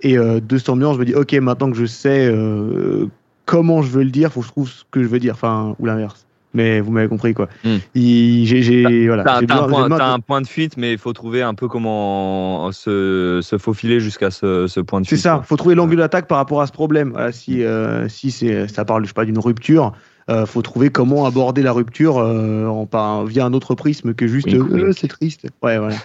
Et 0.00 0.18
euh, 0.18 0.40
de 0.40 0.58
cette 0.58 0.68
ambiance, 0.68 0.96
je 0.96 1.00
me 1.00 1.04
dis, 1.04 1.14
ok, 1.14 1.32
maintenant 1.34 1.70
que 1.70 1.76
je 1.76 1.86
sais 1.86 2.26
euh, 2.26 3.06
comment 3.46 3.82
je 3.82 3.90
veux 3.90 4.02
le 4.02 4.10
dire, 4.10 4.32
faut 4.32 4.40
que 4.40 4.46
je 4.46 4.50
trouve 4.52 4.68
ce 4.68 4.82
que 4.90 5.02
je 5.02 5.08
veux 5.08 5.20
dire, 5.20 5.34
enfin, 5.34 5.76
ou 5.78 5.86
l'inverse. 5.86 6.26
Mais 6.54 6.80
vous 6.80 6.92
m'avez 6.92 7.08
compris 7.08 7.34
quoi. 7.34 7.48
Il- 7.94 8.46
J'ai, 8.46 9.06
voilà. 9.06 9.24
T'as 9.24 9.38
un, 9.38 9.42
point- 9.68 9.88
de- 9.88 9.94
un 10.00 10.20
point 10.20 10.40
de 10.40 10.46
fuite, 10.46 10.76
mais 10.76 10.92
il 10.92 10.98
faut 10.98 11.12
trouver 11.12 11.42
un 11.42 11.54
peu 11.54 11.66
comment 11.68 12.70
se, 12.72 13.40
se 13.42 13.58
faufiler 13.58 13.98
jusqu'à 14.00 14.30
ce, 14.30 14.66
ce 14.68 14.80
point 14.80 15.00
de 15.00 15.06
C'est 15.06 15.16
fuite. 15.16 15.22
ça, 15.24 15.34
quoi. 15.34 15.42
faut 15.42 15.56
trouver 15.56 15.74
l'angle 15.74 15.96
d'attaque 15.96 16.28
par 16.28 16.38
rapport 16.38 16.60
à 16.62 16.66
ce 16.66 16.72
problème. 16.72 17.10
Voilà, 17.10 17.32
si 17.32 17.62
euh, 17.64 18.08
si 18.08 18.30
c'est 18.30 18.68
ça 18.68 18.84
parle 18.84 19.02
je 19.02 19.08
sais 19.08 19.14
pas 19.14 19.24
d'une 19.24 19.38
rupture, 19.38 19.92
euh, 20.30 20.46
faut 20.46 20.62
trouver 20.62 20.90
comment 20.90 21.26
aborder 21.26 21.62
la 21.62 21.72
rupture 21.72 22.18
euh, 22.18 22.66
en 22.66 22.86
par, 22.86 23.24
via 23.26 23.44
un 23.44 23.52
autre 23.52 23.74
prisme 23.74 24.14
que 24.14 24.26
juste 24.26 24.48
euh, 24.54 24.92
c'est 24.96 25.08
triste. 25.08 25.46
Ouais 25.62 25.78
voilà. 25.78 25.96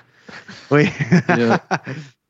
Oui. 0.71 0.85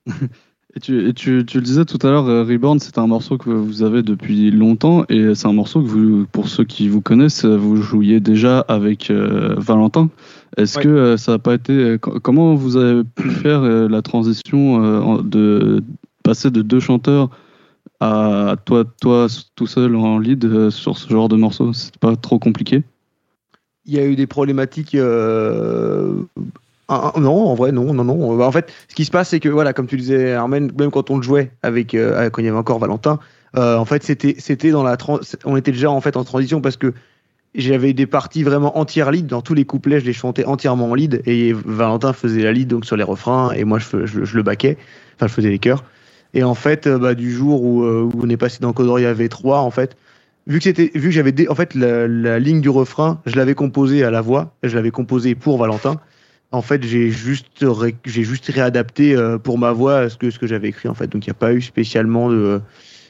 Et, 0.76 0.80
tu, 0.80 1.08
et 1.10 1.14
tu, 1.14 1.44
tu 1.48 1.58
le 1.58 1.64
disais 1.64 1.84
tout 1.84 1.98
à 2.06 2.12
l'heure, 2.12 2.28
euh, 2.28 2.44
Reborn, 2.44 2.80
c'est 2.80 3.00
un 3.00 3.08
morceau 3.08 3.38
que 3.40 3.50
vous 3.50 3.82
avez 3.82 4.04
depuis 4.04 4.52
longtemps 4.52 5.04
et 5.10 5.34
c'est 5.34 5.48
un 5.48 5.54
morceau 5.54 5.82
que 5.82 5.88
vous, 5.88 6.28
pour 6.32 6.48
ceux 6.48 6.64
qui 6.64 6.88
vous 6.90 7.02
connaissent, 7.02 7.44
vous 7.44 7.78
jouiez 7.78 8.20
déjà 8.20 8.60
avec 8.68 9.10
euh, 9.10 9.56
Valentin. 9.58 10.10
Est-ce 10.58 10.78
Ouais. 10.78 10.84
que 10.84 10.90
euh, 10.90 11.18
ça 11.18 11.34
n'a 11.34 11.40
pas 11.40 11.56
été. 11.56 11.98
co- 12.00 12.20
Comment 12.20 12.54
vous 12.54 12.78
avez 12.78 13.04
pu 13.04 13.30
faire 13.42 13.62
la 13.64 14.02
transition 14.04 15.22
de 15.24 15.84
passer 16.24 16.52
de 16.52 16.62
deux 16.62 16.80
chanteurs 16.80 17.30
à 18.00 18.56
toi, 18.66 18.84
toi 19.02 19.26
tout 19.56 19.68
seul 19.68 19.96
en 19.96 20.20
lead 20.20 20.70
sur 20.70 20.98
ce 20.98 21.10
genre 21.10 21.30
de 21.30 21.36
morceau? 21.36 21.74
C'est 21.74 21.98
pas 21.98 22.16
trop 22.16 22.38
compliqué? 22.38 22.84
Il 23.86 23.96
y 23.96 24.00
a 24.00 24.06
eu 24.06 24.16
des 24.16 24.28
problématiques. 24.28 24.94
euh, 24.94 26.14
ah, 26.90 27.12
ah, 27.16 27.20
non, 27.20 27.48
en 27.48 27.56
vrai, 27.56 27.72
non, 27.72 27.94
non, 27.94 28.04
non. 28.04 28.36
Bah, 28.38 28.46
en 28.46 28.52
fait, 28.52 28.72
ce 28.88 28.96
qui 28.96 29.06
se 29.06 29.12
passe, 29.12 29.30
c'est 29.30 29.40
que, 29.40 29.50
voilà, 29.50 29.74
comme 29.74 29.88
tu 29.88 29.98
disais, 29.98 30.34
Armen, 30.34 30.72
même 30.78 30.92
quand 30.92 31.10
on 31.12 31.18
le 31.18 31.24
jouait 31.24 31.52
avec, 31.62 31.94
euh, 31.96 32.30
quand 32.30 32.42
il 32.42 32.46
y 32.46 32.50
avait 32.50 32.58
encore 32.58 32.80
Valentin, 32.80 33.20
euh, 33.58 33.78
en 33.78 33.86
fait, 33.86 34.04
c'était, 34.04 34.36
c'était 34.40 34.72
dans 34.72 34.84
la, 34.84 34.98
tran- 34.98 35.20
on 35.46 35.56
était 35.58 35.72
déjà 35.72 35.90
en 35.92 36.02
fait 36.02 36.18
en 36.18 36.24
transition 36.24 36.62
parce 36.62 36.78
que 36.78 36.94
j'avais 37.56 37.94
des 37.94 38.06
parties 38.06 38.44
vraiment 38.44 38.78
entières 38.78 39.12
lead. 39.12 39.28
Dans 39.28 39.42
tous 39.42 39.54
les 39.54 39.66
couplets, 39.66 40.00
je 40.00 40.06
les 40.06 40.14
chantais 40.14 40.46
entièrement 40.46 40.92
en 40.92 40.94
lead 40.96 41.22
et 41.26 41.54
Valentin 41.54 42.14
faisait 42.14 42.44
la 42.44 42.52
lead 42.52 42.68
donc 42.68 42.86
sur 42.86 42.96
les 42.96 43.04
refrains 43.04 43.52
et 43.54 43.64
moi 43.64 43.80
je, 43.80 44.06
je, 44.06 44.36
le 44.36 44.44
baquais. 44.44 44.78
Enfin, 45.16 45.28
je 45.28 45.34
faisais 45.34 45.50
les 45.50 45.60
chœurs. 45.60 45.84
Et 46.34 46.44
en 46.44 46.54
fait, 46.56 46.86
euh, 46.88 46.98
bah, 47.00 47.16
du 47.16 47.32
jour 47.32 47.64
où, 47.64 47.84
euh, 47.84 48.04
où 48.04 48.12
on 48.24 48.30
est 48.30 48.38
passé 48.38 48.60
dans 48.62 48.74
Codoria 48.74 49.14
V3, 49.14 49.60
en 49.62 49.72
fait, 49.72 49.98
vu 50.48 50.60
que 50.60 50.64
c'était, 50.66 50.92
vu 50.94 51.10
que 51.10 51.12
j'avais, 51.12 51.50
en 51.50 51.56
fait, 51.56 51.74
la, 51.76 52.08
la 52.08 52.40
ligne 52.40 52.62
du 52.62 52.70
refrain, 52.70 53.20
je 53.26 53.36
l'avais 53.36 53.56
composée 53.56 54.04
à 54.04 54.12
la 54.12 54.22
voix, 54.22 54.54
je 54.64 54.76
l'avais 54.76 54.92
composée 54.92 55.34
pour 55.36 55.58
Valentin. 55.58 56.00
En 56.52 56.62
fait, 56.64 56.84
j'ai 56.84 57.12
juste, 57.12 57.60
ré- 57.62 57.96
j'ai 58.06 58.24
juste 58.24 58.48
réadapté 58.48 59.16
euh, 59.16 59.38
pour 59.38 59.60
ma 59.60 59.72
voix 59.72 60.10
ce 60.10 60.18
que 60.18 60.32
ce 60.32 60.40
que 60.40 60.48
j'avais 60.48 60.70
écrit 60.70 60.90
en 60.90 60.96
fait. 60.96 61.08
Donc 61.08 61.26
il 61.26 61.30
n'y 61.30 61.32
a 61.32 61.36
pas 61.36 61.54
eu 61.54 61.62
spécialement 61.62 62.30
de. 62.30 62.62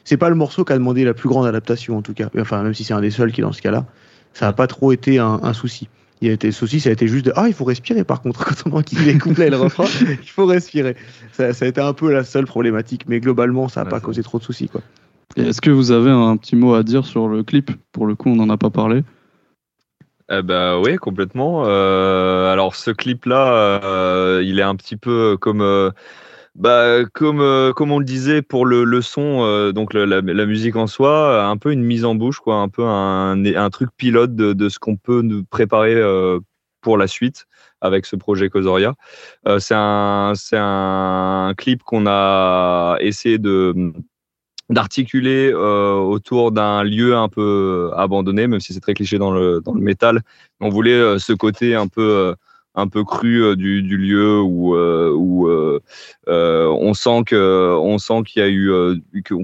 C'est 0.04 0.18
pas 0.18 0.30
le 0.30 0.36
morceau 0.36 0.66
qui 0.66 0.74
a 0.74 0.78
demandé 0.78 1.04
la 1.06 1.14
plus 1.14 1.30
grande 1.30 1.46
adaptation 1.48 1.98
en 1.98 2.02
tout 2.02 2.14
cas. 2.14 2.30
Enfin, 2.38 2.64
même 2.64 2.74
si 2.74 2.84
c'est 2.84 2.94
un 2.94 3.02
des 3.02 3.12
seuls 3.12 3.32
qui 3.32 3.42
est 3.42 3.44
dans 3.44 3.54
ce 3.54 3.62
cas-là, 3.62 3.86
ça 4.34 4.46
n'a 4.48 4.54
pas 4.54 4.68
trop 4.68 4.92
été 4.92 5.20
un, 5.20 5.40
un 5.44 5.54
souci. 5.54 5.88
Il 6.22 6.30
a 6.30 6.34
été 6.34 6.48
le 6.48 6.54
souci, 6.54 6.82
ça 6.82 6.90
a 6.90 6.92
été 6.94 7.08
juste 7.08 7.26
de 7.28 7.34
ah 7.38 7.48
il 7.48 7.54
faut 7.54 7.64
respirer 7.64 8.04
par 8.04 8.22
contre 8.22 8.44
quand 8.46 8.70
on 8.70 8.76
enquille 8.78 9.00
les 9.06 9.18
couplets 9.18 9.48
et 9.48 9.50
le 9.50 9.56
refrain, 9.58 9.86
il 10.22 10.30
faut 10.30 10.46
respirer. 10.46 10.98
Ça, 11.32 11.54
ça 11.54 11.64
a 11.64 11.68
été 11.70 11.80
un 11.80 11.94
peu 11.94 12.12
la 12.12 12.26
seule 12.26 12.46
problématique, 12.46 13.06
mais 13.08 13.22
globalement 13.22 13.70
ça 13.70 13.82
n'a 13.82 13.86
Ouais, 13.86 13.90
pas 13.92 14.00
causé 14.02 14.22
trop 14.22 14.38
de 14.40 14.44
soucis 14.44 14.68
quoi. 14.68 14.82
Est-ce 15.38 15.62
que 15.62 15.70
vous 15.70 15.92
avez 15.92 16.10
un 16.10 16.36
petit 16.36 16.58
mot 16.58 16.74
à 16.74 16.84
dire 16.84 17.06
sur 17.06 17.30
le 17.30 17.44
clip? 17.44 17.72
Pour 17.94 18.06
le 18.08 18.16
coup, 18.16 18.30
on 18.30 18.36
n'en 18.36 18.50
a 18.50 18.58
pas 18.58 18.72
parlé. 18.72 19.04
Eh 20.32 20.44
ben 20.44 20.80
oui, 20.80 20.96
complètement. 20.98 21.64
Euh, 21.66 22.52
alors 22.52 22.76
ce 22.76 22.92
clip-là, 22.92 23.82
euh, 23.84 24.44
il 24.46 24.60
est 24.60 24.64
un 24.64 24.76
petit 24.76 24.96
peu 24.96 25.38
comme, 25.42 25.62
euh, 25.62 25.90
bah, 26.56 27.04
comme, 27.14 27.42
euh, 27.42 27.74
comme 27.74 27.92
on 27.92 28.00
le 28.00 28.06
disait 28.06 28.44
pour 28.44 28.66
le, 28.68 28.84
le 28.84 29.02
son, 29.02 29.44
euh, 29.44 29.72
donc 29.72 29.94
la, 29.94 30.06
la 30.06 30.46
musique 30.46 30.76
en 30.76 30.86
soi, 30.88 31.46
un 31.46 31.58
peu 31.58 31.72
une 31.72 31.84
mise 31.84 32.06
en 32.06 32.14
bouche, 32.16 32.40
quoi, 32.40 32.58
un 32.58 32.70
peu 32.70 32.84
un, 32.86 33.44
un 33.44 33.70
truc 33.72 33.90
pilote 33.98 34.36
de, 34.36 34.54
de 34.54 34.70
ce 34.70 34.78
qu'on 34.78 34.98
peut 34.98 35.22
nous 35.24 35.44
préparer 35.46 36.00
pour 36.82 36.98
la 36.98 37.08
suite 37.08 37.46
avec 37.82 38.06
ce 38.06 38.16
projet 38.16 38.50
Kozoria. 38.50 38.94
Euh, 39.48 39.60
c'est 39.60 39.76
un, 39.76 40.34
c'est 40.36 40.58
un 40.60 41.54
clip 41.58 41.82
qu'on 41.84 42.06
a 42.08 42.98
essayé 43.00 43.38
de 43.38 43.94
d'articuler 44.70 45.52
euh, 45.54 45.96
autour 45.96 46.52
d'un 46.52 46.84
lieu 46.84 47.16
un 47.16 47.28
peu 47.28 47.92
abandonné, 47.96 48.48
même 48.48 48.60
si 48.60 48.74
c'est 48.74 48.80
très 48.80 48.94
cliché 48.94 49.18
dans 49.18 49.32
le, 49.32 49.62
dans 49.64 49.74
le 49.74 49.82
métal. 49.82 50.22
On 50.60 50.70
voulait 50.70 50.92
euh, 50.94 51.18
ce 51.18 51.34
côté 51.34 51.76
un 51.76 51.88
peu, 51.88 52.02
euh, 52.02 52.36
un 52.76 52.88
peu 52.88 53.04
cru 53.04 53.44
euh, 53.44 53.56
du, 53.56 53.82
du 53.82 53.98
lieu 53.98 54.40
où, 54.40 54.76
euh, 54.76 55.12
où 55.16 55.48
euh, 55.48 55.80
euh, 56.28 56.68
on 56.68 56.94
sent 56.94 57.24
que, 57.26 57.76
on 57.80 57.98
sent 57.98 58.22
qu'il 58.28 58.42
y 58.42 58.46
a 58.46 58.48
eu, 58.50 58.72
euh, 58.72 58.96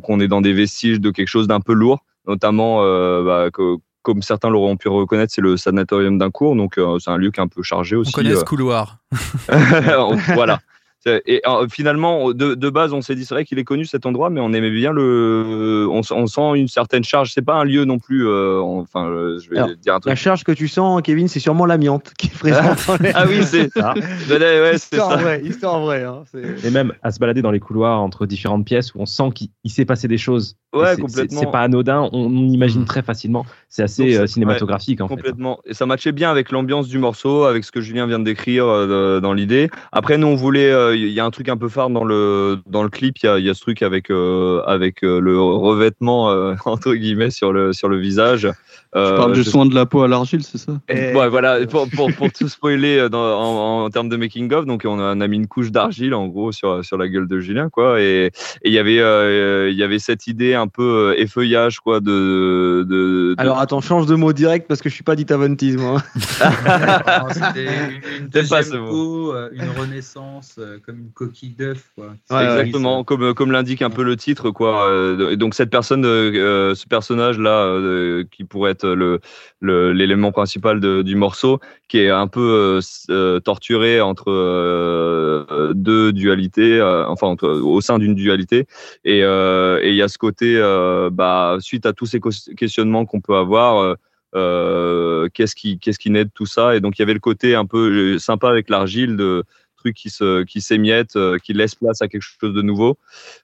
qu'on 0.04 0.20
est 0.20 0.28
dans 0.28 0.42
des 0.42 0.54
vestiges 0.54 1.02
de 1.02 1.10
quelque 1.10 1.28
chose 1.28 1.48
d'un 1.48 1.60
peu 1.60 1.74
lourd, 1.74 2.00
notamment 2.28 2.84
euh, 2.84 3.24
bah, 3.24 3.50
que, 3.52 3.78
comme 4.04 4.22
certains 4.22 4.50
l'auront 4.50 4.78
pu 4.78 4.88
reconnaître, 4.90 5.34
c'est 5.34 5.42
le 5.42 5.58
sanatorium 5.58 6.20
d'un 6.20 6.30
cours, 6.30 6.56
donc 6.56 6.78
euh, 6.78 7.00
c'est 7.00 7.10
un 7.10 7.18
lieu 7.18 7.32
qui 7.32 7.40
est 7.40 7.44
un 7.44 7.48
peu 7.48 7.64
chargé 7.64 7.96
On 7.96 8.02
aussi. 8.02 8.12
connaît 8.12 8.34
euh, 8.34 8.40
ce 8.40 8.44
couloir. 8.46 9.00
voilà. 10.36 10.60
Et 11.08 11.42
euh, 11.48 11.68
finalement, 11.70 12.32
de, 12.32 12.56
de 12.56 12.70
base, 12.70 12.92
on 12.94 13.02
s'est 13.02 13.16
dit, 13.16 13.26
c'est 13.26 13.36
vrai 13.36 13.46
qu'il 13.46 13.60
est 13.60 13.64
connu 13.64 13.86
cet 13.86 14.06
endroit, 14.06 14.30
mais 14.30 14.40
on 14.42 14.54
aimait 14.54 14.72
bien 14.72 14.92
le. 14.92 15.88
On, 15.92 16.02
sent 16.28 16.42
une 16.56 16.68
certaine 16.68 17.04
charge. 17.04 17.32
C'est 17.34 17.44
pas 17.44 17.56
un 17.56 17.64
lieu 17.64 17.86
non 17.86 18.00
plus. 18.00 18.28
euh, 18.28 18.60
enfin, 18.60 19.08
euh, 19.08 19.40
je 19.40 19.50
vais 19.50 19.58
Alors, 19.58 19.70
dire 19.76 19.94
un 19.96 20.00
truc. 20.00 20.10
La 20.10 20.16
charge 20.16 20.44
que 20.44 20.52
tu 20.52 20.68
sens, 20.68 21.02
Kevin, 21.04 21.28
c'est 21.28 21.40
sûrement 21.40 21.66
l'amiante 21.66 22.12
qui 22.18 22.28
est 22.28 22.38
présente. 22.40 23.00
les- 23.02 23.12
Ah 23.14 23.26
oui, 23.28 23.44
c'est 23.44 23.70
ça. 23.72 23.94
Ouais, 24.30 24.40
ouais, 24.40 24.76
histoire 24.76 25.12
ça. 25.12 25.18
vraie, 25.18 25.42
histoire 25.44 25.80
vraie. 25.82 26.04
Hein, 26.04 26.24
Et 26.64 26.70
même 26.72 26.94
à 27.04 27.12
se 27.12 27.20
balader 27.20 27.42
dans 27.42 27.52
les 27.52 27.60
couloirs 27.60 28.02
entre 28.02 28.26
différentes 28.26 28.66
pièces 28.66 28.94
où 28.96 29.00
on 29.00 29.06
sent 29.06 29.30
qu'il 29.34 29.50
il 29.64 29.70
s'est 29.72 29.86
passé 29.86 30.08
des 30.08 30.18
choses. 30.18 30.56
Ouais, 30.74 30.98
complètement. 31.00 31.40
C'est 31.40 31.52
pas 31.52 31.62
anodin, 31.62 32.10
on, 32.12 32.26
on 32.26 32.50
imagine 32.50 32.82
Mm. 32.82 32.86
très 32.86 33.02
facilement. 33.02 33.46
C'est 33.70 33.84
assez 33.84 34.18
euh, 34.18 34.28
cinématographique 34.28 35.00
en 35.02 35.08
fait. 35.08 35.16
Complètement. 35.16 35.60
Et 35.66 35.74
ça 35.74 35.86
matchait 35.86 36.12
bien 36.12 36.30
avec 36.32 36.52
l'ambiance 36.52 36.88
du 36.90 36.98
morceau, 36.98 37.44
avec 37.46 37.64
ce 37.64 37.72
que 37.72 37.80
Julien 37.80 38.08
vient 38.08 38.20
de 38.20 38.24
décrire 38.26 38.66
euh, 38.68 39.20
dans 39.22 39.34
l'idée. 39.34 39.70
Après, 39.92 40.18
nous, 40.18 40.28
on 40.28 40.36
voulait. 40.36 40.72
euh, 40.72 40.95
Il 40.96 41.10
y 41.10 41.20
a 41.20 41.26
un 41.26 41.32
truc 41.32 41.50
un 41.50 41.58
peu 41.58 41.70
phare 41.70 41.90
dans 41.90 42.04
le 42.04 42.58
dans 42.68 42.84
le 42.84 42.90
clip. 42.90 43.18
Il 43.24 43.26
y 43.26 43.30
a, 43.30 43.40
il 43.40 43.46
y 43.46 43.50
a 43.50 43.54
ce 43.54 43.62
truc 43.62 43.82
avec 43.82 44.10
euh, 44.10 44.62
avec 44.66 45.04
euh, 45.04 45.20
le 45.20 45.40
revêtement 45.40 46.30
euh, 46.32 46.56
entre 46.66 46.94
guillemets 46.94 47.30
sur 47.32 47.52
le 47.54 47.74
sur 47.74 47.90
le 47.90 47.98
visage. 47.98 48.48
Tu 48.94 49.02
parles 49.02 49.34
du 49.34 49.44
je- 49.44 49.50
soin 49.50 49.66
de 49.66 49.76
la 49.76 49.86
peau 49.86 50.04
à 50.04 50.08
l'argile, 50.08 50.42
c'est 50.42 50.58
ça? 50.58 50.80
Et- 50.88 51.14
Ouais, 51.14 51.28
voilà, 51.28 51.66
pour, 51.68 51.90
pour, 51.90 52.14
pour 52.14 52.32
tout 52.32 52.48
spoiler 52.48 53.10
dans, 53.10 53.20
en, 53.20 53.84
en 53.84 53.90
termes 53.90 54.08
de 54.08 54.16
making 54.16 54.54
of, 54.54 54.66
donc 54.66 54.84
on 54.86 55.00
a, 55.00 55.14
on 55.16 55.20
a 55.20 55.28
mis 55.28 55.36
une 55.36 55.48
couche 55.48 55.70
d'argile 55.70 56.14
en 56.14 56.28
gros 56.28 56.54
sur, 56.54 56.84
sur 56.86 56.98
la 56.98 57.10
gueule 57.10 57.28
de 57.28 57.40
Julien, 57.42 57.68
quoi. 57.70 58.00
Et 58.02 58.28
et 58.28 58.32
il 58.70 58.72
y 58.72 58.80
avait 58.80 59.00
euh, 59.02 59.70
il 59.70 59.76
y 59.78 59.84
avait 59.84 60.00
cette 60.00 60.28
idée 60.28 60.54
un 60.54 60.68
peu 60.68 61.14
effeuillage, 61.18 61.82
quoi, 61.82 62.00
de. 62.00 62.86
de, 62.88 63.34
de- 63.34 63.36
Alors 63.38 63.60
attends, 63.60 63.82
change 63.82 64.06
de 64.06 64.16
mot 64.16 64.32
direct 64.32 64.66
parce 64.66 64.82
que 64.82 64.88
je 64.88 64.94
suis 64.96 65.04
pas 65.04 65.18
dit 65.18 65.26
Aventis, 65.30 65.76
moi. 65.76 66.02
Non, 66.16 67.28
C'était 67.32 67.66
une, 67.66 68.24
une 68.24 68.30
T'aimes 68.30 68.48
pas 68.48 68.62
deuxième 68.62 68.64
ce 68.64 68.78
mot. 68.78 69.34
euh, 69.34 69.50
une 69.54 69.70
renaissance, 69.78 70.56
euh, 70.60 70.78
comme 70.86 71.00
une 71.00 71.12
coquille 71.12 71.56
d'œuf. 71.58 71.92
Ouais, 71.98 72.06
Exactement, 72.30 73.04
comme, 73.04 73.34
comme 73.34 73.52
l'indique 73.52 73.82
un 73.82 73.90
peu 73.90 74.04
le 74.04 74.16
titre, 74.16 74.52
quoi. 74.52 74.88
Euh, 74.90 75.32
et 75.32 75.38
donc 75.38 75.56
cette 75.56 75.70
personne, 75.70 76.06
euh, 76.06 76.76
ce 76.76 76.86
personnage-là, 76.86 77.64
euh, 77.66 78.24
qui 78.30 78.44
pourrait 78.44 78.72
être 78.72 78.88
le 78.88 79.20
le- 79.62 79.94
l'élément 79.94 80.32
principal 80.32 80.80
de- 80.80 81.02
du 81.02 81.16
morceau, 81.16 81.60
qui 81.88 82.00
est 82.00 82.10
un 82.12 82.28
peu 82.28 82.80
euh, 82.80 82.80
euh, 83.10 83.40
torturé 83.40 84.00
entre 84.02 84.30
euh, 84.32 85.74
deux 85.74 86.14
dualités, 86.14 86.80
euh, 86.80 87.06
enfin 87.08 87.28
entre- 87.28 87.48
au 87.50 87.82
sein 87.82 87.98
d'une 88.00 88.16
dualité. 88.16 88.68
Et 89.04 89.24
euh, 89.24 89.80
il 89.84 89.96
y 89.96 90.02
a 90.02 90.08
ce 90.08 90.18
côté, 90.18 90.58
euh, 90.58 91.10
bah, 91.12 91.58
suite 91.60 91.86
à 91.86 91.94
tous 91.94 92.06
ces 92.06 92.20
questionnements 92.56 93.06
qu'on 93.06 93.22
peut 93.22 93.36
avoir. 93.36 93.80
euh, 93.80 93.96
euh, 94.36 95.30
qu'est-ce 95.34 95.56
qui 95.56 95.80
qu'est-ce 95.80 95.98
qui 95.98 96.10
naît 96.10 96.26
de 96.26 96.32
tout 96.34 96.46
ça? 96.46 96.76
Et 96.76 96.82
donc 96.82 96.98
il 96.98 97.02
y 97.02 97.04
avait 97.04 97.14
le 97.14 97.20
côté 97.22 97.56
un 97.56 97.66
peu 97.66 98.16
euh, 98.16 98.20
sympa 98.20 98.50
avec 98.50 98.70
l'argile 98.70 99.16
de 99.16 99.46
qui 99.94 100.10
se 100.10 100.44
qui 100.44 100.62
s'émiettent 100.62 101.16
euh, 101.16 101.38
qui 101.38 101.54
laissent 101.54 101.76
place 101.76 102.02
à 102.02 102.08
quelque 102.08 102.22
chose 102.22 102.54
de 102.54 102.62
nouveau. 102.62 102.98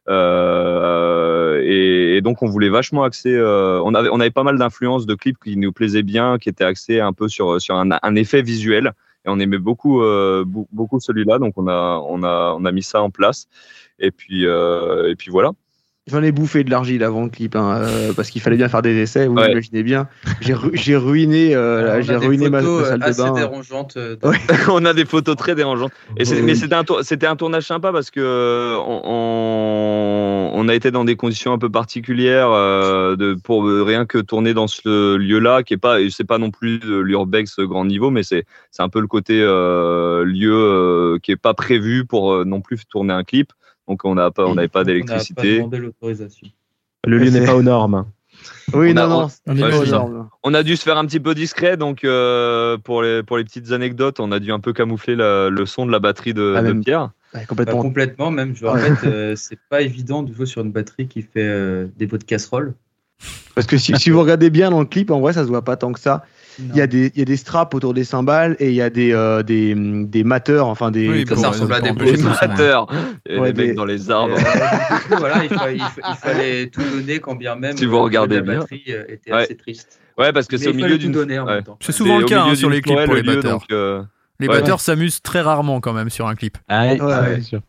Euh, 0.10 1.62
et, 1.64 2.22
donc 2.22 2.44
on 2.44 2.48
voulait 2.48 2.70
vachement 2.70 3.04
axer 3.04 3.34
euh, 3.34 3.82
on 3.84 3.94
avait 3.94 4.10
on 4.12 4.20
avait 4.20 4.32
pas 4.32 4.44
mal 4.44 4.58
d'influences 4.58 5.06
de 5.06 5.16
clips 5.16 5.38
qui 5.44 5.58
nous 5.58 5.72
plaisaient 5.72 6.04
bien 6.04 6.38
qui 6.38 6.50
étaient 6.50 6.64
axés 6.64 7.00
un 7.00 7.14
peu 7.14 7.28
sur 7.28 7.60
sur 7.62 7.76
un, 7.76 8.16
effet 8.16 8.42
visuel. 8.42 8.94
Et 9.26 9.30
on 9.30 9.40
aimait 9.40 9.60
beaucoup 9.60 10.02
beaucoup 10.72 11.00
celui-là. 11.00 11.40
Donc 11.40 11.54
on 11.58 11.68
a 11.68 12.04
on 12.08 12.24
a 12.24 12.56
on 12.58 12.66
a 12.66 12.72
mis 12.72 12.84
ça 12.84 13.02
en 13.02 13.10
place. 13.10 13.48
Et 14.00 14.12
puis 14.12 14.46
et 14.46 15.16
puis 15.18 15.32
voilà 15.32 15.52
J'en 16.08 16.24
ai 16.24 16.32
bouffé 16.32 16.64
de 16.64 16.72
l'argile 16.72 17.04
avant 17.04 17.24
le 17.26 17.30
clip, 17.30 17.56
hein, 17.56 17.78
euh, 17.84 18.12
parce 18.16 18.32
qu'il 18.32 18.42
fallait 18.42 18.58
bien 18.58 18.68
faire 18.70 18.82
des 18.82 18.96
essais, 18.98 19.28
vous 19.28 19.36
Ouais. 19.36 19.52
imaginez 19.52 19.84
bien. 19.84 20.08
J'ai 20.42 20.56
ru- 20.56 20.72
j'ai 20.74 20.96
ruiné, 20.96 21.54
euh, 21.54 21.84
là, 21.84 21.92
On 21.94 21.98
a 21.98 22.02
j'ai 22.02 22.18
des 22.18 22.26
ruiné 22.26 22.50
ma, 22.50 22.60
photos, 22.60 22.82
ma 22.82 22.88
salle 22.88 22.96
euh, 22.96 23.06
de 23.06 23.10
assez 23.12 23.22
bain. 23.22 23.32
dérangeantes. 23.34 23.98
euh, 23.98 24.16
Ouais. 24.24 24.38
on 24.72 24.84
a 24.86 24.94
des 24.96 25.06
photos 25.06 25.36
très 25.36 25.54
dérangeantes. 25.54 25.92
Et 26.18 26.26
c'est- 26.26 26.38
Oui. 26.38 26.42
mais 26.42 26.56
c'était 26.56 26.74
un, 26.74 26.84
tour- 26.84 27.02
c'était 27.04 27.28
un 27.28 27.36
tournage 27.36 27.68
sympa 27.68 27.92
parce 27.92 28.10
que 28.10 28.76
on, 28.80 29.02
on- 29.06 30.52
on 30.56 30.68
a 30.70 30.74
été 30.74 30.90
dans 30.90 31.06
des 31.06 31.16
conditions 31.16 31.54
un 31.54 31.60
peu 31.60 31.70
particulières 31.70 32.50
euh, 32.52 33.16
de, 33.16 33.36
pour 33.36 33.64
rien 33.66 34.08
que 34.08 34.18
tourner 34.18 34.56
dans 34.56 34.68
ce 34.68 35.16
lieu-là, 35.18 35.62
qui 35.62 35.76
est 35.76 35.78
pas, 35.78 35.98
c'est 36.10 36.24
pas 36.28 36.40
non 36.40 36.50
plus 36.50 36.80
de 36.80 36.98
l'urbex 36.98 37.60
grand 37.60 37.86
niveau, 37.86 38.10
mais 38.10 38.24
c'est, 38.24 38.46
c'est 38.72 38.82
un 38.82 38.90
peu 38.90 39.02
le 39.02 39.08
côté 39.08 39.40
euh, 39.40 40.24
lieu 40.26 40.52
euh, 40.52 41.20
qui 41.22 41.32
est 41.32 41.36
pas 41.36 41.54
prévu 41.54 42.06
pour 42.06 42.34
euh, 42.34 42.44
non 42.44 42.60
plus 42.62 42.80
tourner 42.90 43.14
un 43.14 43.24
clip. 43.24 43.54
Donc 43.88 44.06
on 44.06 44.16
n'a 44.16 44.32
pas, 44.32 44.46
on 44.46 44.56
n'avait 44.56 44.68
pas 44.68 44.80
On 44.80 44.84
n'a 44.84 44.86
d'électricité. 44.86 45.58
demandé 45.58 45.78
l'autorisation. 45.78 46.48
Le 47.06 47.18
lieu 47.18 47.30
n'est 47.30 47.46
pas 47.46 47.56
aux 47.56 47.64
normes. 47.64 48.06
Oui, 48.74 48.92
On 48.94 48.98
a- 48.98 49.08
non, 49.08 49.16
on- 49.16 49.22
non, 49.22 49.28
on 49.48 49.58
est 49.58 49.60
pas 49.60 49.68
Ouais, 49.70 49.76
aux 49.76 49.80
c'est 49.86 49.90
ça. 49.92 49.98
normes. 49.98 50.30
On 50.44 50.54
a 50.54 50.64
dû 50.64 50.76
se 50.78 50.84
faire 50.84 50.98
un 50.98 51.06
petit 51.06 51.20
peu 51.20 51.36
discret, 51.36 51.78
donc 51.78 52.04
euh, 52.04 52.78
pour 52.78 53.02
les 53.04 53.22
pour 53.24 53.38
les 53.38 53.44
petites 53.44 53.72
anecdotes, 53.72 54.20
on 54.20 54.32
a 54.32 54.40
dû 54.40 54.52
un 54.52 54.60
peu 54.60 54.72
camoufler 54.74 55.16
la- 55.16 55.50
le 55.50 55.66
son 55.66 55.86
de 55.86 55.92
la 55.92 56.00
batterie 56.00 56.34
de, 56.34 56.56
Ah, 56.58 56.62
de 56.62 56.68
même- 56.68 56.84
Pierre. 56.84 57.12
Ouais, 57.34 57.42
Pas 57.42 57.46
complètement. 57.46 57.82
complètement, 57.82 58.32
même. 58.32 58.56
Je 58.56 58.66
répète, 58.66 59.04
euh, 59.06 59.36
c'est 59.36 59.60
pas 59.70 59.82
évident 59.82 60.22
de 60.24 60.34
jouer 60.34 60.46
sur 60.46 60.62
une 60.62 60.72
batterie 60.72 61.08
qui 61.08 61.22
fait 61.22 61.30
euh, 61.48 61.88
des 61.98 62.08
pots 62.08 62.18
de 62.18 62.24
casserole. 62.24 62.74
Parce 63.56 63.68
que 63.68 63.78
si, 63.78 63.96
si 63.98 64.10
vous 64.10 64.20
regardez 64.20 64.50
bien 64.50 64.70
dans 64.72 64.80
le 64.80 64.86
clip, 64.86 65.12
en 65.12 65.20
vrai, 65.20 65.34
ça 65.34 65.44
se 65.44 65.48
voit 65.48 65.62
pas 65.64 65.76
tant 65.78 65.92
que 65.92 66.00
ça. 66.00 66.26
Il 66.60 66.76
y, 66.76 66.82
a 66.82 66.88
des, 66.88 67.12
il 67.14 67.20
y 67.20 67.22
a 67.22 67.26
des 67.26 67.38
straps 67.38 67.74
autour 67.76 67.94
des 67.94 68.04
cymbales 68.04 68.56
et 68.60 68.70
il 68.70 68.76
y 68.76 68.82
a 68.82 68.90
des, 68.90 69.14
euh, 69.14 69.42
des, 69.44 69.74
des 69.76 70.24
mateurs, 70.24 70.68
enfin 70.68 70.92
des. 70.92 71.08
Oui, 71.10 71.26
Ça, 71.28 71.36
ça 71.36 71.50
ressemble 71.50 71.74
à 71.74 71.82
des 71.82 71.92
le 71.92 71.96
son, 72.18 72.28
ouais. 73.40 73.54
Les 73.54 73.68
mecs 73.68 73.76
dans 73.76 73.86
les 73.86 74.12
arbres. 74.12 74.36
euh, 74.36 74.38
du 74.40 75.02
coup, 75.08 75.16
voilà, 75.20 75.44
il, 75.44 75.50
fa- 75.50 75.72
il 75.72 75.80
fa- 75.80 76.10
il 76.10 76.16
fallait 76.16 76.68
tout 76.68 76.82
donner 76.84 77.20
quand 77.20 77.36
bien 77.36 77.56
même 77.56 77.78
Si 77.78 77.86
vous 77.86 77.96
euh, 77.98 78.02
regardez 78.02 78.36
la 78.36 78.42
bien. 78.42 78.60
batterie 78.60 78.84
euh, 78.90 79.04
était 79.08 79.32
Ouais. 79.32 79.44
assez 79.44 79.56
triste. 79.56 80.00
Ouais, 80.18 80.34
parce 80.34 80.48
que 80.48 80.58
c'est 80.58 80.68
au 80.68 80.72
il 80.72 80.78
milieu 80.78 80.98
d'une. 80.98 81.14
C'est 81.80 81.92
souvent 81.94 82.18
le 82.20 82.26
au 82.26 82.28
cas 82.28 82.42
milieu 82.42 82.52
hein, 82.52 82.56
sur 82.56 82.68
d'une 82.70 82.76
les 82.76 82.82
clips 82.82 83.06
pour 83.06 83.14
le 83.16 83.22
les 83.22 83.36
batteurs. 83.36 83.52
donc, 83.60 83.64
euh, 83.72 84.04
Les 84.40 84.48
Ouais. 84.48 84.56
batteurs 84.56 84.82
s'amusent 84.82 85.22
très 85.22 85.42
rarement 85.42 85.80
quand 85.80 85.94
même 85.94 86.10
sur 86.10 86.28
un 86.28 86.36
clip. 86.36 86.58
Ah, 86.68 86.88
ouais. 86.94 87.36
c'est 87.36 87.42
sûr. 87.42 87.62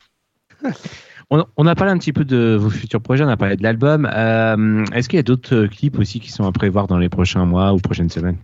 On, 1.31 1.45
on 1.57 1.67
a 1.67 1.75
parlé 1.75 1.93
un 1.93 1.99
petit 1.99 2.13
peu 2.13 2.25
de 2.25 2.57
vos 2.61 2.69
futurs 2.69 3.01
projets, 3.01 3.25
on 3.25 3.29
a 3.29 3.37
parlé 3.39 3.57
de 3.57 3.63
l'album. 3.63 4.11
Euh, 4.13 4.85
Est-ce 4.93 5.09
qu'il 5.09 5.17
y 5.17 5.21
a 5.21 5.23
d'autres 5.23 5.67
clips 5.67 5.99
aussi 5.99 6.21
qui 6.21 6.31
sont 6.31 6.45
à 6.47 6.53
prévoir 6.53 6.89
dans 6.89 6.99
les 6.99 7.09
prochains 7.09 7.47
mois 7.47 7.73
ou 7.73 7.79
prochaines 7.79 8.11
semaines? 8.11 8.37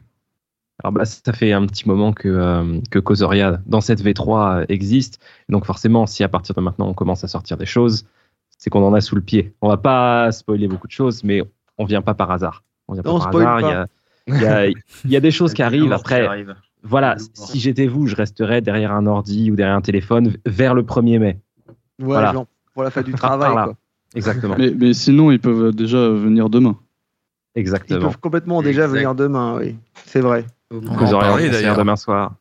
Alors 0.82 0.92
bah, 0.92 1.04
ça 1.04 1.32
fait 1.32 1.52
un 1.52 1.66
petit 1.66 1.88
moment 1.88 2.12
que, 2.12 2.28
euh, 2.28 2.80
que 2.90 2.98
Causoria 3.00 3.60
dans 3.66 3.80
cette 3.80 4.00
V3 4.02 4.66
existe. 4.68 5.20
Donc 5.48 5.64
forcément, 5.64 6.06
si 6.06 6.22
à 6.22 6.28
partir 6.28 6.54
de 6.54 6.60
maintenant 6.60 6.86
on 6.88 6.94
commence 6.94 7.24
à 7.24 7.28
sortir 7.28 7.56
des 7.56 7.66
choses, 7.66 8.06
c'est 8.58 8.70
qu'on 8.70 8.84
en 8.86 8.94
a 8.94 9.00
sous 9.00 9.16
le 9.16 9.20
pied. 9.22 9.54
On 9.60 9.68
va 9.68 9.76
pas 9.76 10.30
spoiler 10.32 10.68
beaucoup 10.68 10.86
de 10.86 10.92
choses, 10.92 11.24
mais 11.24 11.42
on 11.78 11.84
vient 11.84 12.02
pas 12.02 12.14
par 12.14 12.30
hasard. 12.30 12.62
On 12.86 12.94
vient 12.94 13.02
pas 13.02 13.10
par 13.18 13.26
hasard. 13.28 13.86
Il 14.28 14.34
y 14.40 14.44
a, 14.44 14.66
il 14.66 14.72
y, 14.72 14.76
a, 14.76 14.78
il 15.04 15.10
y 15.10 15.16
a 15.16 15.20
des 15.20 15.30
choses 15.38 15.52
qui 15.54 15.62
arrivent. 15.62 15.92
Après, 15.92 16.26
arrive. 16.26 16.54
voilà, 16.82 17.16
si 17.34 17.58
j'étais 17.58 17.86
vous, 17.86 18.06
je 18.06 18.14
resterais 18.14 18.60
derrière 18.60 18.92
un 18.92 19.06
ordi 19.06 19.50
ou 19.50 19.56
derrière 19.56 19.76
un 19.76 19.80
téléphone 19.80 20.34
vers 20.46 20.74
le 20.74 20.82
1er 20.82 21.18
mai. 21.18 21.38
Ouais, 21.66 21.74
Voilà. 22.06 22.32
genre, 22.32 22.46
pour 22.74 22.82
la 22.84 22.90
fête 22.90 23.06
du 23.06 23.14
travail. 23.14 23.52
quoi. 23.52 23.74
Exactement. 24.14 24.54
Mais, 24.58 24.70
mais 24.70 24.92
sinon, 24.92 25.30
ils 25.32 25.40
peuvent 25.40 25.74
déjà 25.74 26.08
venir 26.10 26.48
demain. 26.50 26.76
Ils 27.56 27.60
Exactement. 27.60 28.00
peuvent 28.00 28.18
complètement 28.18 28.62
déjà 28.62 28.82
Exact. 28.84 28.94
venir 28.96 29.14
demain, 29.14 29.56
oui. 29.58 29.76
C'est 30.06 30.20
vrai. 30.20 30.44
On 30.70 30.86
en 30.86 30.96
parler, 30.96 31.44
concert 31.46 31.50
d'ailleurs. 31.50 31.76
demain 31.76 31.96
soir. 31.96 32.34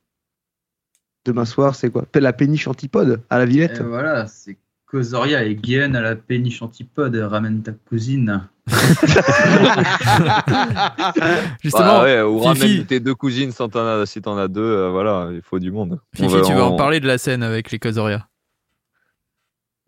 Demain 1.25 1.45
soir, 1.45 1.75
c'est 1.75 1.89
quoi 1.89 2.05
La 2.15 2.33
péniche 2.33 2.67
antipode 2.67 3.21
à 3.29 3.37
la 3.37 3.45
Villette 3.45 3.79
Et 3.79 3.83
voilà, 3.83 4.27
c'est 4.27 4.57
Causoria 4.85 5.43
et 5.43 5.55
Guyenne 5.55 5.95
à 5.95 6.01
la 6.01 6.15
péniche 6.15 6.61
antipode. 6.61 7.15
Ramène 7.15 7.61
ta 7.63 7.71
cousine. 7.73 8.47
Justement, 11.63 11.99
bah 11.99 12.03
ouais, 12.03 12.21
ou 12.21 12.39
Fifi- 12.39 12.47
ramène 12.61 12.85
tes 12.85 12.99
deux 12.99 13.15
cousines 13.15 13.51
si 13.51 13.57
t'en 13.57 13.69
as, 13.85 14.05
si 14.05 14.21
t'en 14.21 14.37
as 14.37 14.47
deux, 14.47 14.61
euh, 14.61 14.89
voilà, 14.89 15.29
il 15.33 15.41
faut 15.41 15.59
du 15.59 15.71
monde. 15.71 15.99
On 16.13 16.17
Fifi, 16.17 16.35
va- 16.35 16.41
tu 16.41 16.53
vas 16.53 16.65
en 16.65 16.75
parler 16.75 16.99
de 16.99 17.07
la 17.07 17.17
scène 17.17 17.43
avec 17.43 17.71
les 17.71 17.79
Causoria. 17.79 18.27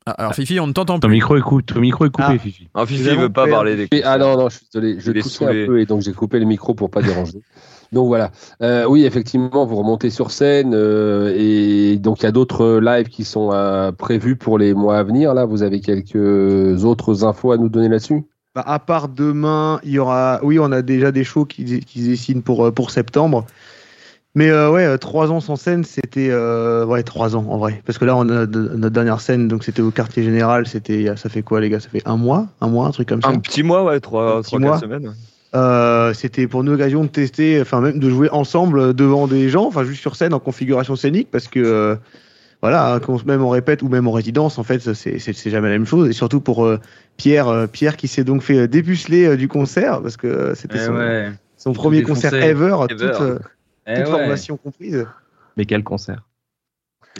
Ah, 0.05 0.11
alors 0.11 0.33
Fifi, 0.35 0.59
on 0.59 0.67
ne 0.67 0.73
t'entend 0.73 0.99
Ton 0.99 1.07
plus. 1.07 1.15
micro 1.15 1.37
est, 1.37 1.41
cou- 1.41 1.61
ton 1.61 1.79
micro 1.79 2.05
est 2.05 2.09
coupé, 2.09 2.27
Ah. 2.29 2.37
Fifi. 2.39 2.69
Ah, 2.73 2.85
Fifi 2.85 3.03
Nous 3.13 3.19
veut 3.19 3.29
pas 3.29 3.47
parler 3.47 3.75
des 3.75 3.87
Et- 3.97 4.03
ah 4.03 4.17
non, 4.17 4.37
non, 4.37 4.49
je 4.49 4.57
suis 4.57 4.65
désolé, 4.73 4.99
je 4.99 5.11
toussais 5.21 5.45
un 5.45 5.65
peu 5.67 5.79
et 5.81 5.85
donc 5.85 6.01
j'ai 6.01 6.13
coupé 6.13 6.39
le 6.39 6.45
micro 6.45 6.73
pour 6.73 6.89
pas 6.89 7.01
déranger. 7.01 7.41
Donc 7.91 8.07
voilà. 8.07 8.31
Euh, 8.61 8.85
oui, 8.87 9.05
effectivement, 9.05 9.65
vous 9.65 9.75
remontez 9.75 10.09
sur 10.09 10.29
scène 10.31 10.73
euh, 10.75 11.33
et 11.35 11.97
donc 11.97 12.19
il 12.21 12.23
y 12.23 12.27
a 12.27 12.31
d'autres 12.31 12.79
lives 12.79 13.07
qui 13.07 13.23
sont 13.23 13.49
euh, 13.51 13.91
prévus 13.91 14.35
pour 14.35 14.57
les 14.59 14.73
mois 14.73 14.97
à 14.97 15.03
venir. 15.03 15.33
Là, 15.33 15.45
vous 15.45 15.63
avez 15.63 15.79
quelques 15.79 16.83
autres 16.85 17.23
infos 17.23 17.51
à 17.51 17.57
nous 17.57 17.69
donner 17.69 17.89
là-dessus? 17.89 18.23
Bah, 18.55 18.63
à 18.65 18.79
part 18.79 19.09
demain, 19.09 19.79
il 19.83 19.91
y 19.91 19.99
aura. 19.99 20.39
Oui, 20.43 20.59
on 20.59 20.71
a 20.71 20.81
déjà 20.81 21.11
des 21.11 21.23
shows 21.23 21.45
qui, 21.45 21.79
qui 21.81 22.01
se 22.03 22.07
dessinent 22.09 22.43
pour, 22.43 22.71
pour 22.73 22.91
septembre. 22.91 23.45
Mais 24.35 24.49
euh, 24.51 24.69
ouais, 24.69 24.97
trois 24.99 25.31
ans 25.31 25.39
sans 25.39 25.55
scène, 25.55 25.83
c'était. 25.83 26.29
euh, 26.29 26.85
ouais, 26.85 27.01
trois 27.01 27.35
ans 27.35 27.45
en 27.49 27.57
vrai. 27.57 27.81
Parce 27.85 27.97
que 27.97 28.05
là, 28.05 28.15
on 28.15 28.29
a 28.29 28.45
notre 28.45 28.89
dernière 28.89 29.21
scène, 29.21 29.47
donc 29.47 29.63
c'était 29.63 29.81
au 29.81 29.89
quartier 29.89 30.21
général. 30.21 30.67
C'était. 30.67 31.11
Ça 31.15 31.29
fait 31.29 31.41
quoi, 31.41 31.59
les 31.59 31.69
gars? 31.69 31.79
Ça 31.79 31.89
fait 31.89 32.03
un 32.05 32.17
mois? 32.17 32.45
Un 32.61 32.67
mois, 32.67 32.85
un 32.85 32.91
truc 32.91 33.09
comme 33.09 33.21
ça? 33.23 33.29
Un 33.29 33.39
petit 33.39 33.63
mois, 33.63 33.83
ouais, 33.83 33.99
trois, 33.99 34.37
Un 34.37 34.41
trois 34.43 34.59
mois. 34.59 34.71
quatre 34.73 34.81
semaines. 34.81 35.07
ouais. 35.07 35.13
Euh, 35.55 36.13
c'était 36.13 36.47
pour 36.47 36.63
nous 36.63 36.73
l'occasion 36.73 37.03
de 37.03 37.09
tester, 37.09 37.59
enfin 37.59 37.81
même 37.81 37.97
de 37.99 38.09
jouer 38.09 38.29
ensemble 38.29 38.93
devant 38.93 39.27
des 39.27 39.49
gens, 39.49 39.65
enfin 39.65 39.83
juste 39.83 40.01
sur 40.01 40.15
scène 40.15 40.33
en 40.33 40.39
configuration 40.39 40.95
scénique, 40.95 41.29
parce 41.31 41.47
que 41.47 41.59
euh, 41.59 41.95
voilà, 42.61 42.93
hein, 42.93 42.99
qu'on 42.99 43.19
même 43.25 43.41
on 43.41 43.49
répète 43.49 43.81
ou 43.81 43.89
même 43.89 44.07
en 44.07 44.11
résidence, 44.11 44.59
en 44.59 44.63
fait, 44.63 44.93
c'est 44.93 45.49
jamais 45.49 45.69
la 45.69 45.73
même 45.75 45.87
chose. 45.87 46.07
Et 46.09 46.13
surtout 46.13 46.39
pour 46.41 46.65
euh, 46.65 46.79
Pierre, 47.17 47.47
euh, 47.47 47.67
Pierre 47.67 47.97
qui 47.97 48.07
s'est 48.07 48.23
donc 48.23 48.43
fait 48.43 48.67
dépuceler 48.67 49.25
euh, 49.25 49.37
du 49.37 49.47
concert, 49.47 50.01
parce 50.03 50.17
que 50.17 50.27
euh, 50.27 50.55
c'était 50.55 50.77
Eh 50.79 50.85
son, 50.85 50.95
ouais. 50.95 51.31
son 51.57 51.73
premier 51.73 52.03
concert 52.03 52.33
ever, 52.35 52.75
Ever. 52.87 52.87
toute, 52.89 53.01
euh, 53.01 53.39
Eh 53.87 53.95
toute 53.95 54.05
ouais. 54.05 54.11
formation 54.11 54.57
comprise. 54.57 55.05
Mais 55.57 55.65
quel 55.65 55.83
concert 55.83 56.21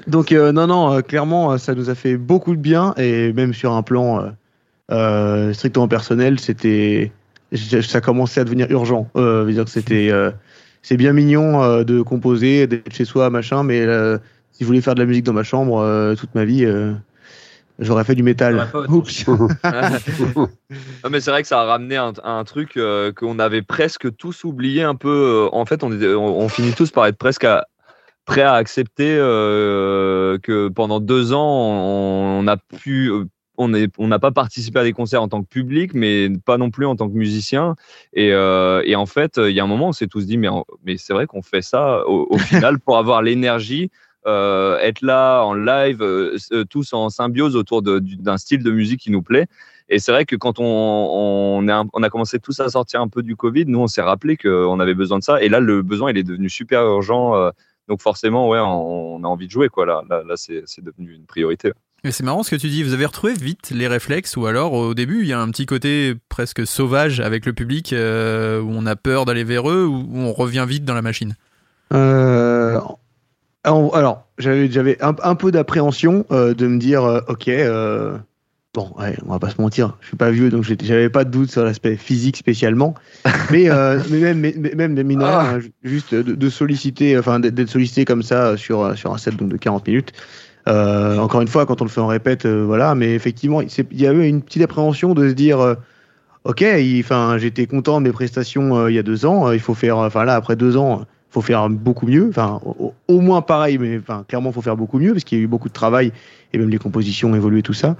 Donc 0.08 0.32
euh, 0.34 0.52
non, 0.52 0.68
non, 0.68 0.94
euh, 0.94 1.02
clairement, 1.02 1.58
ça 1.58 1.74
nous 1.74 1.90
a 1.90 1.96
fait 1.96 2.16
beaucoup 2.16 2.56
de 2.56 2.62
bien 2.62 2.94
et 2.98 3.34
même 3.34 3.54
sur 3.56 3.74
un 3.74 3.82
plan 3.82 4.22
euh, 4.22 4.30
euh, 4.92 5.54
strictement 5.54 5.88
personnel, 5.88 6.40
c'était, 6.40 7.12
ça 7.58 8.02
commençait 8.02 8.42
à 8.42 8.44
devenir 8.44 8.70
urgent. 8.72 9.10
Euh, 9.16 9.44
veut 9.44 9.54
dire 9.54 9.66
que 9.66 9.72
c'était, 9.72 10.10
euh, 10.12 10.32
c'est 10.82 10.98
bien 10.98 11.14
mignon 11.14 11.62
euh, 11.64 11.84
de 11.84 12.02
composer, 12.02 12.68
d'être 12.68 12.94
chez 12.94 13.06
soi, 13.06 13.30
machin, 13.30 13.64
mais 13.64 13.82
euh, 13.82 14.18
si 14.52 14.64
je 14.64 14.66
voulais 14.66 14.82
faire 14.82 14.96
de 14.96 15.00
la 15.00 15.06
musique 15.06 15.26
dans 15.26 15.34
ma 15.34 15.44
chambre 15.44 15.80
euh, 15.80 16.16
toute 16.16 16.34
ma 16.36 16.46
vie, 16.46 16.66
euh, 16.66 16.94
j'aurais 17.80 18.04
fait 18.04 18.16
du 18.16 18.24
métal. 18.24 18.68
Oups. 18.88 19.26
Non, 21.04 21.10
mais 21.10 21.20
c'est 21.22 21.32
vrai 21.32 21.42
que 21.42 21.48
ça 21.48 21.62
a 21.62 21.64
ramené 21.66 21.96
un, 21.96 22.14
un 22.24 22.44
truc 22.44 22.78
euh, 22.78 23.12
qu'on 23.14 23.40
avait 23.40 23.62
presque 23.62 24.16
tous 24.18 24.44
oublié 24.44 24.84
un 24.84 24.96
peu. 24.96 25.48
en 25.52 25.66
fait, 25.66 25.84
on, 25.84 25.92
était- 25.92 26.14
on, 26.14 26.40
on 26.42 26.50
finit 26.50 26.74
tous 26.74 26.92
par 26.92 27.06
être 27.08 27.18
presque 27.18 27.46
à- 27.46 27.66
prêts 28.26 28.42
à 28.44 28.54
accepter 28.54 29.16
euh, 29.18 30.38
que 30.44 30.68
pendant 30.68 31.00
deux 31.00 31.34
ans, 31.34 31.40
on, 31.42 32.42
on 32.44 32.48
a 32.48 32.58
pu. 32.58 33.12
On 33.60 33.68
n'a 34.08 34.20
pas 34.20 34.32
participé 34.32 34.80
à 34.80 34.84
des 34.84 34.94
concerts 34.94 35.22
en 35.22 35.28
tant 35.28 35.44
que 35.44 35.48
public, 35.50 35.94
mais 35.94 36.30
pas 36.46 36.58
non 36.58 36.72
plus 36.72 36.86
en 36.86 36.96
tant 36.96 37.10
que 37.10 37.14
musicien. 37.14 37.76
Et, 38.14 38.32
euh, 38.32 38.82
et 38.86 38.96
en 38.96 39.06
fait, 39.06 39.36
il 39.36 39.52
y 39.52 39.60
a 39.60 39.64
un 39.66 39.68
moment, 39.68 39.90
on 39.90 39.92
s'est 39.92 40.08
tous 40.08 40.26
dit, 40.26 40.38
mais, 40.38 40.48
c'est 40.98 41.12
vrai 41.12 41.28
qu'on 41.28 41.42
fait 41.42 41.62
ça 41.62 42.08
au, 42.08 42.28
au 42.30 42.38
final 42.38 42.80
pour 42.80 42.98
avoir 42.98 43.22
l'énergie, 43.22 43.92
euh, 44.28 44.78
être 44.80 45.02
là 45.02 45.44
en 45.44 45.54
live, 45.54 46.02
euh, 46.02 46.38
tous 46.70 46.94
en 46.94 47.10
symbiose 47.10 47.58
autour 47.58 47.82
d'un 47.82 48.38
style 48.38 48.64
de 48.64 48.72
musique 48.72 49.02
qui 49.02 49.12
nous 49.12 49.22
plaît. 49.22 49.48
Et 49.90 50.00
c'est 50.00 50.14
vrai 50.14 50.24
que 50.24 50.38
quand 50.38 50.60
on, 50.60 51.68
a 51.68 52.10
commencé 52.10 52.40
tous 52.40 52.62
à 52.62 52.70
sortir 52.70 53.02
un 53.02 53.10
peu 53.10 53.24
du 53.24 53.36
Covid, 53.36 53.66
nous, 53.66 53.80
on 53.80 53.88
s'est 53.88 54.02
rappelé 54.02 54.38
qu'on 54.38 54.80
avait 54.80 54.94
besoin 54.94 55.20
de 55.20 55.24
ça. 55.24 55.42
Et 55.42 55.50
là, 55.50 55.60
le 55.60 55.82
besoin, 55.82 56.12
il 56.12 56.18
est 56.18 56.24
devenu 56.24 56.50
super 56.50 56.86
urgent. 56.86 57.52
Donc 57.90 58.02
forcément, 58.02 58.48
ouais, 58.48 58.60
on, 58.60 59.22
a 59.24 59.28
envie 59.28 59.48
de 59.48 59.52
jouer, 59.52 59.68
quoi. 59.68 59.86
Là, 59.86 60.04
là, 60.10 60.24
là 60.26 60.36
c'est 60.38 60.84
devenu 60.84 61.14
une 61.14 61.26
priorité. 61.26 61.74
Mais 62.04 62.12
c'est 62.12 62.24
marrant 62.24 62.44
ce 62.44 62.52
que 62.52 62.56
tu 62.56 62.70
dis. 62.70 62.84
Vous 62.84 62.94
avez 62.94 63.06
retrouvé 63.06 63.34
vite 63.34 63.72
les 63.72 63.88
réflexes 63.88 64.38
ou 64.38 64.46
alors 64.46 64.74
au 64.74 64.94
début 64.94 65.22
il 65.22 65.28
y 65.28 65.34
a 65.34 65.40
un 65.40 65.50
petit 65.50 65.66
côté 65.66 66.16
presque 66.30 66.66
sauvage 66.66 67.20
avec 67.20 67.46
le 67.46 67.54
public 67.54 67.94
euh, 67.94 68.62
où 68.62 68.72
on 68.72 68.86
a 68.86 68.96
peur 68.96 69.26
d'aller 69.26 69.44
vers 69.44 69.70
eux 69.70 69.86
ou 69.86 70.08
on 70.16 70.32
revient 70.32 70.66
vite 70.68 70.86
dans 70.86 70.94
la 70.94 71.02
machine? 71.02 71.36
Euh, 71.94 72.80
Alors 73.64 74.28
j'avais 74.38 75.02
un, 75.04 75.16
un, 75.22 75.36
peu 75.36 75.52
d'appréhension 75.52 76.26
euh, 76.32 76.54
de 76.54 76.68
me 76.68 76.80
dire 76.80 77.04
ok 77.28 77.50
bon 78.72 78.92
ouais, 79.00 79.18
on 79.26 79.32
va 79.32 79.40
pas 79.40 79.50
se 79.50 79.60
mentir 79.60 79.98
je 80.00 80.08
suis 80.08 80.16
pas 80.16 80.30
vieux 80.30 80.52
donc 80.52 80.64
j'avais 80.64 81.10
pas 81.10 81.24
de 81.24 81.32
doute 81.32 81.52
sur 81.52 81.66
l'aspect 81.66 81.98
physique 81.98 82.38
spécialement 82.38 82.94
mais, 83.52 83.68
mais 84.10 84.20
même 84.20 84.40
mais, 84.40 84.54
même 84.54 84.94
des 84.94 85.04
mineurs 85.04 85.40
ah. 85.40 85.56
hein, 85.56 85.60
juste 85.84 86.14
de, 86.14 86.22
de, 86.22 86.50
solliciter 86.50 87.18
enfin 87.18 87.40
d'être 87.40 87.68
sollicité 87.68 88.06
comme 88.06 88.22
ça 88.22 88.56
sur 88.58 88.96
sur 88.96 89.12
un 89.12 89.18
set 89.18 89.36
donc 89.36 89.50
de 89.50 89.58
40 89.58 89.88
minutes 89.88 90.14
euh, 90.70 91.18
encore 91.18 91.42
une 91.42 91.48
fois, 91.48 91.66
quand 91.66 91.82
on 91.82 91.86
le 91.86 91.90
fait 91.90 92.02
en 92.02 92.08
répète, 92.08 92.46
euh, 92.46 92.64
voilà. 92.66 92.96
Mais 92.96 93.14
effectivement, 93.14 93.62
il 93.62 94.02
y 94.02 94.08
a 94.08 94.12
eu 94.12 94.26
une 94.26 94.42
petite 94.42 94.62
appréhension 94.62 95.14
de 95.14 95.30
se 95.30 95.34
dire, 95.34 95.60
euh, 95.60 95.76
ok, 96.44 96.64
j'étais 97.38 97.66
content 97.66 98.00
de 98.00 98.06
mes 98.06 98.12
prestations 98.12 98.88
il 98.88 98.96
y 98.96 99.00
a 99.00 99.04
deux 99.04 99.26
ans. 99.26 99.52
il 99.52 99.60
faut 99.60 99.74
faire, 99.74 99.98
enfin 99.98 100.26
là, 100.26 100.36
après 100.36 100.56
deux 100.56 100.78
ans, 100.78 101.02
il 101.02 101.34
faut 101.34 101.42
faire 101.42 101.70
beaucoup 101.70 102.06
mieux. 102.06 102.28
Enfin, 102.30 102.62
au, 103.08 103.22
moins 103.22 103.42
pareil, 103.42 103.78
mais 103.78 103.98
enfin, 103.98 104.24
clairement, 104.28 104.52
faut 104.52 104.62
faire 104.62 104.78
beaucoup 104.78 105.00
mieux 105.00 105.14
parce 105.14 105.24
qu'il 105.24 105.38
y 105.38 105.42
a 105.42 105.44
eu 105.44 105.48
beaucoup 105.48 105.70
de 105.70 105.74
travail 105.74 106.12
et 106.54 106.58
même 106.58 106.70
les 106.70 106.78
compositions 106.78 107.36
évolué 107.36 107.62
tout 107.62 107.74
ça. 107.74 107.96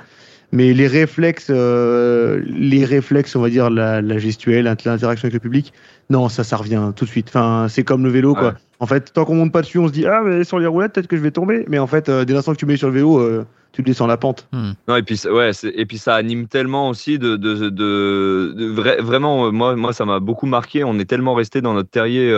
Mais 0.52 0.74
les 0.74 0.88
réflexes, 0.88 1.50
les 1.50 2.86
réflexes, 2.86 3.36
on 3.36 3.42
va 3.42 3.50
dire 3.50 3.70
la, 3.70 4.02
la 4.02 4.18
gestuelle, 4.18 4.66
l'interaction 4.66 5.26
avec 5.26 5.34
le 5.34 5.40
public, 5.40 5.74
non, 6.10 6.28
ça, 6.28 6.44
ça 6.44 6.58
revient 6.58 6.92
tout 6.96 7.06
de 7.06 7.10
suite. 7.10 7.28
Enfin, 7.30 7.68
c'est 7.70 7.84
comme 7.84 8.04
le 8.04 8.10
vélo, 8.10 8.34
quoi. 8.34 8.56
En 8.82 8.86
fait, 8.86 9.12
tant 9.14 9.26
qu'on 9.26 9.36
monte 9.36 9.52
pas 9.52 9.62
dessus, 9.62 9.78
on 9.78 9.88
se 9.88 9.92
dit 9.92 10.06
ah 10.06 10.22
mais 10.24 10.46
sur 10.46 10.58
les 10.58 10.66
roulettes 10.66 10.94
peut-être 10.94 11.08
que 11.08 11.18
je 11.18 11.22
vais 11.22 11.32
tomber. 11.32 11.66
Mais 11.68 11.80
en 11.80 11.88
fait, 11.88 12.08
euh, 12.08 12.24
dès 12.24 12.34
l'instant 12.34 12.54
que 12.54 12.58
tu 12.58 12.66
mets 12.66 12.78
sur 12.78 12.88
le 12.88 12.94
vélo, 12.94 13.20
euh, 13.20 13.46
tu 13.74 13.84
descends 13.84 14.08
la 14.08 14.16
pente. 14.16 14.48
Hmm. 14.54 14.72
Non 14.88 14.96
et 14.96 15.04
puis 15.04 15.22
ouais 15.30 15.52
et 15.64 15.86
puis 15.86 15.98
ça 15.98 16.16
anime 16.16 16.48
tellement 16.48 16.90
aussi 16.90 17.20
de, 17.20 17.36
de, 17.36 17.70
de, 17.70 19.02
vraiment 19.02 19.48
euh, 19.48 19.52
moi 19.52 19.76
moi 19.76 19.92
ça 19.92 20.06
m'a 20.06 20.22
beaucoup 20.22 20.46
marqué. 20.46 20.86
On 20.86 20.98
est 20.98 21.06
tellement 21.06 21.34
resté 21.34 21.60
dans 21.62 21.74
notre 21.74 21.90
terrier 21.90 22.32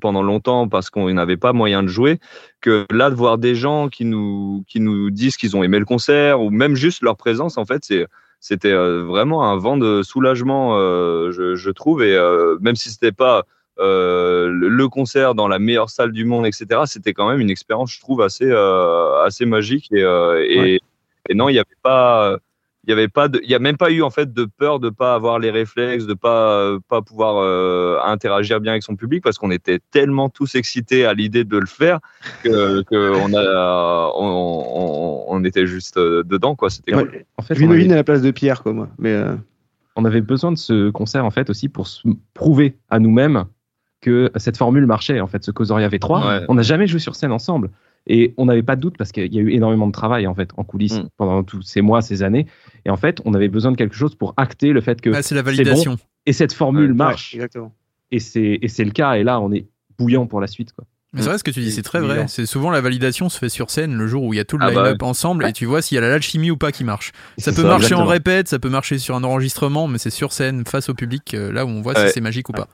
pendant 0.00 0.22
longtemps 0.22 0.68
parce 0.68 0.88
qu'on 0.88 1.12
n'avait 1.12 1.36
pas 1.36 1.52
moyen 1.52 1.82
de 1.82 1.88
jouer 1.88 2.18
que 2.62 2.86
là 2.90 3.10
de 3.10 3.14
voir 3.14 3.36
des 3.36 3.54
gens 3.54 3.88
qui 3.88 4.06
nous 4.06 4.64
qui 4.66 4.80
nous 4.80 5.10
disent 5.10 5.36
qu'ils 5.36 5.54
ont 5.54 5.62
aimé 5.62 5.78
le 5.78 5.84
concert 5.84 6.40
ou 6.40 6.50
même 6.50 6.76
juste 6.76 7.02
leur 7.02 7.16
présence 7.16 7.58
en 7.58 7.66
fait 7.66 7.84
c'est 7.84 8.06
c'était 8.40 8.72
vraiment 8.72 9.44
un 9.50 9.56
vent 9.56 9.76
de 9.76 10.02
soulagement 10.02 10.76
je, 11.30 11.54
je, 11.56 11.70
trouve 11.70 12.02
et 12.02 12.18
même 12.60 12.74
si 12.76 12.90
c'était 12.90 13.12
pas 13.12 13.38
euh, 13.38 13.42
le 13.78 14.88
concert 14.88 15.34
dans 15.34 15.48
la 15.48 15.58
meilleure 15.58 15.90
salle 15.90 16.12
du 16.12 16.24
monde, 16.24 16.46
etc. 16.46 16.82
C'était 16.86 17.12
quand 17.12 17.28
même 17.28 17.40
une 17.40 17.50
expérience, 17.50 17.92
je 17.92 18.00
trouve, 18.00 18.22
assez, 18.22 18.46
euh, 18.46 19.22
assez 19.24 19.46
magique. 19.46 19.88
Et, 19.92 20.02
euh, 20.02 20.44
et, 20.48 20.80
et, 21.28 21.34
non, 21.34 21.48
il 21.48 21.54
n'y 21.54 21.58
avait 21.58 21.66
pas. 21.82 22.38
Il 22.84 22.90
y 22.90 22.92
avait 22.92 23.08
pas 23.08 23.28
il 23.42 23.50
y 23.50 23.54
a 23.54 23.58
même 23.58 23.76
pas 23.76 23.90
eu 23.90 24.02
en 24.02 24.08
fait 24.08 24.32
de 24.32 24.46
peur 24.46 24.80
de 24.80 24.88
pas 24.88 25.14
avoir 25.14 25.38
les 25.38 25.50
réflexes, 25.50 26.06
de 26.06 26.14
pas 26.14 26.78
pas 26.88 27.02
pouvoir 27.02 28.06
interagir 28.06 28.60
bien 28.60 28.72
avec 28.72 28.82
son 28.82 28.96
public 28.96 29.22
parce 29.22 29.36
qu'on 29.36 29.50
était 29.50 29.80
tellement 29.90 30.30
tous 30.30 30.54
excités 30.54 31.04
à 31.04 31.12
l'idée 31.12 31.44
de 31.44 31.58
le 31.58 31.66
faire 31.66 31.98
que, 32.42 32.82
que 32.84 33.14
on 33.14 33.34
a 33.34 34.12
on, 34.14 35.24
on, 35.28 35.44
était 35.44 35.66
juste 35.66 35.98
dedans 35.98 36.54
quoi. 36.54 36.70
C'était 36.70 36.94
en 36.94 37.42
fait, 37.42 37.62
à 37.62 37.94
la 37.94 38.04
place 38.04 38.22
de 38.22 38.30
Pierre 38.30 38.62
quoi 38.62 38.72
moi. 38.72 38.88
Mais 38.96 39.22
on 39.94 40.06
avait 40.06 40.22
besoin 40.22 40.52
de 40.52 40.56
ce 40.56 40.88
concert 40.88 41.26
en 41.26 41.30
fait 41.30 41.50
aussi 41.50 41.68
pour 41.68 41.88
se 41.88 42.08
prouver 42.32 42.78
à 42.88 43.00
nous-mêmes 43.00 43.44
que 44.00 44.30
cette 44.36 44.56
formule 44.56 44.86
marchait, 44.86 45.20
en 45.20 45.26
fait, 45.26 45.44
ce 45.44 45.50
Causoria 45.50 45.88
V3. 45.88 46.46
On 46.48 46.54
n'a 46.54 46.62
jamais 46.62 46.86
joué 46.86 47.00
sur 47.00 47.14
scène 47.16 47.32
ensemble. 47.32 47.70
Et 48.06 48.34
on 48.38 48.46
n'avait 48.46 48.62
pas 48.62 48.74
de 48.74 48.80
doute 48.80 48.96
parce 48.96 49.12
qu'il 49.12 49.32
y 49.34 49.38
a 49.38 49.42
eu 49.42 49.50
énormément 49.50 49.86
de 49.86 49.92
travail 49.92 50.26
en 50.26 50.34
fait 50.34 50.50
en 50.56 50.64
coulisses 50.64 51.00
mm. 51.00 51.08
pendant 51.18 51.42
tous 51.42 51.60
ces 51.62 51.82
mois, 51.82 52.00
ces 52.00 52.22
années. 52.22 52.46
Et 52.86 52.90
en 52.90 52.96
fait, 52.96 53.20
on 53.26 53.34
avait 53.34 53.48
besoin 53.48 53.70
de 53.70 53.76
quelque 53.76 53.94
chose 53.94 54.14
pour 54.14 54.32
acter 54.38 54.72
le 54.72 54.80
fait 54.80 55.00
que 55.00 55.20
c'est 55.20 55.34
la 55.34 55.42
validation. 55.42 55.98
et 56.24 56.32
cette 56.32 56.54
formule 56.54 56.94
marche. 56.94 57.36
et 58.10 58.18
c'est 58.18 58.58
et 58.62 58.68
c'est 58.68 58.84
le 58.84 58.92
cas. 58.92 59.14
Et 59.14 59.24
là, 59.24 59.40
on 59.40 59.52
est 59.52 59.66
bouillant 59.98 60.26
pour 60.26 60.40
la 60.40 60.46
suite. 60.46 60.72
Quoi. 60.72 60.86
Mais 61.14 61.22
c'est 61.22 61.28
vrai 61.28 61.38
ce 61.38 61.44
que 61.44 61.50
tu 61.50 61.60
dis, 61.60 61.72
c'est 61.72 61.82
très 61.82 62.00
vrai. 62.00 62.26
C'est 62.28 62.44
souvent 62.44 62.70
la 62.70 62.82
validation 62.82 63.28
se 63.28 63.38
fait 63.38 63.48
sur 63.48 63.70
scène 63.70 63.94
le 63.94 64.06
jour 64.06 64.24
où 64.24 64.34
il 64.34 64.36
y 64.36 64.40
a 64.40 64.44
tout 64.44 64.58
le 64.58 64.64
ah 64.64 64.70
bah 64.70 64.82
line-up 64.82 65.02
ensemble 65.02 65.46
et 65.46 65.52
tu 65.52 65.64
vois 65.64 65.80
s'il 65.80 65.94
y 65.94 65.98
a 65.98 66.02
l'alchimie 66.02 66.50
ou 66.50 66.58
pas 66.58 66.70
qui 66.70 66.84
marche. 66.84 67.12
Ça 67.38 67.52
peut 67.52 67.62
marcher 67.62 67.94
en 67.94 68.04
répète, 68.04 68.48
ça 68.48 68.58
peut 68.58 68.68
marcher 68.68 68.98
sur 68.98 69.16
un 69.16 69.24
enregistrement, 69.24 69.88
mais 69.88 69.96
c'est 69.98 70.10
sur 70.10 70.32
scène 70.32 70.64
face 70.66 70.90
au 70.90 70.94
public 70.94 71.32
euh, 71.32 71.50
là 71.50 71.64
où 71.64 71.68
on 71.68 71.80
voit 71.80 71.94
si 71.94 72.12
c'est 72.12 72.20
magique 72.20 72.50
ou 72.50 72.52
pas. 72.52 72.68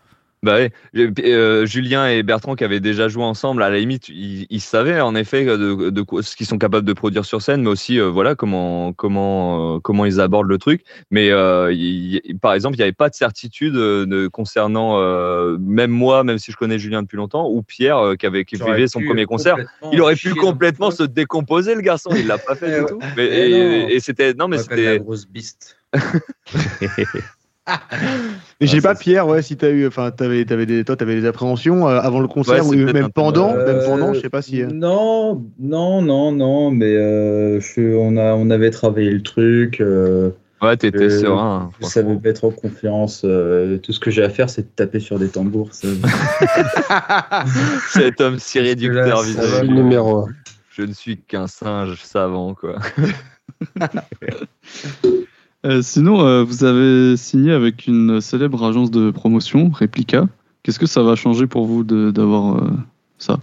Bah. 0.44 0.58
Euh, 0.94 1.64
Julien 1.64 2.06
et 2.08 2.22
Bertrand 2.22 2.54
qui 2.54 2.64
avaient 2.64 2.78
déjà 2.78 3.08
joué 3.08 3.24
ensemble, 3.24 3.62
à 3.62 3.70
la 3.70 3.78
limite, 3.78 4.10
ils, 4.10 4.60
savaient 4.60 5.00
en 5.00 5.14
effet 5.14 5.46
de, 5.46 5.88
de, 5.88 6.04
ce 6.20 6.36
qu'ils 6.36 6.46
sont 6.46 6.58
capables 6.58 6.86
de 6.86 6.92
produire 6.92 7.24
sur 7.24 7.40
scène, 7.40 7.62
mais 7.62 7.70
aussi 7.70 7.98
euh, 7.98 8.10
voilà 8.10 8.34
comment 8.34 8.92
comment 8.92 9.76
euh, 9.76 9.80
comment 9.80 10.04
ils 10.04 10.20
abordent 10.20 10.48
le 10.48 10.58
truc. 10.58 10.84
Mais 11.10 11.30
par 12.42 12.52
exemple, 12.52 12.74
il 12.74 12.78
n'y 12.78 12.82
avait 12.82 12.92
pas 12.92 13.08
de 13.08 13.14
certitude 13.14 13.72
de, 13.72 14.28
concernant 14.28 14.98
même 15.58 15.90
moi, 15.90 16.24
même 16.24 16.38
si 16.38 16.52
je 16.52 16.56
connais 16.56 16.78
Julien 16.78 17.02
depuis 17.02 17.16
longtemps, 17.16 17.48
ou 17.48 17.62
Pierre 17.62 18.14
qui 18.18 18.26
avait 18.26 18.44
qui 18.44 18.56
vivait 18.56 18.86
son 18.86 19.00
premier 19.00 19.24
concert, 19.24 19.56
il 19.92 20.00
aurait 20.02 20.16
pu 20.16 20.34
complètement 20.34 20.90
se 20.90 21.04
décomposer 21.04 21.74
le 21.74 21.80
garçon. 21.80 22.10
Il 22.14 22.26
l'a 22.26 22.36
pas 22.36 22.54
fait 22.56 22.80
du 22.80 22.86
tout. 22.86 22.98
Mais, 23.16 23.24
et, 23.90 24.00
c'était 24.00 24.34
non 24.34 24.48
mais 24.48 24.58
c'était 24.58 24.98
grosse 24.98 25.26
biste. 25.26 25.78
Mais 28.60 28.66
j'ai 28.66 28.80
pas 28.80 28.94
Pierre, 28.94 29.26
ouais, 29.26 29.42
si 29.42 29.56
t'as 29.56 29.70
eu, 29.70 29.86
enfin, 29.86 30.10
t'avais, 30.10 30.44
t'avais 30.44 30.66
des, 30.66 30.84
toi, 30.84 30.96
t'avais 30.96 31.20
des 31.20 31.26
appréhensions 31.26 31.88
euh, 31.88 31.98
avant 31.98 32.20
le 32.20 32.28
concert 32.28 32.66
ou 32.66 32.74
même 32.74 33.10
pendant, 33.10 33.54
même 33.54 33.82
pendant, 33.84 34.12
je 34.12 34.20
sais 34.20 34.28
pas 34.28 34.42
si. 34.42 34.62
Euh. 34.62 34.68
Non, 34.72 35.42
non, 35.58 36.02
non, 36.02 36.32
non, 36.32 36.70
mais 36.70 36.94
euh, 36.94 37.60
on 37.78 38.16
a, 38.16 38.34
on 38.34 38.50
avait 38.50 38.70
travaillé 38.70 39.10
le 39.10 39.22
truc. 39.22 39.82
ouais, 40.62 40.76
t'étais 40.76 41.10
serein. 41.10 41.70
Je 41.80 41.86
savais 41.86 42.16
mettre 42.22 42.44
en 42.44 42.50
confiance. 42.50 43.20
tout 43.20 43.92
ce 43.92 44.00
que 44.00 44.10
j'ai 44.10 44.22
à 44.22 44.28
faire, 44.28 44.50
c'est 44.50 44.62
de 44.62 44.70
taper 44.74 45.00
sur 45.00 45.18
des 45.18 45.28
tambours. 45.28 45.70
Cet 47.88 48.20
homme 48.20 48.38
si 48.38 48.60
réducteur, 48.60 49.22
visiblement. 49.22 49.72
numéro 49.72 50.28
Je 50.70 50.82
ne 50.82 50.92
suis 50.92 51.16
qu'un 51.16 51.46
singe 51.46 52.00
savant, 52.02 52.54
quoi. 52.54 52.78
Euh, 55.64 55.80
sinon, 55.80 56.20
euh, 56.26 56.44
vous 56.44 56.64
avez 56.64 57.16
signé 57.16 57.52
avec 57.52 57.86
une 57.86 58.20
célèbre 58.20 58.62
agence 58.64 58.90
de 58.90 59.10
promotion, 59.10 59.70
Replica. 59.70 60.28
Qu'est-ce 60.62 60.78
que 60.78 60.86
ça 60.86 61.02
va 61.02 61.14
changer 61.14 61.46
pour 61.46 61.64
vous 61.64 61.84
d'avoir 61.84 62.56
euh, 62.56 62.70
ça? 63.16 63.38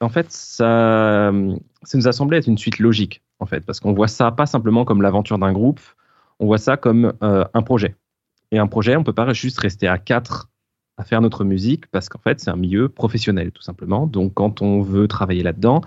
En 0.00 0.08
fait, 0.08 0.30
ça, 0.32 1.32
ça 1.82 1.98
nous 1.98 2.08
a 2.08 2.12
semblé 2.12 2.38
être 2.38 2.46
une 2.46 2.58
suite 2.58 2.78
logique, 2.78 3.22
en 3.38 3.46
fait, 3.46 3.60
parce 3.64 3.80
qu'on 3.80 3.92
voit 3.92 4.08
ça 4.08 4.30
pas 4.30 4.46
simplement 4.46 4.84
comme 4.84 5.02
l'aventure 5.02 5.38
d'un 5.38 5.52
groupe, 5.52 5.80
on 6.38 6.46
voit 6.46 6.58
ça 6.58 6.76
comme 6.76 7.14
un 7.20 7.62
projet. 7.62 7.96
Et 8.50 8.58
un 8.58 8.66
projet, 8.66 8.96
on 8.96 9.04
peut 9.04 9.14
pas 9.14 9.32
juste 9.32 9.58
rester 9.58 9.88
à 9.88 9.96
quatre 9.96 10.50
à 10.98 11.04
faire 11.04 11.22
notre 11.22 11.44
musique, 11.44 11.86
parce 11.90 12.10
qu'en 12.10 12.18
fait, 12.18 12.40
c'est 12.40 12.50
un 12.50 12.56
milieu 12.56 12.90
professionnel, 12.90 13.52
tout 13.52 13.62
simplement. 13.62 14.06
Donc, 14.06 14.34
quand 14.34 14.60
on 14.60 14.82
veut 14.82 15.08
travailler 15.08 15.42
là-dedans, 15.42 15.80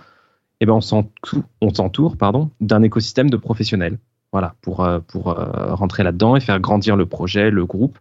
eh 0.59 0.65
ben, 0.65 0.73
on 0.73 0.81
s'entoure 0.81 2.15
d'un 2.61 2.81
écosystème 2.81 3.29
de 3.29 3.37
professionnels 3.37 3.99
voilà, 4.31 4.55
pour, 4.61 4.83
euh, 4.83 4.99
pour 4.99 5.29
euh, 5.29 5.73
rentrer 5.73 6.03
là-dedans 6.03 6.35
et 6.35 6.39
faire 6.39 6.59
grandir 6.59 6.95
le 6.95 7.05
projet, 7.05 7.49
le 7.49 7.65
groupe. 7.65 7.97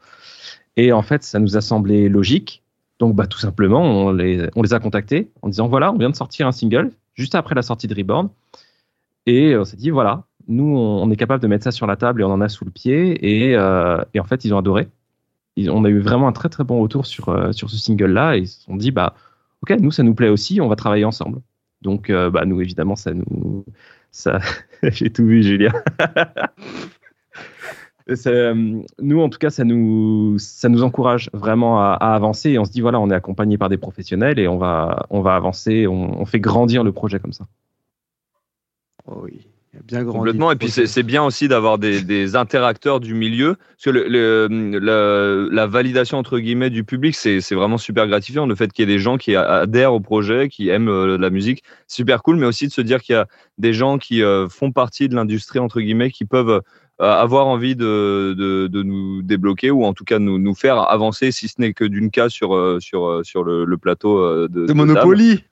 Et 0.76 0.92
en 0.92 1.02
fait, 1.02 1.22
ça 1.22 1.38
nous 1.38 1.56
a 1.56 1.60
semblé 1.60 2.08
logique. 2.08 2.62
Donc, 2.98 3.14
bah, 3.14 3.26
tout 3.26 3.38
simplement, 3.38 3.82
on 3.82 4.12
les, 4.12 4.48
on 4.56 4.62
les 4.62 4.74
a 4.74 4.80
contactés 4.80 5.30
en 5.42 5.48
disant 5.48 5.68
voilà, 5.68 5.92
on 5.92 5.98
vient 5.98 6.10
de 6.10 6.16
sortir 6.16 6.46
un 6.46 6.52
single 6.52 6.90
juste 7.14 7.34
après 7.34 7.54
la 7.54 7.62
sortie 7.62 7.86
de 7.86 7.94
Reborn. 7.94 8.28
Et 9.26 9.56
on 9.56 9.64
s'est 9.64 9.76
dit 9.76 9.90
voilà, 9.90 10.24
nous, 10.48 10.76
on, 10.76 11.10
est 11.10 11.16
capable 11.16 11.42
de 11.42 11.48
mettre 11.48 11.64
ça 11.64 11.70
sur 11.70 11.86
la 11.86 11.96
table 11.96 12.20
et 12.20 12.24
on 12.24 12.32
en 12.32 12.40
a 12.40 12.48
sous 12.48 12.64
le 12.64 12.70
pied. 12.70 13.48
Et, 13.48 13.56
euh, 13.56 14.02
en 14.18 14.24
fait, 14.24 14.44
ils 14.44 14.54
ont 14.54 14.58
adoré. 14.58 14.88
On 15.68 15.84
a 15.84 15.88
eu 15.88 15.98
vraiment 15.98 16.28
un 16.28 16.32
très 16.32 16.48
très 16.48 16.64
bon 16.64 16.80
retour 16.80 17.06
sur, 17.06 17.52
sur 17.52 17.68
ce 17.70 17.76
single-là. 17.76 18.36
Et 18.36 18.40
ils 18.40 18.48
se 18.48 18.62
sont 18.62 18.76
dit 18.76 18.90
bah, 18.90 19.14
ok, 19.62 19.70
nous, 19.80 19.90
ça 19.90 20.02
nous 20.02 20.14
plaît 20.14 20.28
aussi, 20.28 20.60
on 20.60 20.68
va 20.68 20.76
travailler 20.76 21.04
ensemble. 21.04 21.40
Donc, 21.82 22.10
bah, 22.10 22.44
nous, 22.44 22.60
évidemment, 22.60 22.96
ça 22.96 23.12
nous, 23.12 23.64
ça, 24.10 24.38
j'ai 24.82 25.10
tout 25.10 25.26
vu, 25.26 25.42
Julien. 25.42 25.72
Euh, 28.26 28.82
nous, 29.00 29.20
en 29.20 29.28
tout 29.28 29.38
cas, 29.38 29.50
ça 29.50 29.64
nous, 29.64 30.38
ça 30.38 30.68
nous 30.68 30.82
encourage 30.82 31.28
vraiment 31.34 31.82
à, 31.82 31.92
avancer 31.92 32.50
et 32.50 32.58
on 32.58 32.64
se 32.64 32.70
dit 32.70 32.80
voilà, 32.80 33.00
on 33.00 33.10
est 33.10 33.14
accompagné 33.14 33.58
par 33.58 33.68
des 33.68 33.76
professionnels 33.76 34.38
et 34.38 34.48
on 34.48 34.56
va, 34.56 35.06
on 35.10 35.20
va 35.20 35.34
avancer, 35.36 35.86
on, 35.86 36.24
fait 36.24 36.40
grandir 36.40 36.84
le 36.84 36.92
projet 36.92 37.18
comme 37.18 37.34
ça. 37.34 37.46
Oh 39.06 39.20
oui. 39.24 39.46
Bien 39.84 40.02
grandi, 40.02 40.18
Complètement. 40.18 40.50
Et 40.50 40.56
puis 40.56 40.70
c'est 40.70 41.02
bien 41.02 41.22
aussi 41.22 41.46
d'avoir 41.46 41.78
des, 41.78 42.00
des, 42.00 42.36
interacteurs 42.36 43.00
du 43.00 43.14
milieu. 43.14 43.56
Parce 43.56 43.84
que 43.84 43.90
le, 43.90 45.48
la 45.52 45.66
validation 45.66 46.16
entre 46.18 46.38
guillemets 46.38 46.70
du 46.70 46.84
public, 46.84 47.14
c'est 47.14 47.54
vraiment 47.54 47.76
super 47.76 48.06
gratifiant. 48.06 48.46
Le 48.46 48.54
fait 48.54 48.72
qu'il 48.72 48.88
y 48.88 48.90
ait 48.90 48.94
des 48.94 48.98
gens 48.98 49.18
qui 49.18 49.36
adhèrent 49.36 49.92
au 49.92 50.00
projet, 50.00 50.48
qui 50.48 50.68
aiment 50.70 50.88
euh, 50.88 51.18
la 51.18 51.30
musique, 51.30 51.62
super 51.86 52.22
cool. 52.22 52.36
Mais 52.36 52.46
aussi 52.46 52.66
de 52.66 52.72
se 52.72 52.80
dire 52.80 53.02
qu'il 53.02 53.14
y 53.14 53.16
a 53.16 53.26
des 53.58 53.74
gens 53.74 53.98
qui 53.98 54.22
euh, 54.22 54.48
font 54.48 54.72
partie 54.72 55.08
de 55.08 55.14
l'industrie 55.14 55.58
entre 55.58 55.80
guillemets, 55.80 56.10
qui 56.10 56.24
peuvent 56.24 56.50
euh, 56.50 56.60
avoir 56.98 57.46
envie 57.46 57.76
de, 57.76 58.34
de, 58.36 58.68
de, 58.68 58.82
nous 58.82 59.22
débloquer 59.22 59.70
ou 59.70 59.84
en 59.84 59.92
tout 59.92 60.04
cas 60.04 60.18
nous, 60.18 60.38
nous 60.38 60.54
faire 60.54 60.78
avancer, 60.90 61.30
si 61.30 61.46
ce 61.46 61.60
n'est 61.60 61.74
que 61.74 61.84
d'une 61.84 62.10
case 62.10 62.32
sur, 62.32 62.78
sur, 62.80 63.20
sur 63.22 63.44
le, 63.44 63.76
plateau 63.76 64.48
de, 64.48 64.66
de 64.66 64.72
Monopoly. 64.72 65.44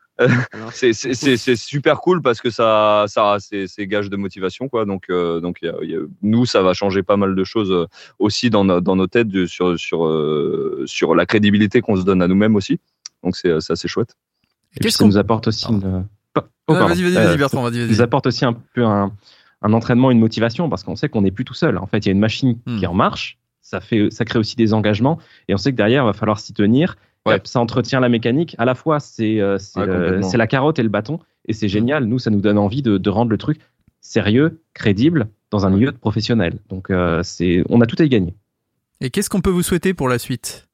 C'est 0.72 0.92
c'est- 0.92 1.56
super 1.56 2.00
cool 2.00 2.22
parce 2.22 2.40
que 2.40 2.50
ça, 2.50 3.04
ça 3.08 3.36
c'est 3.38 3.86
gage 3.86 4.08
de 4.10 4.16
motivation 4.16 4.68
quoi. 4.68 4.84
Donc 4.84 5.04
euh, 5.10 5.40
donc 5.40 5.58
il 5.62 5.66
y 5.66 5.68
a- 5.68 5.74
il 5.82 5.90
y 5.90 5.96
a- 5.96 6.00
nous 6.22 6.46
ça 6.46 6.62
va 6.62 6.72
changer 6.72 7.02
pas 7.02 7.16
mal 7.16 7.34
de 7.34 7.44
choses 7.44 7.70
euh, 7.70 7.86
aussi 8.18 8.48
dans, 8.50 8.64
nos- 8.64 8.80
dans 8.80 8.96
nos 8.96 9.06
têtes 9.06 9.28
de- 9.28 9.46
sur 9.46 9.78
sur 9.78 10.06
euh, 10.06 10.82
sur 10.86 11.14
la 11.14 11.26
crédibilité 11.26 11.80
qu'on 11.80 11.96
se 11.96 12.02
donne 12.02 12.22
à 12.22 12.28
nous-mêmes 12.28 12.56
aussi. 12.56 12.80
Donc 13.22 13.36
c'est 13.36 13.60
c'est 13.60 13.72
assez 13.74 13.88
chouette. 13.88 14.16
Et 14.72 14.80
puis 14.80 14.84
Qu'est-ce 14.84 14.98
ça 14.98 15.04
qu'on- 15.04 15.08
nous 15.08 15.18
apporte 15.18 15.48
aussi 15.48 15.66
une. 15.70 16.06
Oh, 16.36 16.40
Ouais, 16.68 16.78
pardon. 16.78 16.86
Vas-y, 16.94 17.02
vas-y, 17.02 17.16
Euh, 17.16 17.26
vas-y, 17.28 17.36
Bertrand, 17.38 17.62
vas-y, 17.62 17.74
ça 17.74 17.78
vas-y. 17.80 17.90
nous 17.90 18.00
apporte 18.02 18.26
aussi 18.26 18.44
un 18.44 18.52
peu 18.74 18.84
un, 18.84 19.12
un 19.62 19.72
entraînement, 19.72 20.10
une 20.10 20.18
motivation, 20.18 20.68
parce 20.68 20.82
qu'on 20.82 20.96
sait 20.96 21.08
qu'on 21.08 21.22
n'est 21.22 21.30
plus 21.30 21.44
tout 21.44 21.54
seul. 21.54 21.78
En 21.78 21.86
fait, 21.86 21.98
il 21.98 22.06
y 22.06 22.08
a 22.08 22.12
une 22.12 22.18
machine 22.18 22.58
Hmm. 22.66 22.78
qui 22.78 22.84
est 22.84 22.88
en 22.88 22.92
marche, 22.94 23.38
ça, 23.62 23.80
fait, 23.80 24.10
ça 24.10 24.24
crée 24.24 24.38
aussi 24.38 24.56
des 24.56 24.74
engagements, 24.74 25.18
et 25.48 25.54
on 25.54 25.58
sait 25.58 25.70
que 25.70 25.76
derrière, 25.76 26.02
il 26.02 26.06
va 26.06 26.12
falloir 26.12 26.40
s'y 26.40 26.52
tenir. 26.52 26.96
Ouais. 27.26 27.40
Ça 27.44 27.60
entretient 27.60 28.00
la 28.00 28.08
mécanique. 28.08 28.54
À 28.58 28.64
la 28.64 28.74
fois, 28.74 29.00
c'est 29.00 29.40
euh, 29.40 29.58
Ouais, 29.76 29.82
euh, 29.88 30.20
la 30.34 30.46
carotte 30.46 30.78
et 30.78 30.82
le 30.82 30.88
bâton, 30.88 31.18
et 31.46 31.52
c'est 31.52 31.68
génial. 31.68 32.04
Nous, 32.04 32.18
ça 32.18 32.30
nous 32.30 32.40
donne 32.40 32.58
envie 32.58 32.82
de, 32.82 32.98
de 32.98 33.10
rendre 33.10 33.30
le 33.30 33.38
truc 33.38 33.58
sérieux, 34.00 34.60
crédible, 34.74 35.28
dans 35.50 35.66
un 35.66 35.70
milieu 35.70 35.90
de 35.92 35.96
professionnels. 35.96 36.58
Donc, 36.68 36.90
euh, 36.90 37.22
c'est 37.22 37.64
on 37.68 37.80
a 37.80 37.86
tout 37.86 37.96
à 37.98 38.04
y 38.04 38.08
gagner. 38.08 38.34
Et 39.00 39.10
qu'est-ce 39.10 39.28
qu'on 39.28 39.40
peut 39.40 39.50
vous 39.50 39.62
souhaiter 39.62 39.92
pour 39.94 40.08
la 40.08 40.18
suite? 40.18 40.68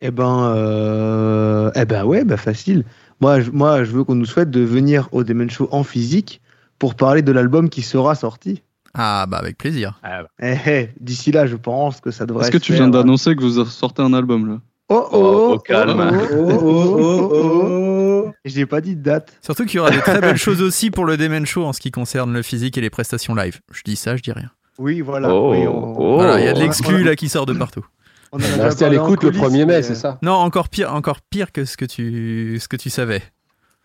Eh 0.00 0.10
ben, 0.10 0.52
euh, 0.54 1.70
eh 1.74 1.84
ben 1.84 2.04
ouais, 2.04 2.24
bah 2.24 2.36
facile. 2.36 2.84
Moi, 3.20 3.40
je, 3.40 3.50
moi, 3.50 3.82
je 3.82 3.90
veux 3.90 4.04
qu'on 4.04 4.14
nous 4.14 4.26
souhaite 4.26 4.50
de 4.50 4.60
venir 4.60 5.08
au 5.10 5.24
Demen 5.24 5.50
Show 5.50 5.68
en 5.72 5.82
physique 5.82 6.40
pour 6.78 6.94
parler 6.94 7.22
de 7.22 7.32
l'album 7.32 7.68
qui 7.68 7.82
sera 7.82 8.14
sorti. 8.14 8.62
Ah, 8.94 9.26
bah 9.28 9.38
avec 9.38 9.58
plaisir. 9.58 10.00
Eh, 10.40 10.54
eh, 10.66 10.88
D'ici 11.00 11.32
là, 11.32 11.46
je 11.46 11.56
pense 11.56 12.00
que 12.00 12.10
ça 12.10 12.26
devrait. 12.26 12.44
Est-ce 12.44 12.52
que 12.52 12.58
tu 12.58 12.74
viens 12.74 12.88
d'annoncer 12.88 13.34
que 13.34 13.42
vous 13.42 13.64
sortez 13.64 14.02
un 14.02 14.14
album 14.14 14.48
là? 14.48 14.60
Oh 14.90 15.06
oh, 15.12 15.16
Oh, 15.16 15.18
au 15.18 15.52
oh, 15.54 15.58
calme. 15.58 16.00
oh, 16.32 16.34
oh, 16.34 16.58
oh, 16.62 17.30
oh, 17.32 18.24
oh. 18.28 18.32
J'ai 18.44 18.64
pas 18.66 18.80
dit 18.80 18.96
de 18.96 19.02
date. 19.02 19.36
Surtout 19.42 19.64
qu'il 19.66 19.76
y 19.76 19.80
aura 19.80 19.90
des 19.90 20.00
très 20.00 20.20
belles 20.20 20.36
choses 20.36 20.62
aussi 20.62 20.90
pour 20.90 21.04
le 21.04 21.16
Demen 21.16 21.44
Show 21.44 21.64
en 21.64 21.72
ce 21.72 21.80
qui 21.80 21.90
concerne 21.90 22.32
le 22.32 22.42
physique 22.42 22.78
et 22.78 22.80
les 22.80 22.88
prestations 22.90 23.34
live. 23.34 23.60
Je 23.72 23.82
dis 23.84 23.96
ça, 23.96 24.16
je 24.16 24.22
dis 24.22 24.32
rien. 24.32 24.50
Oui, 24.78 25.00
voilà. 25.00 25.34
Oh, 25.34 25.50
oui, 25.52 25.66
on, 25.66 25.98
oh. 25.98 26.14
Voilà, 26.16 26.38
il 26.40 26.44
y 26.46 26.48
a 26.48 26.52
de 26.54 26.60
l'exclu 26.60 27.02
on- 27.02 27.04
là 27.04 27.16
qui 27.16 27.28
sort 27.28 27.44
de 27.46 27.52
partout. 27.52 27.84
on 28.32 28.38
a 28.40 28.44
On 28.44 28.56
va 28.58 28.64
rester 28.64 28.84
à 28.84 28.88
l'écoute 28.88 29.22
le 29.24 29.30
coulisses, 29.30 29.42
1er 29.42 29.66
mai, 29.66 29.82
c'est 29.82 29.94
ça 29.94 30.18
Non, 30.22 30.32
encore 30.34 30.68
pire, 30.68 30.94
encore 30.94 31.20
pire 31.20 31.52
que 31.52 31.64
ce 31.64 31.76
que 31.76 31.84
tu, 31.84 32.58
ce 32.60 32.68
que 32.68 32.76
tu 32.76 32.88
savais. 32.88 33.22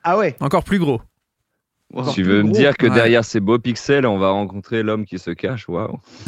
Ah 0.04 0.18
ouais. 0.18 0.36
Encore 0.40 0.64
plus 0.64 0.80
gros. 0.80 1.02
Wow. 1.94 2.12
Tu 2.12 2.24
veux 2.24 2.40
me 2.42 2.50
gros. 2.50 2.54
dire 2.58 2.76
que 2.76 2.88
Ouais. 2.88 2.94
derrière 2.96 3.24
ces 3.24 3.40
beaux 3.40 3.60
pixels, 3.60 4.08
on 4.08 4.18
va 4.18 4.32
rencontrer 4.32 4.82
l'homme 4.82 5.06
qui 5.06 5.20
se 5.20 5.30
cache? 5.32 5.70
Waouh. 5.70 6.00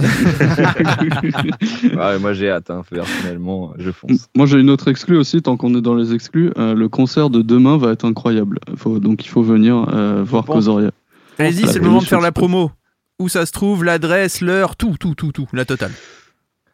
Ouais, 1.95 2.20
moi 2.20 2.34
j'ai 2.34 2.49
hâte, 2.49 2.70
hein, 2.70 2.84
personnellement, 2.89 3.74
je 3.78 3.91
fonce. 3.91 4.28
Moi 4.36 4.45
j'ai 4.45 4.59
une 4.59 4.70
autre 4.70 4.88
exclue 4.89 5.18
aussi, 5.18 5.41
tant 5.41 5.57
qu'on 5.57 5.74
est 5.76 5.82
dans 5.82 5.95
les 5.95 6.13
exclus. 6.13 6.51
Euh, 6.57 6.74
le 6.76 6.89
concert 6.89 7.30
de 7.30 7.41
demain 7.41 7.78
va 7.78 7.91
être 7.91 8.05
incroyable. 8.05 8.59
Faut- 8.76 8.99
donc 8.99 9.26
il 9.26 9.30
faut 9.30 9.41
venir 9.43 9.88
euh, 9.93 10.24
voir 10.24 10.43
pense- 10.45 10.55
Kozoria. 10.55 10.91
Allez-y, 11.38 11.68
c'est 11.68 11.80
le 11.80 11.86
moment 11.86 11.99
de 11.99 12.05
faire 12.05 12.22
la 12.22 12.32
promo. 12.32 12.72
Où 13.20 13.30
ça 13.30 13.45
se 13.45 13.51
trouve, 13.51 13.84
l'adresse, 13.86 14.41
l'heure, 14.41 14.76
tout, 14.76 14.95
tout, 14.99 15.16
tout, 15.16 15.32
tout, 15.32 15.47
la 15.53 15.63
totale. 15.66 15.91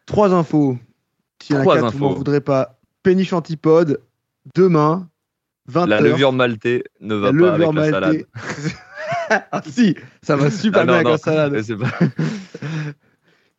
Trois 0.06 0.34
infos. 0.34 0.76
A 1.50 1.60
Trois 1.62 1.74
quatre, 1.76 1.92
vous 1.92 1.98
m'en 1.98 2.06
infos. 2.10 2.16
voudrez 2.18 2.40
pas. 2.40 2.78
Péniche 3.02 3.32
Antipode, 3.32 4.00
demain, 4.54 5.08
20h. 5.70 5.86
La 5.88 6.00
levure 6.00 6.32
maltée 6.32 6.84
ne 7.00 7.14
va 7.14 7.32
pas 7.32 7.52
avec 7.54 7.74
la 7.74 7.90
salade. 7.90 8.24
ah 9.52 9.62
si, 9.68 9.94
ça 10.22 10.36
va 10.36 10.50
super 10.50 10.82
Ah, 10.82 10.84
bien 10.84 10.92
non, 10.92 10.94
avec 10.94 11.06
non. 11.06 11.12
la 11.12 11.18
salade. 11.18 11.78
Pas- 11.78 12.06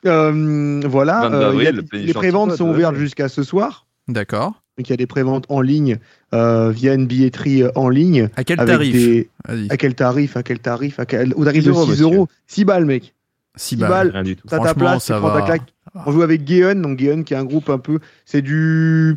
Euh, 0.06 0.82
voilà, 0.86 1.22
22 1.30 1.36
euh, 1.38 1.42
a- 1.42 1.48
avril, 1.48 1.76
le 1.78 1.82
Péniche 1.84 2.08
les 2.08 2.14
préventes 2.14 2.56
sont 2.58 2.66
ouais. 2.66 2.72
ouvertes 2.72 2.96
jusqu'à 2.96 3.30
ce 3.30 3.42
soir. 3.42 3.88
D'accord. 4.10 4.62
Donc 4.78 4.90
il 4.90 4.90
y 4.90 4.94
a 4.94 4.98
des 4.98 5.08
préventes 5.08 5.46
en 5.48 5.62
ligne 5.62 5.98
euh, 6.34 6.72
via 6.72 6.94
une 6.94 7.08
billetterie 7.08 7.64
euh, 7.64 7.72
en 7.76 7.88
ligne. 7.88 8.28
À 8.36 8.44
quel 8.44 8.58
tarif 8.58 8.92
des-. 8.94 9.30
À 9.70 9.78
quel 9.78 9.96
tarif 9.96 10.36
À 10.36 10.44
quel 10.44 10.60
tarif 10.60 11.00
à 11.00 11.06
quel... 11.06 11.34
Au 11.36 11.46
tarif 11.46 11.62
6 11.64 11.66
de 11.68 11.72
euros, 11.72 11.86
6 11.86 11.90
monsieur. 11.92 12.04
euros. 12.06 12.28
6 12.48 12.66
balles, 12.66 12.84
mec. 12.86 13.14
6 13.56 13.66
six 13.70 13.76
balles. 13.78 13.90
balles. 13.90 14.10
Rien 14.12 14.24
du 14.24 14.36
tout. 14.36 14.46
T'as 14.50 14.58
ta 14.58 14.64
Franchement, 14.66 14.82
place, 14.90 15.04
tu 15.06 15.08
ça 15.14 15.20
prends 15.20 15.30
ta 15.30 15.40
va. 15.40 15.42
claque. 15.46 15.62
On 16.06 16.12
joue 16.12 16.24
avec 16.24 16.46
Geon, 16.46 16.76
donc 16.82 17.00
Geon 17.00 17.24
qui 17.24 17.34
est 17.34 17.38
un 17.38 17.46
groupe 17.46 17.70
un 17.70 17.78
peu. 17.78 18.00
C'est 18.26 18.42
du. 18.42 19.16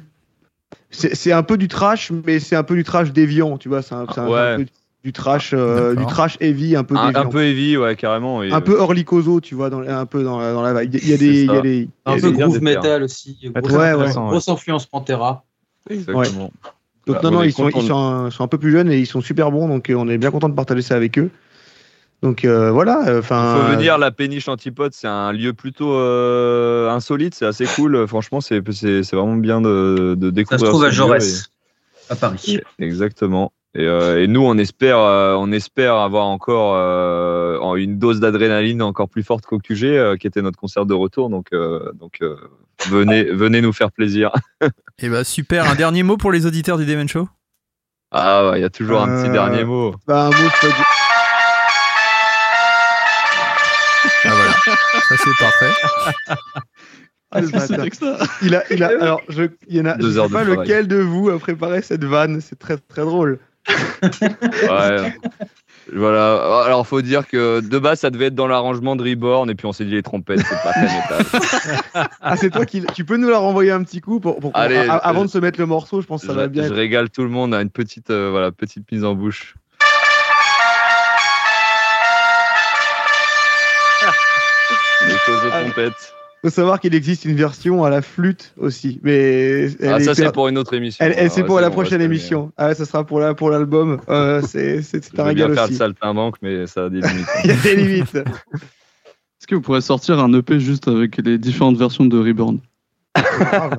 C'est 0.91 1.33
un 1.33 1.43
peu 1.43 1.57
du 1.59 1.69
trash, 1.69 2.11
mais 2.27 2.39
c'est 2.39 2.57
un 2.57 2.63
peu 2.63 2.75
du 2.75 2.85
trash 2.85 3.13
déviant, 3.13 3.59
tu 3.59 3.69
vois. 3.69 3.83
C'est 3.83 3.95
un, 3.95 4.07
c'est 4.15 4.21
un- 4.21 4.29
Ouais. 4.29 4.39
un 4.39 4.57
peu 4.59 4.67
du 5.05 5.13
trash, 5.13 5.51
euh, 5.53 5.95
du 5.95 6.05
trash 6.07 6.37
heavy, 6.41 6.75
un 6.75 6.85
peu 6.85 6.97
un, 6.97 7.07
déviant. 7.09 7.23
un 7.23 7.27
peu 7.27 7.45
heavy, 7.45 7.77
ouais, 7.77 7.97
carrément. 7.97 8.41
Un 8.41 8.61
peu 8.61 8.79
Orly 8.79 9.05
Kozo, 9.05 9.41
tu 9.41 9.55
vois, 9.55 9.69
dans, 9.71 9.81
un 9.83 10.07
peu 10.07 10.23
dans, 10.25 10.39
la- 10.41 10.53
dans 10.53 10.63
la 10.63 10.81
vibe. 10.83 10.95
Il 10.95 11.09
y 11.09 11.13
a 11.13 11.17
des. 11.17 11.43
Il 11.43 11.47
y 11.53 11.57
a 11.57 11.61
des- 11.61 11.79
y 11.83 11.89
Un 12.07 12.13
a 12.13 12.17
peu 12.17 12.31
des- 12.33 12.39
groove 12.39 12.63
metal 12.63 13.03
aussi. 13.03 13.37
Grosse, 13.55 13.73
Ouais, 13.73 13.95
ouais. 13.95 14.49
influence 14.49 14.87
Pantera. 14.87 15.45
Exactement. 15.91 16.51
Donc 17.07 17.19
Voilà, 17.21 17.23
non, 17.23 17.31
non, 17.31 17.43
ils 17.45 17.53
sont, 17.53 17.69
ils, 17.69 17.75
de- 17.83 17.87
sont 17.87 17.97
un, 17.97 18.31
sont 18.31 18.43
un 18.43 18.49
peu 18.49 18.59
plus 18.59 18.73
jeunes 18.73 18.91
et 18.91 18.99
ils 18.99 19.07
sont 19.07 19.21
super 19.21 19.53
bons, 19.53 19.69
donc 19.69 19.91
euh, 19.91 19.95
on 19.95 20.09
est 20.09 20.19
bien 20.19 20.33
content 20.33 20.49
de 20.49 20.55
partager 20.55 20.83
ça 20.83 20.97
avec 20.97 21.17
eux. 21.19 21.31
Donc 22.23 22.45
euh, 22.45 22.71
voilà, 22.71 23.03
Il 23.07 23.23
faut 23.23 23.35
venir, 23.71 23.99
la 23.99 24.11
péniche 24.11 24.49
antipode, 24.49 24.93
c'est 24.95 25.07
un 25.07 25.33
lieu 25.33 25.53
plutôt 25.53 25.93
euh, 25.95 26.89
insolite, 26.91 27.35
c'est 27.35 27.47
assez 27.47 27.67
cool. 27.67 28.07
Franchement, 28.09 28.41
c'est 28.41 28.63
c'est- 28.73 29.03
c'est 29.03 29.17
vraiment 29.17 29.37
bien 29.37 29.61
de, 29.61 30.15
de 30.19 30.27
Ça 30.29 30.33
découvrir. 30.33 30.61
se 30.61 30.65
trouve 30.67 30.85
à 30.85 30.91
Jaurès, 30.91 31.51
à 32.11 32.17
Paris. 32.17 32.59
et- 32.79 32.85
Exactement. 32.85 33.53
Et, 33.75 33.85
euh, 33.87 34.23
et 34.23 34.27
nous, 34.27 34.41
on 34.43 34.57
espère, 34.57 34.99
euh, 34.99 35.35
on 35.39 35.53
espère 35.53 35.97
avoir 35.97 36.25
encore 36.27 36.75
euh, 36.77 37.59
en- 37.59 37.77
une 37.77 37.99
dose 37.99 38.21
d'adrénaline 38.21 38.81
encore 38.81 39.11
plus 39.11 39.23
forte 39.23 39.45
qu'au 39.45 39.59
QG, 39.59 39.85
euh, 39.85 40.17
qui 40.17 40.27
était 40.27 40.41
notre 40.41 40.59
concert 40.59 40.87
de 40.87 40.95
retour. 40.95 41.29
Donc, 41.29 41.49
euh, 41.53 41.93
donc 41.93 42.15
euh, 42.23 42.37
venez, 42.89 43.25
venez 43.25 43.61
nous 43.61 43.75
faire 43.75 43.93
plaisir. 43.93 44.31
Et 44.99 45.11
bah 45.11 45.25
super. 45.25 45.71
Un 45.71 45.75
dernier 45.75 46.03
mot 46.03 46.17
pour 46.17 46.33
les 46.33 46.47
auditeurs 46.47 46.79
du 46.79 46.87
Demen 46.87 47.07
Show? 47.07 47.29
Ah, 48.11 48.53
il 48.55 48.63
y 48.63 48.65
a 48.65 48.71
toujours 48.71 49.03
un 49.03 49.09
petit 49.21 49.29
Euh, 49.29 49.33
dernier 49.33 49.65
mot. 49.65 49.95
bah, 50.07 50.29
un 50.29 50.31
mot, 50.31 50.49
Ah 54.27 54.33
voilà. 54.35 54.53
Ça 55.09 55.15
c'est 55.23 55.37
parfait. 55.39 55.73
Ah, 57.33 57.41
Il 58.41 58.55
a, 58.55 58.63
il 58.71 58.85
a, 58.85 58.87
alors, 59.03 59.21
je, 59.29 59.43
il 59.69 59.77
y 59.77 59.81
en 59.81 59.87
a, 59.87 59.95
Deux 59.97 60.13
je 60.13 60.19
heures 60.19 60.25
sais 60.27 60.31
de 60.31 60.35
pas 60.35 60.45
travail. 60.45 60.59
lequel 60.67 60.87
de 60.89 60.97
vous 60.97 61.29
a 61.29 61.39
préparé 61.41 61.83
cette 61.83 62.05
vanne, 62.05 62.41
c'est 62.41 62.57
très 62.59 62.77
très 62.79 63.03
drôle. 63.03 63.41
Ouais. 64.71 65.13
voilà. 65.93 66.63
Alors, 66.65 66.87
faut 66.87 67.03
dire 67.03 67.27
que 67.27 67.61
de 67.61 67.79
base, 67.79 68.01
ça 68.01 68.11
devait 68.11 68.27
être 68.27 68.35
dans 68.37 68.47
l'arrangement 68.47 68.95
de 68.97 69.03
Reborn, 69.03 69.51
et 69.51 69.55
puis 69.57 69.67
on 69.67 69.73
s'est 69.73 69.85
dit 69.85 69.91
les 69.93 70.03
trompettes, 70.05 70.41
c'est 70.49 70.63
pas 70.63 70.73
très 70.73 70.83
métal. 70.83 72.07
Ah, 72.21 72.37
c'est 72.37 72.51
toi 72.51 72.65
qui, 72.65 72.85
tu 72.95 73.05
peux 73.05 73.17
nous 73.17 73.29
la 73.29 73.39
renvoyer 73.39 73.73
un 73.73 73.83
petit 73.83 74.01
coup 74.01 74.21
pour, 74.21 74.39
pour 74.39 74.53
Allez, 74.55 74.77
a- 74.77 74.95
avant 74.95 75.23
je- 75.23 75.27
de 75.27 75.31
se 75.33 75.39
mettre 75.39 75.59
le 75.61 75.67
morceau, 75.67 76.01
je 76.01 76.07
pense 76.07 76.21
que 76.23 76.27
ça 76.29 76.33
je, 76.33 76.39
va 76.39 76.47
bien. 76.49 76.63
je 76.63 76.69
être- 76.69 76.75
régale 76.77 77.11
tout 77.11 77.23
le 77.23 77.29
monde 77.29 77.55
à 77.55 77.61
une 77.61 77.71
petite, 77.71 78.11
euh, 78.11 78.31
voilà, 78.31 78.53
petite 78.53 78.91
mise 78.93 79.05
en 79.05 79.15
bouche. 79.15 79.55
Les 85.07 85.13
de 85.13 85.51
Ah. 85.53 85.63
trompettes. 85.63 86.13
Faut 86.45 86.51
savoir 86.51 86.81
qu'il 86.81 86.95
existe 86.95 87.25
une 87.25 87.35
version 87.37 87.83
à 87.85 87.91
la 87.91 88.03
flûte 88.03 88.53
aussi, 88.59 89.01
mais 89.03 89.71
elle 89.81 89.89
Ah, 89.89 89.99
est 89.99 90.05
ça, 90.05 90.15
c'est 90.15 90.31
pour 90.33 90.47
une 90.49 90.59
autre 90.59 90.75
émission. 90.75 91.05
Elle, 91.05 91.15
elle, 91.17 91.31
c'est 91.31 91.41
Ouais, 91.41 91.47
pour 91.47 91.61
la 91.61 91.71
prochaine 91.71 92.01
émission. 92.01 92.53
Ah, 92.57 92.75
ça 92.75 92.85
sera 92.85 93.05
pour 93.05 93.19
la, 93.21 93.35
pour 93.35 93.51
l'album. 93.51 94.01
Euh, 94.09 94.43
c'est, 94.43 94.83
c'est, 94.83 95.03
c'est 95.03 95.17
Je 95.17 95.21
un 95.21 95.25
veux 95.25 95.35
bien 95.35 95.45
régal 95.47 95.55
faire 95.57 95.65
aussi. 95.65 95.73
le 95.73 95.79
saltimbanque, 95.79 96.37
mais 96.43 96.67
ça 96.67 96.85
a 96.85 96.89
des 96.89 97.01
limites. 97.01 97.27
Il 97.45 97.51
y 97.51 97.53
a 97.53 97.57
des 97.57 97.77
limites. 97.77 98.15
Est-ce 98.15 99.47
que 99.49 99.55
vous 99.57 99.61
pourrez 99.61 99.81
sortir 99.81 100.21
un 100.21 100.33
EP 100.35 100.61
juste 100.61 100.87
avec 100.89 101.17
les 101.25 101.39
différentes 101.39 101.79
versions 101.79 102.05
de 102.05 102.19
Reborn? 102.19 102.61
Ah, 103.17 103.71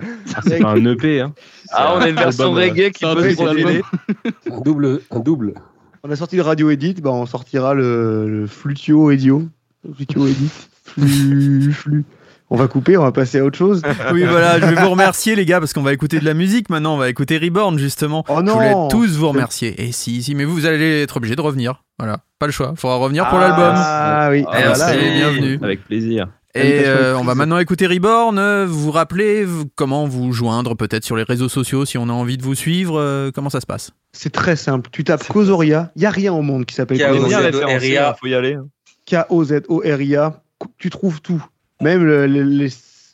c'est 0.46 0.60
pas 0.60 0.72
un 0.72 0.86
EP, 0.86 1.22
hein. 1.22 1.34
ah, 1.72 1.94
on 1.96 2.02
a 2.02 2.10
une 2.10 2.16
version 2.16 2.56
album, 2.56 2.58
reggae 2.76 2.92
qui 2.92 3.06
peut 3.06 3.30
se. 3.30 4.52
Un 4.52 4.62
double, 4.62 5.02
un 5.12 5.20
double. 5.20 5.54
On 6.04 6.10
a 6.10 6.16
sorti 6.16 6.36
le 6.38 6.42
radio 6.42 6.70
edit, 6.72 6.96
bah 7.02 7.12
on 7.12 7.26
sortira 7.28 7.74
le, 7.76 8.28
le 8.28 8.48
flutio 8.48 9.12
edio. 9.12 9.44
Flutio 9.96 10.26
edit. 10.28 10.52
Flux. 11.72 12.06
On 12.50 12.56
va 12.56 12.68
couper, 12.70 12.96
on 12.96 13.04
va 13.04 13.12
passer 13.12 13.40
à 13.40 13.44
autre 13.44 13.58
chose. 13.58 13.82
Oui 14.14 14.24
voilà. 14.24 14.60
Je 14.60 14.66
vais 14.66 14.82
vous 14.82 14.90
remercier 14.90 15.36
les 15.36 15.46
gars 15.46 15.60
parce 15.60 15.74
qu'on 15.74 15.82
va 15.84 15.92
écouter 15.92 16.20
de 16.20 16.26
la 16.26 16.34
musique 16.34 16.70
maintenant. 16.70 16.96
On 16.96 16.98
va 16.98 17.10
écouter 17.10 17.38
Reborn 17.38 17.78
justement. 17.78 18.24
Oh 18.30 18.40
Je 18.46 18.50
voulais 18.52 18.72
non 18.72 18.88
tous 18.88 19.18
vous 19.18 19.28
remercier. 19.28 19.82
Et 19.86 19.92
si 19.92 20.24
si 20.24 20.34
mais 20.34 20.46
vous 20.46 20.54
vous 20.54 20.66
allez 20.66 21.02
être 21.02 21.18
obligés 21.18 21.36
de 21.36 21.42
revenir. 21.42 21.84
Voilà. 22.00 22.20
Pas 22.40 22.46
le 22.46 22.54
choix. 22.54 22.74
Faudra 22.78 22.96
revenir 22.98 23.28
pour 23.28 23.38
l'album. 23.40 23.74
Ah 23.76 24.30
oui, 24.32 24.46
Ah, 24.48 24.60
Merci, 24.60 24.82
voilà. 24.84 25.12
bienvenue. 25.12 25.60
Avec 25.62 25.84
plaisir. 25.84 26.28
Et 26.56 26.84
euh, 26.86 27.18
on 27.20 27.24
va 27.24 27.36
maintenant 27.36 27.60
écouter 27.60 27.86
Reborn. 27.86 28.64
Vous 28.64 28.80
vous 28.80 28.92
rappelez 28.92 29.46
comment 29.76 30.08
vous 30.08 30.32
joindre 30.32 30.74
peut-être 30.76 31.04
sur 31.04 31.18
les 31.18 31.24
réseaux 31.24 31.50
sociaux 31.50 31.84
si 31.86 31.98
on 31.98 32.08
a 32.10 32.14
envie 32.14 32.38
de 32.38 32.44
vous 32.44 32.56
suivre 32.56 32.98
euh, 32.98 33.30
Comment 33.36 33.50
ça 33.50 33.60
se 33.60 33.66
passe? 33.68 33.92
C'est 34.14 34.32
très 34.32 34.56
simple. 34.56 34.90
Tu 34.92 35.04
tapes 35.04 35.28
Kozoria, 35.28 35.92
il 35.98 36.00
n'y 36.00 36.06
a 36.06 36.12
rien 36.12 36.32
au 36.34 36.42
monde 36.42 36.66
qui 36.66 36.74
s'appelle 36.76 36.98
Kozoria. 36.98 37.40
référencé, 37.40 38.00
faut 38.20 38.28
y 38.28 38.34
aller. 38.34 38.58
K-O-Z-O-R-I-A. 39.06 40.42
Tu 40.78 40.90
trouves 40.90 41.22
tout. 41.22 41.44
Même 41.82 42.04
le- 42.06 42.28
le- 42.28 42.44
les. 42.44 42.70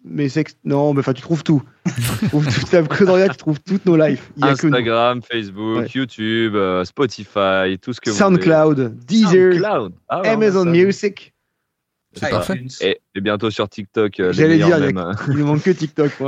Mais 0.06 0.28
sex... 0.28 0.58
Non, 0.66 0.94
mais 0.94 1.00
enfin, 1.00 1.14
tu 1.14 1.22
trouves 1.22 1.44
tout. 1.46 1.62
tu 1.86 2.28
trouves- 2.30 2.88
Kozoria, 2.89 3.30
tu 3.30 3.38
trouves 3.38 3.62
toutes 3.62 3.86
nos 3.86 3.96
lives. 3.96 4.22
Il 4.36 4.46
y 4.46 4.50
a 4.50 4.54
que 4.56 4.68
nous. 4.68 4.74
Instagram, 4.76 5.22
Facebook, 5.22 5.78
Ouais. 5.78 5.88
YouTube, 5.96 6.56
euh, 6.56 6.84
Spotify, 6.84 7.78
tout 7.82 7.94
ce 7.94 8.02
que 8.02 8.10
vous 8.10 8.18
SoundCloud, 8.18 8.80
voulez. 8.82 8.96
Deezer, 9.08 9.54
SoundCloud. 9.54 9.94
Ah 10.10 10.22
ouais, 10.22 10.28
a 10.28 10.32
Amazon 10.34 10.66
ça. 10.66 10.70
Music. 10.72 11.34
C'est 12.16 12.26
Ah, 12.26 12.30
parfait. 12.32 12.66
Et, 12.82 13.00
et 13.16 13.22
bientôt 13.22 13.50
sur 13.50 13.68
TikTok. 13.70 14.20
euh, 14.20 14.34
J'allais 14.34 14.58
dire, 14.58 14.78
il 14.78 14.94
mèmes. 14.94 15.16
Il 15.30 15.38
ne 15.38 15.44
manque 15.44 15.64
que 15.64 15.72
TikTok. 15.72 16.12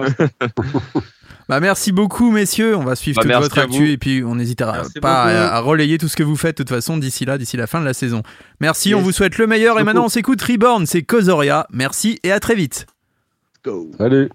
Bah, 1.47 1.59
merci 1.59 1.91
beaucoup, 1.91 2.31
messieurs. 2.31 2.75
On 2.75 2.83
va 2.83 2.95
suivre 2.95 3.21
Bah, 3.21 3.33
toute 3.33 3.43
votre 3.43 3.57
actu 3.59 3.91
et 3.91 3.97
puis 3.97 4.23
on 4.23 4.35
n'hésitera 4.35 4.83
pas 5.01 5.23
à, 5.23 5.55
à 5.55 5.59
relayer 5.59 5.97
tout 5.97 6.07
ce 6.07 6.15
que 6.15 6.23
vous 6.23 6.35
faites 6.35 6.57
de 6.57 6.63
toute 6.63 6.69
façon 6.75 6.97
d'ici 6.97 7.25
là, 7.25 7.37
d'ici 7.37 7.55
la 7.57 7.67
fin 7.67 7.79
de 7.79 7.85
la 7.85 7.93
saison. 7.93 8.23
Merci, 8.59 8.95
on 8.95 9.01
vous 9.01 9.11
souhaite 9.11 9.37
le 9.37 9.45
meilleur 9.47 9.75
et 9.75 9.79
Beaucoup. 9.79 9.85
maintenant 9.85 10.05
on 10.05 10.09
s'écoute 10.09 10.41
Reborn, 10.41 10.85
c'est 10.85 11.03
Kozoria. 11.03 11.67
Merci 11.71 12.19
et 12.23 12.31
à 12.31 12.39
très 12.39 12.55
vite. 12.55 12.87
Go. 13.63 13.91
Allez. 13.99 14.29